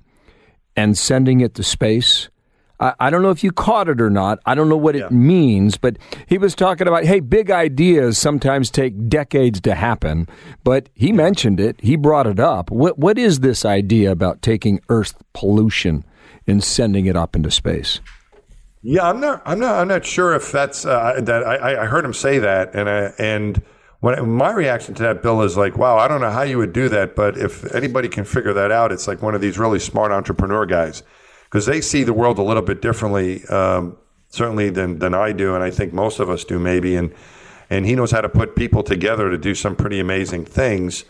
and 0.75 0.97
sending 0.97 1.41
it 1.41 1.55
to 1.55 1.63
space. 1.63 2.29
I, 2.79 2.93
I 2.99 3.09
don't 3.09 3.21
know 3.21 3.29
if 3.29 3.43
you 3.43 3.51
caught 3.51 3.87
it 3.89 4.01
or 4.01 4.09
not. 4.09 4.39
I 4.45 4.55
don't 4.55 4.67
know 4.69 4.77
what 4.77 4.95
Yeah. 4.95 5.05
it 5.05 5.11
means, 5.11 5.77
but 5.77 5.97
he 6.27 6.37
was 6.37 6.55
talking 6.55 6.87
about 6.87 7.05
hey, 7.05 7.19
big 7.19 7.49
ideas 7.51 8.17
sometimes 8.17 8.69
take 8.69 9.07
decades 9.07 9.61
to 9.61 9.75
happen. 9.75 10.27
But 10.63 10.89
he 10.93 11.11
mentioned 11.11 11.59
it. 11.59 11.79
He 11.81 11.95
brought 11.95 12.27
it 12.27 12.39
up. 12.39 12.69
What 12.71 12.97
what 12.99 13.17
is 13.17 13.39
this 13.39 13.65
idea 13.65 14.11
about 14.11 14.41
taking 14.41 14.79
Earth 14.89 15.15
pollution 15.33 16.03
and 16.47 16.63
sending 16.63 17.05
it 17.05 17.15
up 17.15 17.35
into 17.35 17.49
space? 17.51 18.01
Yeah, 18.81 19.09
I'm 19.09 19.19
not. 19.19 19.41
I'm 19.45 19.59
not. 19.59 19.75
I'm 19.79 19.87
not 19.87 20.05
sure 20.05 20.35
if 20.35 20.51
that's 20.51 20.85
uh, 20.85 21.19
that. 21.23 21.43
I, 21.43 21.83
I 21.83 21.85
heard 21.87 22.05
him 22.05 22.13
say 22.13 22.37
that, 22.39 22.75
and 22.75 22.87
I, 22.87 23.11
and 23.17 23.61
when 24.01 24.29
my 24.29 24.51
reaction 24.51 24.93
to 24.95 25.03
that, 25.03 25.23
Bill, 25.23 25.41
is 25.41 25.57
like, 25.57 25.75
wow, 25.75 25.97
I 25.97 26.07
don't 26.07 26.21
know 26.21 26.29
how 26.29 26.43
you 26.43 26.59
would 26.59 26.71
do 26.73 26.87
that, 26.89 27.15
but 27.15 27.35
if 27.35 27.73
anybody 27.73 28.07
can 28.09 28.25
figure 28.25 28.53
that 28.53 28.71
out, 28.71 28.91
it's 28.91 29.07
like 29.07 29.23
one 29.23 29.33
of 29.33 29.41
these 29.41 29.57
really 29.57 29.79
smart 29.79 30.11
entrepreneur 30.11 30.67
guys 30.67 31.01
because 31.45 31.65
they 31.65 31.81
see 31.81 32.03
the 32.03 32.13
world 32.13 32.37
a 32.37 32.43
little 32.43 32.63
bit 32.63 32.81
differently, 32.81 33.45
um, 33.45 33.97
certainly 34.29 34.69
than 34.69 34.99
than 34.99 35.13
I 35.13 35.31
do, 35.31 35.55
and 35.55 35.63
I 35.63 35.71
think 35.71 35.93
most 35.93 36.19
of 36.19 36.29
us 36.29 36.43
do 36.43 36.59
maybe, 36.59 36.95
and 36.95 37.13
and 37.69 37.85
he 37.85 37.95
knows 37.95 38.11
how 38.11 38.21
to 38.21 38.29
put 38.29 38.55
people 38.55 38.83
together 38.83 39.29
to 39.29 39.37
do 39.37 39.55
some 39.55 39.75
pretty 39.75 39.99
amazing 39.99 40.45
things 40.45 41.05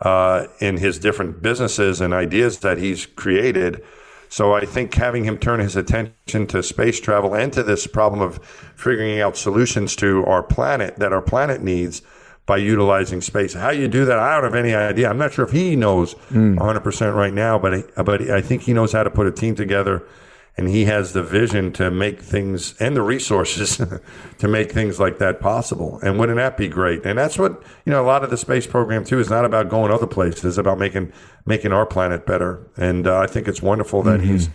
uh, 0.00 0.46
in 0.60 0.78
his 0.78 0.98
different 0.98 1.42
businesses 1.42 2.00
and 2.00 2.12
ideas 2.14 2.60
that 2.60 2.78
he's 2.78 3.06
created. 3.06 3.82
So 4.28 4.54
I 4.54 4.64
think 4.64 4.94
having 4.94 5.24
him 5.24 5.38
turn 5.38 5.60
his 5.60 5.76
attention 5.76 6.46
to 6.48 6.62
space 6.62 7.00
travel 7.00 7.34
and 7.34 7.52
to 7.52 7.62
this 7.62 7.86
problem 7.86 8.22
of 8.22 8.38
figuring 8.76 9.20
out 9.20 9.36
solutions 9.36 9.96
to 9.96 10.24
our 10.24 10.42
planet 10.42 10.96
that 10.98 11.12
our 11.12 11.20
planet 11.20 11.62
needs 11.62 12.02
by 12.46 12.56
utilizing 12.56 13.20
space. 13.20 13.54
How 13.54 13.70
you 13.70 13.86
do 13.88 14.04
that, 14.04 14.18
I 14.18 14.34
don't 14.34 14.44
have 14.44 14.54
any 14.54 14.74
idea. 14.74 15.08
I'm 15.08 15.18
not 15.18 15.32
sure 15.32 15.44
if 15.44 15.52
he 15.52 15.76
knows 15.76 16.14
100% 16.58 17.14
right 17.14 17.32
now, 17.32 17.58
but 17.58 17.74
I, 17.74 18.02
but 18.02 18.22
I 18.30 18.40
think 18.40 18.62
he 18.62 18.72
knows 18.72 18.92
how 18.92 19.02
to 19.02 19.10
put 19.10 19.26
a 19.26 19.32
team 19.32 19.54
together 19.54 20.06
and 20.56 20.68
he 20.68 20.84
has 20.84 21.12
the 21.12 21.22
vision 21.22 21.72
to 21.72 21.90
make 21.90 22.20
things 22.20 22.74
and 22.80 22.94
the 22.94 23.02
resources 23.02 23.76
to 24.38 24.48
make 24.48 24.72
things 24.72 25.00
like 25.00 25.18
that 25.18 25.40
possible. 25.40 25.98
And 26.02 26.18
wouldn't 26.18 26.36
that 26.36 26.56
be 26.56 26.68
great? 26.68 27.04
And 27.06 27.18
that's 27.18 27.38
what 27.38 27.62
you 27.84 27.92
know. 27.92 28.02
A 28.02 28.06
lot 28.06 28.24
of 28.24 28.30
the 28.30 28.36
space 28.36 28.66
program 28.66 29.04
too 29.04 29.18
is 29.18 29.30
not 29.30 29.44
about 29.44 29.68
going 29.68 29.90
other 29.90 30.06
places; 30.06 30.44
it's 30.44 30.58
about 30.58 30.78
making 30.78 31.12
making 31.46 31.72
our 31.72 31.86
planet 31.86 32.26
better. 32.26 32.66
And 32.76 33.06
uh, 33.06 33.20
I 33.20 33.26
think 33.26 33.48
it's 33.48 33.62
wonderful 33.62 34.02
that 34.02 34.20
he's 34.20 34.50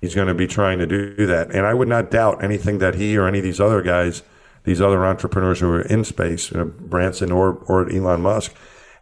he's 0.00 0.14
going 0.14 0.28
to 0.28 0.34
be 0.34 0.46
trying 0.46 0.78
to 0.78 0.86
do 0.86 1.26
that. 1.26 1.50
And 1.50 1.66
I 1.66 1.74
would 1.74 1.88
not 1.88 2.10
doubt 2.10 2.44
anything 2.44 2.78
that 2.78 2.94
he 2.94 3.16
or 3.16 3.26
any 3.26 3.38
of 3.38 3.44
these 3.44 3.60
other 3.60 3.82
guys, 3.82 4.22
these 4.64 4.80
other 4.80 5.04
entrepreneurs 5.04 5.60
who 5.60 5.70
are 5.70 5.82
in 5.82 6.04
space, 6.04 6.50
you 6.50 6.58
know, 6.58 6.66
Branson 6.66 7.32
or 7.32 7.54
or 7.66 7.90
Elon 7.90 8.20
Musk, 8.20 8.54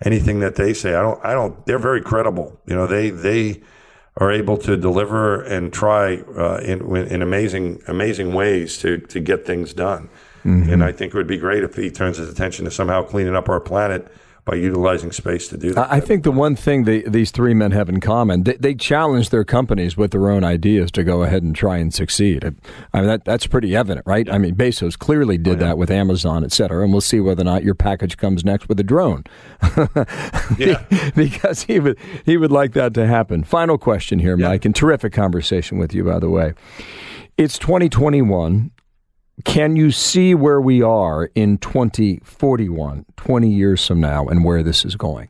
anything 0.05 0.41
that 0.41 0.55
they 0.55 0.73
say, 0.75 0.95
I 0.95 1.03
don't, 1.03 1.25
I 1.25 1.33
don't. 1.33 1.65
They're 1.67 1.79
very 1.79 2.01
credible. 2.01 2.61
You 2.67 2.75
know, 2.75 2.87
they 2.87 3.11
they 3.11 3.63
are 4.17 4.33
able 4.33 4.57
to 4.59 4.77
deliver 4.77 5.43
and 5.43 5.73
try 5.73 6.17
uh, 6.37 6.59
in 6.59 6.97
in 6.97 7.23
amazing 7.23 7.83
amazing 7.87 8.35
ways 8.35 8.79
to 8.79 8.99
to 8.99 9.21
get 9.21 9.47
things 9.47 9.73
done. 9.73 10.09
And 10.71 10.85
I 10.85 10.93
think 10.93 11.13
it 11.13 11.17
would 11.17 11.27
be 11.27 11.37
great 11.37 11.63
if 11.63 11.75
he 11.75 11.91
turns 11.91 12.17
his 12.17 12.29
attention 12.29 12.65
to 12.65 12.71
somehow 12.71 13.03
cleaning 13.03 13.37
up 13.37 13.49
our 13.49 13.61
planet 13.61 14.11
by 14.49 14.57
utilizing 14.57 15.13
space 15.13 15.47
to 15.49 15.59
do 15.59 15.75
that. 15.75 15.93
I 15.93 16.01
think 16.01 16.25
the 16.25 16.33
one 16.33 16.57
thing 16.57 16.85
they, 16.85 17.03
these 17.03 17.31
three 17.31 17.53
men 17.53 17.73
have 17.73 17.91
in 17.91 18.01
common, 18.01 18.45
they, 18.45 18.55
they 18.55 18.75
challenge 18.75 19.29
their 19.29 19.45
companies 19.45 19.95
with 19.95 20.11
their 20.11 20.31
own 20.31 20.43
ideas 20.43 20.91
to 20.93 21.05
go 21.05 21.23
ahead 21.23 21.43
and 21.43 21.55
try 21.55 21.77
and 21.77 21.93
succeed. 21.93 22.43
I 22.95 22.99
mean, 22.99 23.09
that, 23.09 23.27
that's 23.27 23.47
pretty 23.47 23.77
evident, 23.77 24.07
right? 24.07 24.29
I 24.31 24.39
mean, 24.39 24.55
Bezos 24.55 24.99
clearly 24.99 25.37
did 25.37 25.63
oh, 25.63 25.67
that 25.67 25.77
with 25.77 25.91
Amazon, 25.91 26.45
et 26.45 26.53
cetera, 26.53 26.83
and 26.83 26.93
we'll 26.93 27.03
see 27.03 27.21
whether 27.21 27.43
or 27.43 27.45
not 27.45 27.63
your 27.63 27.75
package 27.75 28.17
comes 28.17 28.43
next 28.43 28.71
with 28.71 28.81
a 28.81 28.85
drone. 28.85 29.25
Yeah. 30.59 30.83
because 31.15 31.65
he 31.65 31.79
would, 31.79 31.99
he 32.25 32.37
would 32.37 32.51
like 32.51 32.73
that 32.73 32.95
to 32.95 33.07
happen. 33.07 33.45
Final 33.45 33.77
question 33.77 34.19
here, 34.19 34.37
Mike, 34.37 34.65
and 34.65 34.75
terrific 34.75 35.13
conversation 35.13 35.79
with 35.79 35.93
you, 35.93 36.05
by 36.05 36.19
the 36.19 36.31
way. 36.31 36.55
It's 37.37 37.59
2021. 37.59 38.71
Can 39.45 39.77
you 39.77 39.91
see 39.91 40.35
where 40.35 40.61
we 40.61 40.83
are 40.83 41.31
in 41.35 41.59
2041, 41.59 43.07
20 43.17 43.49
years 43.49 43.87
from 43.87 44.01
now, 44.01 44.27
and 44.27 44.45
where 44.45 44.63
this 44.63 44.85
is 44.85 44.97
going? 44.97 45.29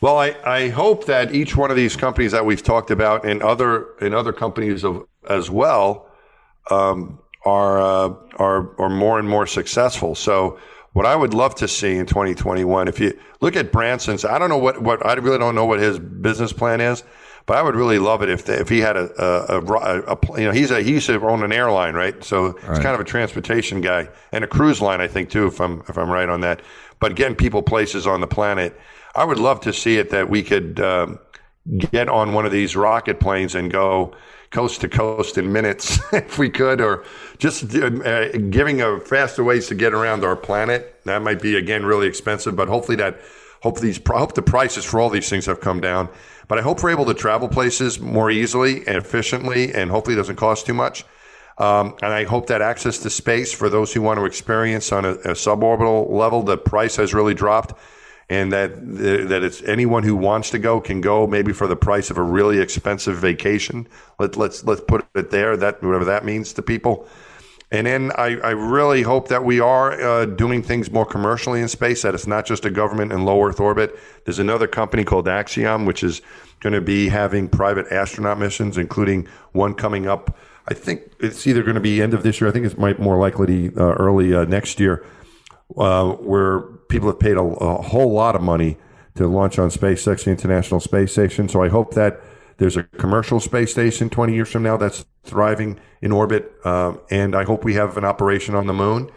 Well, 0.00 0.18
I, 0.18 0.36
I 0.44 0.68
hope 0.68 1.06
that 1.06 1.34
each 1.34 1.56
one 1.56 1.70
of 1.70 1.76
these 1.76 1.96
companies 1.96 2.32
that 2.32 2.44
we've 2.44 2.62
talked 2.62 2.90
about 2.90 3.24
and 3.24 3.42
other 3.42 3.86
and 4.02 4.14
other 4.14 4.34
companies 4.34 4.84
of, 4.84 5.06
as 5.30 5.50
well 5.50 6.06
um, 6.70 7.18
are, 7.46 7.80
uh, 7.80 8.14
are 8.36 8.78
are 8.78 8.90
more 8.90 9.18
and 9.18 9.26
more 9.26 9.46
successful. 9.46 10.14
So, 10.14 10.58
what 10.92 11.06
I 11.06 11.16
would 11.16 11.32
love 11.32 11.54
to 11.56 11.68
see 11.68 11.96
in 11.96 12.04
2021, 12.04 12.86
if 12.86 13.00
you 13.00 13.18
look 13.40 13.56
at 13.56 13.72
Branson's, 13.72 14.26
I 14.26 14.38
don't 14.38 14.50
know 14.50 14.58
what, 14.58 14.82
what 14.82 15.04
I 15.06 15.14
really 15.14 15.38
don't 15.38 15.54
know 15.54 15.64
what 15.64 15.80
his 15.80 15.98
business 15.98 16.52
plan 16.52 16.82
is, 16.82 17.02
but 17.46 17.56
I 17.58 17.62
would 17.62 17.74
really 17.76 17.98
love 17.98 18.22
it 18.22 18.28
if 18.30 18.48
if 18.48 18.68
he 18.68 18.80
had 18.80 18.96
a 18.96 19.10
a, 19.22 19.60
a, 19.60 20.02
a- 20.14 20.40
you 20.40 20.46
know 20.46 20.52
he's 20.52 20.70
a 20.70 20.82
he 20.82 20.92
used 20.92 21.06
to 21.06 21.20
own 21.26 21.42
an 21.42 21.52
airline, 21.52 21.94
right? 21.94 22.22
So 22.24 22.52
he's 22.52 22.78
kind 22.82 22.94
of 22.94 23.00
a 23.00 23.04
transportation 23.04 23.80
guy 23.80 24.08
and 24.32 24.44
a 24.44 24.46
cruise 24.46 24.80
line, 24.80 25.00
I 25.00 25.08
think 25.08 25.30
too, 25.30 25.46
if 25.46 25.60
I'm 25.60 25.80
if 25.88 25.96
I'm 25.98 26.10
right 26.10 26.28
on 26.28 26.40
that. 26.40 26.62
But 27.00 27.16
getting 27.16 27.36
people 27.36 27.62
places 27.62 28.06
on 28.06 28.20
the 28.20 28.26
planet, 28.26 28.78
I 29.14 29.24
would 29.24 29.38
love 29.38 29.60
to 29.62 29.72
see 29.72 29.98
it 29.98 30.10
that 30.10 30.30
we 30.30 30.42
could 30.42 30.80
um, 30.80 31.18
get 31.78 32.08
on 32.08 32.32
one 32.32 32.46
of 32.46 32.52
these 32.52 32.76
rocket 32.76 33.20
planes 33.20 33.54
and 33.54 33.70
go 33.70 34.14
coast 34.50 34.80
to 34.82 34.88
coast 34.88 35.36
in 35.36 35.52
minutes 35.52 35.98
if 36.12 36.38
we 36.38 36.48
could, 36.48 36.80
or 36.80 37.04
just 37.38 37.74
uh, 37.74 38.28
giving 38.50 38.80
a 38.80 39.00
faster 39.00 39.42
ways 39.44 39.66
to 39.66 39.74
get 39.74 39.92
around 39.92 40.24
our 40.24 40.36
planet. 40.36 41.00
That 41.04 41.20
might 41.22 41.42
be 41.42 41.56
again 41.56 41.84
really 41.84 42.06
expensive, 42.06 42.56
but 42.56 42.68
hopefully 42.68 42.96
that 42.96 43.18
hope 43.62 43.80
these 43.80 44.00
hope 44.06 44.34
the 44.34 44.42
prices 44.42 44.84
for 44.84 45.00
all 45.00 45.10
these 45.10 45.28
things 45.28 45.46
have 45.46 45.60
come 45.60 45.80
down. 45.80 46.08
But 46.48 46.58
I 46.58 46.62
hope 46.62 46.82
we're 46.82 46.90
able 46.90 47.06
to 47.06 47.14
travel 47.14 47.48
places 47.48 48.00
more 48.00 48.30
easily 48.30 48.86
and 48.86 48.96
efficiently, 48.96 49.74
and 49.74 49.90
hopefully 49.90 50.14
it 50.14 50.18
doesn't 50.18 50.36
cost 50.36 50.66
too 50.66 50.74
much. 50.74 51.04
Um, 51.56 51.94
and 52.02 52.12
I 52.12 52.24
hope 52.24 52.48
that 52.48 52.62
access 52.62 52.98
to 52.98 53.10
space 53.10 53.52
for 53.52 53.68
those 53.68 53.92
who 53.92 54.02
want 54.02 54.18
to 54.18 54.24
experience 54.24 54.90
on 54.90 55.04
a, 55.04 55.12
a 55.12 55.34
suborbital 55.34 56.10
level, 56.10 56.42
the 56.42 56.58
price 56.58 56.96
has 56.96 57.14
really 57.14 57.34
dropped, 57.34 57.78
and 58.28 58.52
that 58.52 58.74
that 59.28 59.42
it's 59.44 59.62
anyone 59.62 60.02
who 60.02 60.16
wants 60.16 60.50
to 60.50 60.58
go 60.58 60.80
can 60.80 61.00
go, 61.00 61.26
maybe 61.26 61.52
for 61.52 61.66
the 61.66 61.76
price 61.76 62.10
of 62.10 62.18
a 62.18 62.22
really 62.22 62.58
expensive 62.58 63.16
vacation. 63.16 63.86
Let, 64.18 64.36
let's 64.36 64.64
let's 64.64 64.80
put 64.80 65.06
it 65.14 65.30
there. 65.30 65.56
That 65.56 65.82
whatever 65.82 66.06
that 66.06 66.24
means 66.24 66.52
to 66.54 66.62
people. 66.62 67.06
And 67.74 67.88
then 67.88 68.12
I, 68.12 68.36
I 68.36 68.50
really 68.50 69.02
hope 69.02 69.26
that 69.28 69.44
we 69.44 69.58
are 69.58 70.00
uh, 70.00 70.26
doing 70.26 70.62
things 70.62 70.92
more 70.92 71.04
commercially 71.04 71.60
in 71.60 71.66
space, 71.66 72.02
that 72.02 72.14
it's 72.14 72.24
not 72.24 72.46
just 72.46 72.64
a 72.64 72.70
government 72.70 73.10
in 73.10 73.24
low 73.24 73.42
Earth 73.42 73.58
orbit. 73.58 73.98
There's 74.24 74.38
another 74.38 74.68
company 74.68 75.02
called 75.02 75.26
Axiom, 75.26 75.84
which 75.84 76.04
is 76.04 76.22
going 76.60 76.74
to 76.74 76.80
be 76.80 77.08
having 77.08 77.48
private 77.48 77.90
astronaut 77.90 78.38
missions, 78.38 78.78
including 78.78 79.26
one 79.50 79.74
coming 79.74 80.06
up. 80.06 80.36
I 80.68 80.74
think 80.74 81.14
it's 81.18 81.48
either 81.48 81.64
going 81.64 81.74
to 81.74 81.80
be 81.80 82.00
end 82.00 82.14
of 82.14 82.22
this 82.22 82.40
year. 82.40 82.48
I 82.48 82.52
think 82.52 82.64
it's 82.64 82.78
might 82.78 83.00
more 83.00 83.18
likely 83.18 83.72
uh, 83.76 83.94
early 83.94 84.32
uh, 84.32 84.44
next 84.44 84.78
year, 84.78 85.04
uh, 85.76 86.12
where 86.12 86.60
people 86.88 87.08
have 87.08 87.18
paid 87.18 87.36
a, 87.36 87.42
a 87.42 87.82
whole 87.82 88.12
lot 88.12 88.36
of 88.36 88.40
money 88.40 88.76
to 89.16 89.26
launch 89.26 89.58
on 89.58 89.70
SpaceX, 89.70 90.24
the 90.24 90.30
International 90.30 90.78
Space 90.78 91.10
Station. 91.10 91.48
So 91.48 91.60
I 91.60 91.70
hope 91.70 91.94
that 91.94 92.20
there's 92.58 92.76
a 92.76 92.84
commercial 92.84 93.40
space 93.40 93.72
station 93.72 94.10
20 94.10 94.34
years 94.34 94.50
from 94.50 94.62
now 94.62 94.76
that's 94.76 95.04
thriving 95.24 95.80
in 96.00 96.12
orbit. 96.12 96.52
Um, 96.64 97.00
and 97.10 97.34
I 97.34 97.44
hope 97.44 97.64
we 97.64 97.74
have 97.74 97.96
an 97.96 98.04
operation 98.04 98.54
on 98.54 98.66
the 98.66 98.72
moon. 98.72 99.10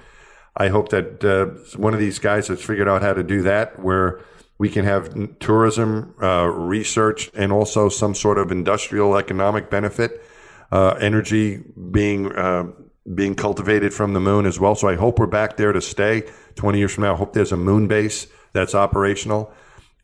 I 0.55 0.69
hope 0.69 0.89
that 0.89 1.23
uh, 1.23 1.77
one 1.77 1.93
of 1.93 1.99
these 1.99 2.19
guys 2.19 2.47
has 2.47 2.63
figured 2.63 2.87
out 2.87 3.01
how 3.01 3.13
to 3.13 3.23
do 3.23 3.43
that, 3.43 3.79
where 3.79 4.21
we 4.57 4.69
can 4.69 4.85
have 4.85 5.37
tourism, 5.39 6.15
uh, 6.21 6.47
research, 6.47 7.29
and 7.35 7.51
also 7.51 7.89
some 7.89 8.15
sort 8.15 8.39
of 8.39 8.51
industrial 8.51 9.17
economic 9.17 9.69
benefit, 9.69 10.23
uh, 10.71 10.95
energy 10.99 11.63
being 11.91 12.31
uh, 12.31 12.65
being 13.13 13.35
cultivated 13.35 13.93
from 13.93 14.13
the 14.13 14.19
moon 14.19 14.45
as 14.45 14.59
well. 14.59 14.75
So 14.75 14.87
I 14.87 14.95
hope 14.95 15.19
we're 15.19 15.27
back 15.27 15.55
there 15.57 15.71
to 15.71 15.81
stay 15.81 16.23
20 16.55 16.79
years 16.79 16.93
from 16.93 17.03
now. 17.03 17.13
I 17.13 17.17
hope 17.17 17.33
there's 17.33 17.53
a 17.53 17.57
moon 17.57 17.87
base 17.87 18.27
that's 18.51 18.75
operational. 18.75 19.53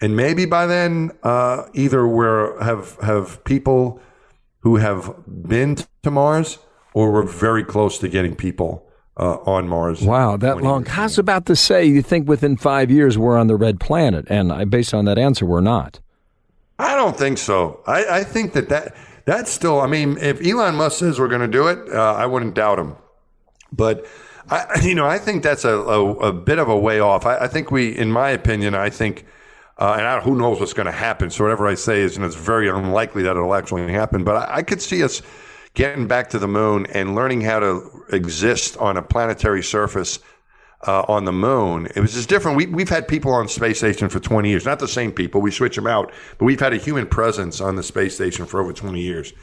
And 0.04 0.18
maybe 0.18 0.46
by 0.46 0.66
then, 0.66 1.12
uh, 1.24 1.64
either 1.74 2.06
we're 2.06 2.62
have 2.62 2.98
have 3.00 3.42
people 3.46 4.02
who 4.60 4.76
have 4.76 5.16
been 5.26 5.78
to 6.04 6.12
Mars, 6.12 6.60
or 6.94 7.10
we're 7.14 7.24
very 7.24 7.64
close 7.64 8.00
to 8.00 8.10
getting 8.10 8.36
people 8.36 8.86
uh, 9.16 9.38
on 9.46 9.70
Mars. 9.70 10.02
Wow, 10.02 10.36
that 10.36 10.62
long. 10.62 10.86
I 10.90 11.04
was 11.04 11.18
about 11.18 11.46
to 11.46 11.56
say, 11.56 11.86
you 11.86 12.02
think 12.02 12.28
within 12.28 12.58
five 12.58 12.92
years 12.92 13.18
we're 13.18 13.38
on 13.38 13.48
the 13.48 13.56
red 13.56 13.80
planet, 13.80 14.26
and 14.30 14.52
I, 14.52 14.66
based 14.66 14.94
on 14.94 15.06
that 15.06 15.18
answer, 15.18 15.46
we're 15.46 15.62
not. 15.62 16.02
I 16.78 16.96
don't 16.96 17.18
think 17.18 17.38
so. 17.38 17.80
I, 17.88 18.20
I 18.20 18.24
think 18.26 18.52
that, 18.56 18.68
that 18.68 18.98
that's 19.24 19.50
still. 19.50 19.80
I 19.80 19.88
mean, 19.88 20.18
if 20.18 20.46
Elon 20.46 20.76
Musk 20.76 21.00
says 21.00 21.18
we're 21.18 21.30
going 21.30 21.40
to 21.40 21.48
do 21.48 21.70
it, 21.70 21.80
uh, 21.94 22.16
I 22.16 22.26
wouldn't 22.26 22.56
doubt 22.56 22.78
him. 22.78 22.98
But 23.72 24.06
I, 24.50 24.82
you 24.84 24.96
know, 24.96 25.06
I 25.06 25.18
think 25.18 25.44
that's 25.44 25.64
a, 25.64 25.78
a, 25.78 26.14
a 26.16 26.34
bit 26.34 26.60
of 26.60 26.68
a 26.68 26.78
way 26.78 27.00
off. 27.00 27.26
I, 27.26 27.38
I 27.38 27.48
think 27.48 27.72
we, 27.72 27.98
in 27.98 28.12
my 28.12 28.32
opinion, 28.32 28.76
I 28.76 28.90
think, 28.90 29.26
uh, 29.78 29.96
and 29.98 30.08
I, 30.08 30.20
who 30.20 30.36
knows 30.36 30.60
what's 30.60 30.74
going 30.74 30.86
to 30.86 30.92
happen. 30.92 31.30
So 31.30 31.44
whatever 31.44 31.68
I 31.68 31.74
say 31.74 32.02
is, 32.02 32.18
know, 32.18 32.26
it's 32.26 32.36
very 32.36 32.70
unlikely 32.70 33.24
that 33.24 33.32
it'll 33.32 33.56
actually 33.56 33.92
happen. 33.92 34.24
But 34.24 34.36
I, 34.36 34.58
I 34.58 34.64
could 34.64 34.82
see 34.82 35.04
us 35.04 35.22
getting 35.74 36.08
back 36.08 36.30
to 36.30 36.40
the 36.40 36.48
moon 36.48 36.86
and 36.88 37.16
learning 37.16 37.42
how 37.42 37.60
to 37.60 38.06
exist 38.12 38.78
on 38.78 38.98
a 38.98 39.02
planetary 39.02 39.64
surface 39.64 40.20
uh, 40.86 41.04
on 41.08 41.26
the 41.26 41.32
moon. 41.32 41.88
It 41.96 42.02
was 42.02 42.14
just 42.14 42.30
different. 42.30 42.58
We, 42.58 42.68
we've 42.68 42.90
had 42.90 43.08
people 43.08 43.32
on 43.32 43.48
space 43.48 43.78
station 43.80 44.10
for 44.10 44.20
20 44.20 44.50
years, 44.50 44.66
not 44.66 44.80
the 44.80 44.88
same 44.88 45.12
people. 45.12 45.42
We 45.42 45.52
switch 45.52 45.76
them 45.76 45.88
out, 45.88 46.12
but 46.38 46.46
we've 46.46 46.60
had 46.60 46.74
a 46.74 46.78
human 46.78 47.08
presence 47.08 47.62
on 47.62 47.76
the 47.76 47.84
space 47.84 48.16
station 48.16 48.46
for 48.46 48.62
over 48.62 48.74
20 48.74 49.00
years. 49.02 49.34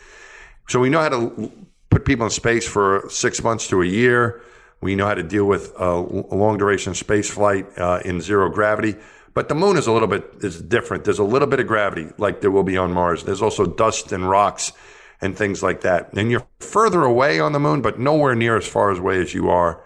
So 0.68 0.78
we 0.78 0.91
know 0.91 1.01
how 1.01 1.09
to 1.09 1.51
put 1.89 2.05
people 2.05 2.24
in 2.24 2.31
space 2.31 2.66
for 2.66 3.05
six 3.09 3.43
months 3.43 3.66
to 3.68 3.83
a 3.83 3.87
year. 3.87 4.43
We 4.81 4.95
know 4.95 5.07
how 5.07 5.14
to 5.14 5.22
deal 5.22 5.45
with 5.45 5.72
a 5.78 5.97
long 5.99 6.59
duration 6.59 6.95
space 6.95 7.28
flight 7.28 7.66
uh, 7.76 8.01
in 8.05 8.20
zero 8.20 8.49
gravity. 8.49 8.97
But 9.41 9.49
the 9.49 9.55
moon 9.55 9.78
is 9.78 9.86
a 9.86 9.93
little 9.93 10.07
bit 10.07 10.30
is 10.43 10.61
different. 10.61 11.05
There's 11.05 11.18
a 11.18 11.24
little 11.24 11.49
bit 11.49 11.61
of 11.61 11.66
gravity, 11.66 12.09
like 12.18 12.43
there 12.43 12.51
will 12.51 12.62
be 12.62 12.76
on 12.76 12.93
Mars. 12.93 13.24
There's 13.24 13.41
also 13.41 13.64
dust 13.64 14.12
and 14.12 14.28
rocks 14.28 14.70
and 15.22 15.34
things 15.34 15.62
like 15.62 15.80
that. 15.80 16.12
And 16.12 16.30
you're 16.30 16.47
further 16.59 17.05
away 17.05 17.41
on 17.41 17.53
the 17.53 17.59
moon, 17.59 17.80
but 17.80 17.99
nowhere 17.99 18.34
near 18.34 18.59
as 18.59 18.66
far 18.66 18.91
away 18.91 19.18
as 19.18 19.32
you 19.32 19.49
are 19.49 19.82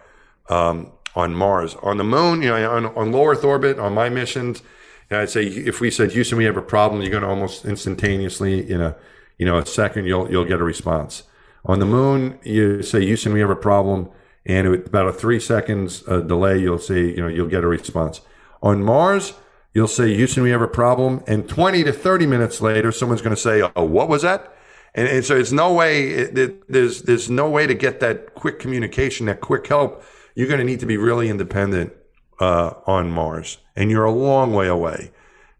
um, 0.48 0.90
on 1.14 1.36
Mars. 1.36 1.76
On 1.84 1.98
the 1.98 2.02
moon, 2.02 2.42
you 2.42 2.48
know, 2.48 2.68
on, 2.68 2.86
on 2.96 3.12
low 3.12 3.26
Earth 3.26 3.44
orbit, 3.44 3.78
on 3.78 3.94
my 3.94 4.09
missions, 4.09 4.61
I'd 5.09 5.30
say 5.30 5.44
if 5.44 5.80
we 5.80 5.88
said 5.88 6.11
Houston, 6.11 6.36
we 6.36 6.46
have 6.46 6.57
a 6.57 6.61
problem, 6.61 7.00
you're 7.00 7.12
going 7.12 7.22
to 7.22 7.28
almost 7.28 7.64
instantaneously 7.64 8.68
in 8.68 8.80
a 8.80 8.96
you 9.38 9.46
know 9.46 9.59
a 9.59 9.64
second 9.64 10.07
you'll 10.07 10.28
you'll 10.32 10.46
get 10.46 10.59
a 10.59 10.64
response. 10.64 11.22
On 11.64 11.78
the 11.78 11.86
moon, 11.86 12.40
you 12.42 12.82
say 12.82 13.07
Houston, 13.07 13.32
we 13.32 13.38
have 13.38 13.50
a 13.50 13.55
problem, 13.70 14.11
and 14.44 14.68
with 14.68 14.88
about 14.88 15.07
a 15.07 15.12
three 15.12 15.38
seconds 15.38 16.02
uh, 16.09 16.22
delay, 16.22 16.59
you'll 16.59 16.80
see 16.80 17.11
you 17.14 17.20
know 17.22 17.28
you'll 17.28 17.46
get 17.46 17.62
a 17.62 17.68
response. 17.68 18.20
On 18.61 18.82
Mars, 18.82 19.34
you'll 19.74 19.88
say 19.88 20.14
Houston, 20.14 20.42
we 20.42 20.50
have 20.50 20.62
a 20.62 20.68
problem, 20.68 21.22
and 21.26 21.46
20 21.46 21.84
to 21.84 21.92
30 21.92 22.26
minutes 22.26 22.62
later, 22.62 22.90
someone's 22.90 23.20
going 23.20 23.36
to 23.36 23.40
say, 23.40 23.68
oh, 23.76 23.84
what 23.84 24.08
was 24.08 24.22
that? 24.22 24.56
And, 24.94 25.08
and 25.08 25.24
so 25.24 25.36
it's 25.36 25.52
no 25.52 25.74
way, 25.74 26.08
it, 26.10 26.68
there's, 26.68 27.02
there's 27.02 27.28
no 27.28 27.50
way 27.50 27.66
to 27.66 27.74
get 27.74 28.00
that 28.00 28.34
quick 28.34 28.58
communication, 28.58 29.26
that 29.26 29.40
quick 29.40 29.66
help 29.66 30.02
you're 30.34 30.48
going 30.48 30.58
to 30.58 30.64
need 30.64 30.80
to 30.80 30.86
be 30.86 30.96
really 30.96 31.28
independent 31.28 31.92
uh, 32.40 32.72
on 32.86 33.10
Mars, 33.10 33.58
and 33.76 33.90
you're 33.90 34.04
a 34.04 34.12
long 34.12 34.52
way 34.52 34.66
away. 34.66 35.12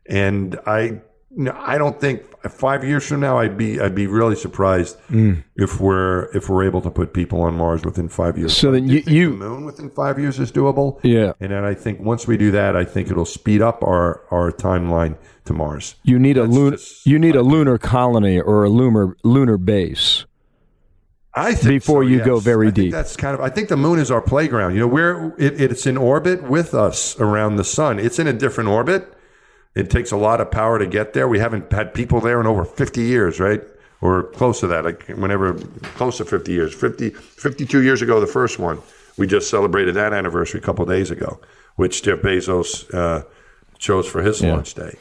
And 0.07 0.59
I, 0.67 1.01
I 1.53 1.79
don't 1.79 2.01
think 2.01 2.23
five 2.51 2.85
years 2.85 3.07
from 3.07 3.21
now, 3.21 3.39
I'd 3.39 3.57
be 3.57 3.81
I'd 3.81 3.95
be 3.95 4.07
really 4.07 4.37
surprised 4.37 4.99
mm. 5.09 5.43
if 5.57 5.81
we're 5.81 6.31
if 6.35 6.49
we're 6.49 6.65
able 6.65 6.81
to 6.83 6.91
put 6.91 7.13
people 7.13 7.43
on 7.43 7.55
Mars 7.57 7.85
within 7.85 8.09
five 8.09 8.39
years. 8.39 8.57
So 8.57 8.71
then 8.71 8.89
you, 8.89 9.03
you 9.07 9.31
the 9.31 9.49
moon 9.49 9.65
within 9.65 9.91
five 9.91 10.19
years 10.19 10.39
is 10.39 10.53
doable. 10.53 11.01
Yeah, 11.03 11.33
and 11.41 11.51
then 11.51 11.65
I 11.65 11.75
think 11.75 12.01
once 12.01 12.27
we 12.27 12.37
do 12.37 12.51
that, 12.53 12.77
I 12.77 12.85
think 12.85 13.11
it'll 13.11 13.25
speed 13.25 13.63
up 13.63 13.83
our 13.83 14.23
our 14.31 14.53
timeline 14.53 15.17
to 15.47 15.53
Mars. 15.53 15.97
You 16.05 16.19
need 16.19 16.37
That's 16.37 16.49
a 16.49 16.51
lunar 16.51 16.79
you 17.05 17.19
need 17.19 17.37
a 17.37 17.43
lunar 17.43 17.79
colony 17.79 18.41
or 18.41 18.65
a 18.65 18.69
lunar 18.69 19.17
lunar 19.25 19.59
base. 19.59 20.25
I 21.37 21.55
think 21.55 21.83
before 21.83 22.05
so, 22.05 22.09
you 22.09 22.19
yes. 22.19 22.27
go 22.27 22.39
very 22.39 22.71
deep. 22.71 22.93
That's 22.93 23.17
kind 23.17 23.35
of. 23.35 23.41
I 23.41 23.49
think 23.49 23.69
the 23.69 23.77
moon 23.77 23.99
is 23.99 24.11
our 24.11 24.23
playground. 24.23 24.75
You 24.75 24.81
know, 24.81 24.87
where 24.87 25.35
it, 25.37 25.61
it's 25.61 25.85
in 25.85 25.97
orbit 25.97 26.45
with 26.45 26.75
us 26.75 27.19
around 27.19 27.57
the 27.57 27.65
sun. 27.65 27.99
It's 27.99 28.21
in 28.21 28.29
a 28.29 28.33
different 28.33 28.71
orbit. 28.71 29.13
It 29.75 29.91
takes 29.91 30.13
a 30.13 30.17
lot 30.17 30.41
of 30.41 30.51
power 30.51 30.79
to 30.79 30.87
get 30.87 31.15
there. 31.15 31.27
We 31.27 31.39
haven't 31.39 31.73
had 31.73 31.95
people 31.95 32.21
there 32.21 32.41
in 32.41 32.47
over 32.47 32.65
50 32.65 33.03
years, 33.03 33.41
right? 33.41 33.63
Or 34.01 34.25
close 34.25 34.61
to 34.61 34.67
that. 34.69 34.85
Like 34.85 35.07
whenever 35.09 35.55
close 35.97 36.19
to 36.19 36.25
50 36.25 36.53
years. 36.53 36.75
50, 36.75 37.11
52 37.11 37.83
years 37.83 38.03
ago, 38.03 38.21
the 38.21 38.27
first 38.27 38.59
one. 38.59 38.81
We 39.17 39.27
just 39.27 39.49
celebrated 39.49 39.95
that 39.95 40.13
anniversary 40.13 40.61
a 40.61 40.63
couple 40.63 40.85
days 40.87 41.11
ago, 41.11 41.41
which 41.77 42.03
Jeff 42.03 42.21
Bezos 42.21 42.93
uh, 42.93 43.25
chose 43.79 44.07
for 44.07 44.23
his 44.23 44.41
yeah. 44.41 44.55
launch 44.55 44.75
day. 44.75 44.97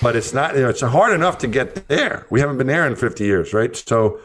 But 0.00 0.14
it's 0.14 0.32
not. 0.32 0.54
You 0.54 0.62
know, 0.62 0.68
it's 0.68 0.80
hard 0.80 1.12
enough 1.12 1.38
to 1.38 1.48
get 1.48 1.88
there. 1.88 2.24
We 2.30 2.38
haven't 2.38 2.58
been 2.58 2.68
there 2.68 2.86
in 2.86 2.96
50 2.96 3.24
years, 3.24 3.52
right? 3.52 3.74
So. 3.76 4.20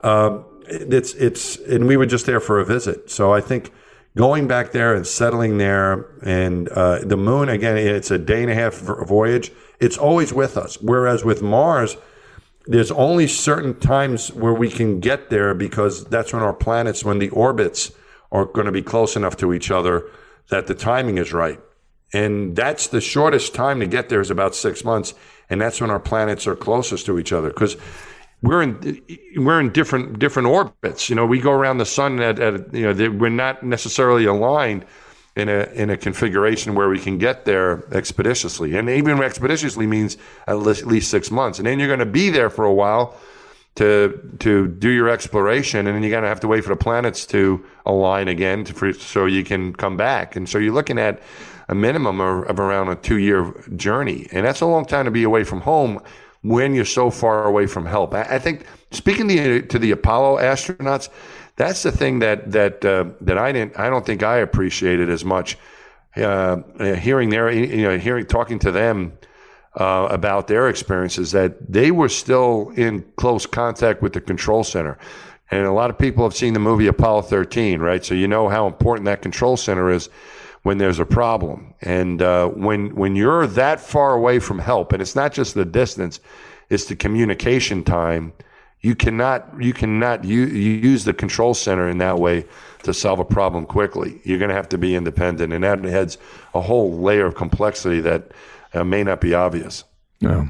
Um, 0.00 0.44
it's 0.68 1.14
it's 1.14 1.56
and 1.56 1.86
we 1.86 1.96
were 1.96 2.06
just 2.06 2.26
there 2.26 2.40
for 2.40 2.60
a 2.60 2.64
visit. 2.64 3.10
So 3.10 3.32
I 3.32 3.40
think 3.40 3.72
going 4.18 4.48
back 4.48 4.72
there 4.72 4.96
and 4.96 5.06
settling 5.06 5.58
there 5.58 6.04
and 6.22 6.68
uh, 6.70 6.98
the 7.04 7.16
moon 7.16 7.48
again, 7.48 7.78
it's 7.78 8.10
a 8.10 8.18
day 8.18 8.42
and 8.42 8.50
a 8.50 8.54
half 8.54 8.74
voyage. 8.74 9.52
It's 9.78 9.96
always 9.96 10.32
with 10.32 10.56
us. 10.56 10.76
Whereas 10.82 11.24
with 11.24 11.40
Mars, 11.40 11.96
there's 12.66 12.90
only 12.90 13.28
certain 13.28 13.78
times 13.78 14.32
where 14.32 14.52
we 14.52 14.70
can 14.70 14.98
get 14.98 15.30
there 15.30 15.54
because 15.54 16.04
that's 16.06 16.32
when 16.32 16.42
our 16.42 16.52
planets, 16.52 17.04
when 17.04 17.20
the 17.20 17.28
orbits 17.28 17.92
are 18.32 18.44
going 18.44 18.66
to 18.66 18.72
be 18.72 18.82
close 18.82 19.14
enough 19.14 19.36
to 19.36 19.54
each 19.54 19.70
other 19.70 20.10
that 20.50 20.66
the 20.66 20.74
timing 20.74 21.16
is 21.16 21.32
right. 21.32 21.60
And 22.12 22.56
that's 22.56 22.88
the 22.88 23.00
shortest 23.00 23.54
time 23.54 23.78
to 23.78 23.86
get 23.86 24.08
there 24.08 24.20
is 24.20 24.32
about 24.32 24.56
six 24.56 24.82
months. 24.82 25.14
And 25.48 25.60
that's 25.60 25.80
when 25.80 25.90
our 25.90 26.00
planets 26.00 26.44
are 26.48 26.56
closest 26.56 27.06
to 27.06 27.20
each 27.20 27.32
other. 27.32 27.50
Because 27.50 27.76
we're 28.42 28.62
in 28.62 29.02
we're 29.36 29.60
in 29.60 29.72
different 29.72 30.18
different 30.18 30.48
orbits. 30.48 31.08
You 31.08 31.16
know, 31.16 31.26
we 31.26 31.40
go 31.40 31.52
around 31.52 31.78
the 31.78 31.86
sun 31.86 32.20
at, 32.20 32.38
at 32.38 32.72
you 32.72 32.92
know 32.92 33.10
we're 33.10 33.30
not 33.30 33.62
necessarily 33.62 34.26
aligned 34.26 34.84
in 35.38 35.48
a 35.48 35.68
in 35.74 35.90
a 35.90 35.96
configuration 35.96 36.74
where 36.74 36.88
we 36.88 36.98
can 36.98 37.18
get 37.18 37.44
there 37.44 37.84
expeditiously. 37.94 38.76
And 38.76 38.88
even 38.88 39.22
expeditiously 39.22 39.86
means 39.86 40.16
at 40.46 40.54
least 40.54 41.10
six 41.10 41.30
months. 41.30 41.58
And 41.58 41.66
then 41.66 41.78
you're 41.78 41.88
going 41.88 42.00
to 42.00 42.06
be 42.06 42.30
there 42.30 42.50
for 42.50 42.64
a 42.64 42.72
while 42.72 43.16
to 43.76 44.36
to 44.40 44.68
do 44.68 44.90
your 44.90 45.08
exploration, 45.08 45.86
and 45.86 45.94
then 45.94 46.02
you're 46.02 46.10
going 46.10 46.24
to 46.24 46.28
have 46.28 46.40
to 46.40 46.48
wait 46.48 46.62
for 46.62 46.70
the 46.70 46.76
planets 46.76 47.26
to 47.26 47.64
align 47.86 48.28
again 48.28 48.64
to, 48.64 48.74
for, 48.74 48.92
so 48.92 49.26
you 49.26 49.44
can 49.44 49.72
come 49.72 49.96
back. 49.96 50.36
And 50.36 50.48
so 50.48 50.58
you're 50.58 50.74
looking 50.74 50.98
at 50.98 51.22
a 51.68 51.74
minimum 51.74 52.20
of, 52.20 52.44
of 52.48 52.58
around 52.58 52.88
a 52.88 52.96
two 52.96 53.18
year 53.18 53.52
journey, 53.76 54.28
and 54.32 54.44
that's 54.44 54.60
a 54.60 54.66
long 54.66 54.84
time 54.84 55.04
to 55.04 55.10
be 55.10 55.22
away 55.22 55.44
from 55.44 55.60
home 55.60 56.00
when 56.48 56.74
you're 56.74 56.84
so 56.84 57.10
far 57.10 57.44
away 57.44 57.66
from 57.66 57.86
help. 57.86 58.14
I, 58.14 58.22
I 58.22 58.38
think 58.38 58.64
speaking 58.90 59.28
to, 59.28 59.62
to 59.62 59.78
the 59.78 59.90
Apollo 59.90 60.38
astronauts, 60.38 61.08
that's 61.56 61.82
the 61.82 61.92
thing 61.92 62.20
that 62.20 62.52
that 62.52 62.84
uh, 62.84 63.06
that 63.20 63.36
I 63.36 63.52
didn't 63.52 63.78
I 63.78 63.90
don't 63.90 64.06
think 64.06 64.22
I 64.22 64.38
appreciated 64.38 65.10
as 65.10 65.24
much. 65.24 65.58
Uh, 66.16 66.62
hearing 66.96 67.30
their 67.30 67.50
you 67.50 67.82
know 67.82 67.98
hearing 67.98 68.26
talking 68.26 68.58
to 68.58 68.72
them 68.72 69.12
uh, 69.74 70.08
about 70.10 70.48
their 70.48 70.68
experiences 70.68 71.32
that 71.32 71.70
they 71.70 71.90
were 71.90 72.08
still 72.08 72.72
in 72.76 73.04
close 73.16 73.46
contact 73.46 74.02
with 74.02 74.12
the 74.14 74.20
control 74.20 74.64
center. 74.64 74.98
And 75.50 75.64
a 75.64 75.72
lot 75.72 75.90
of 75.90 75.98
people 75.98 76.24
have 76.24 76.34
seen 76.34 76.52
the 76.52 76.60
movie 76.60 76.88
Apollo 76.88 77.22
13, 77.22 77.80
right? 77.80 78.04
So 78.04 78.14
you 78.14 78.28
know 78.28 78.48
how 78.48 78.66
important 78.66 79.06
that 79.06 79.22
control 79.22 79.56
center 79.56 79.90
is 79.90 80.10
when 80.62 80.78
there's 80.78 80.98
a 80.98 81.06
problem. 81.06 81.74
And 81.80 82.22
uh, 82.22 82.48
when 82.48 82.94
when 82.94 83.16
you're 83.16 83.46
that 83.46 83.80
far 83.80 84.14
away 84.14 84.38
from 84.38 84.58
help, 84.58 84.92
and 84.92 85.00
it's 85.00 85.16
not 85.16 85.32
just 85.32 85.54
the 85.54 85.64
distance, 85.64 86.20
it's 86.70 86.86
the 86.86 86.96
communication 86.96 87.84
time. 87.84 88.32
You 88.80 88.94
cannot 88.94 89.48
you 89.60 89.72
cannot 89.72 90.24
u- 90.24 90.46
use 90.46 91.04
the 91.04 91.14
control 91.14 91.54
center 91.54 91.88
in 91.88 91.98
that 91.98 92.18
way 92.18 92.44
to 92.84 92.94
solve 92.94 93.18
a 93.18 93.24
problem 93.24 93.66
quickly. 93.66 94.20
You're 94.24 94.38
going 94.38 94.50
to 94.50 94.54
have 94.54 94.68
to 94.70 94.78
be 94.78 94.94
independent, 94.94 95.52
and 95.52 95.64
that 95.64 95.84
adds 95.84 96.18
a 96.54 96.60
whole 96.60 96.98
layer 96.98 97.26
of 97.26 97.34
complexity 97.34 98.00
that 98.00 98.30
uh, 98.74 98.84
may 98.84 99.02
not 99.02 99.20
be 99.20 99.34
obvious. 99.34 99.84
No. 100.20 100.48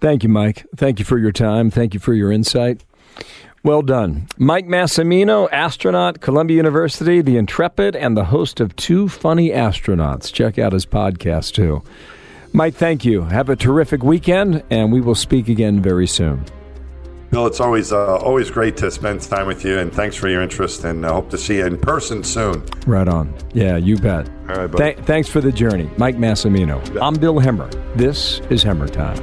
Thank 0.00 0.22
you, 0.22 0.28
Mike. 0.28 0.64
Thank 0.76 0.98
you 0.98 1.04
for 1.04 1.18
your 1.18 1.32
time. 1.32 1.70
Thank 1.70 1.92
you 1.92 2.00
for 2.00 2.14
your 2.14 2.30
insight. 2.30 2.84
Well 3.62 3.82
done. 3.82 4.28
Mike 4.38 4.66
Massimino, 4.66 5.48
astronaut, 5.50 6.20
Columbia 6.20 6.56
University, 6.56 7.20
The 7.20 7.36
Intrepid, 7.36 7.96
and 7.96 8.16
the 8.16 8.24
host 8.24 8.60
of 8.60 8.74
Two 8.76 9.08
Funny 9.08 9.50
Astronauts. 9.50 10.32
Check 10.32 10.58
out 10.58 10.72
his 10.72 10.86
podcast, 10.86 11.54
too. 11.54 11.82
Mike, 12.52 12.74
thank 12.74 13.04
you. 13.04 13.22
Have 13.22 13.48
a 13.48 13.56
terrific 13.56 14.02
weekend, 14.02 14.62
and 14.70 14.92
we 14.92 15.00
will 15.00 15.14
speak 15.14 15.48
again 15.48 15.82
very 15.82 16.06
soon. 16.06 16.44
Bill, 17.30 17.46
it's 17.46 17.60
always 17.60 17.92
uh, 17.92 18.16
always 18.16 18.50
great 18.50 18.74
to 18.78 18.90
spend 18.90 19.20
time 19.20 19.46
with 19.46 19.62
you, 19.62 19.78
and 19.78 19.92
thanks 19.92 20.16
for 20.16 20.28
your 20.28 20.40
interest, 20.40 20.84
and 20.84 21.04
I 21.04 21.10
hope 21.10 21.28
to 21.30 21.36
see 21.36 21.58
you 21.58 21.66
in 21.66 21.76
person 21.76 22.24
soon. 22.24 22.64
Right 22.86 23.06
on. 23.06 23.34
Yeah, 23.52 23.76
you 23.76 23.98
bet. 23.98 24.30
All 24.48 24.56
right, 24.56 24.66
buddy. 24.66 24.94
Th- 24.94 25.04
thanks 25.04 25.28
for 25.28 25.42
the 25.42 25.52
journey. 25.52 25.90
Mike 25.98 26.16
Massimino. 26.16 26.80
I'm 27.02 27.14
Bill 27.16 27.34
Hemmer. 27.34 27.70
This 27.96 28.40
is 28.48 28.64
Hemmer 28.64 28.90
Time. 28.90 29.22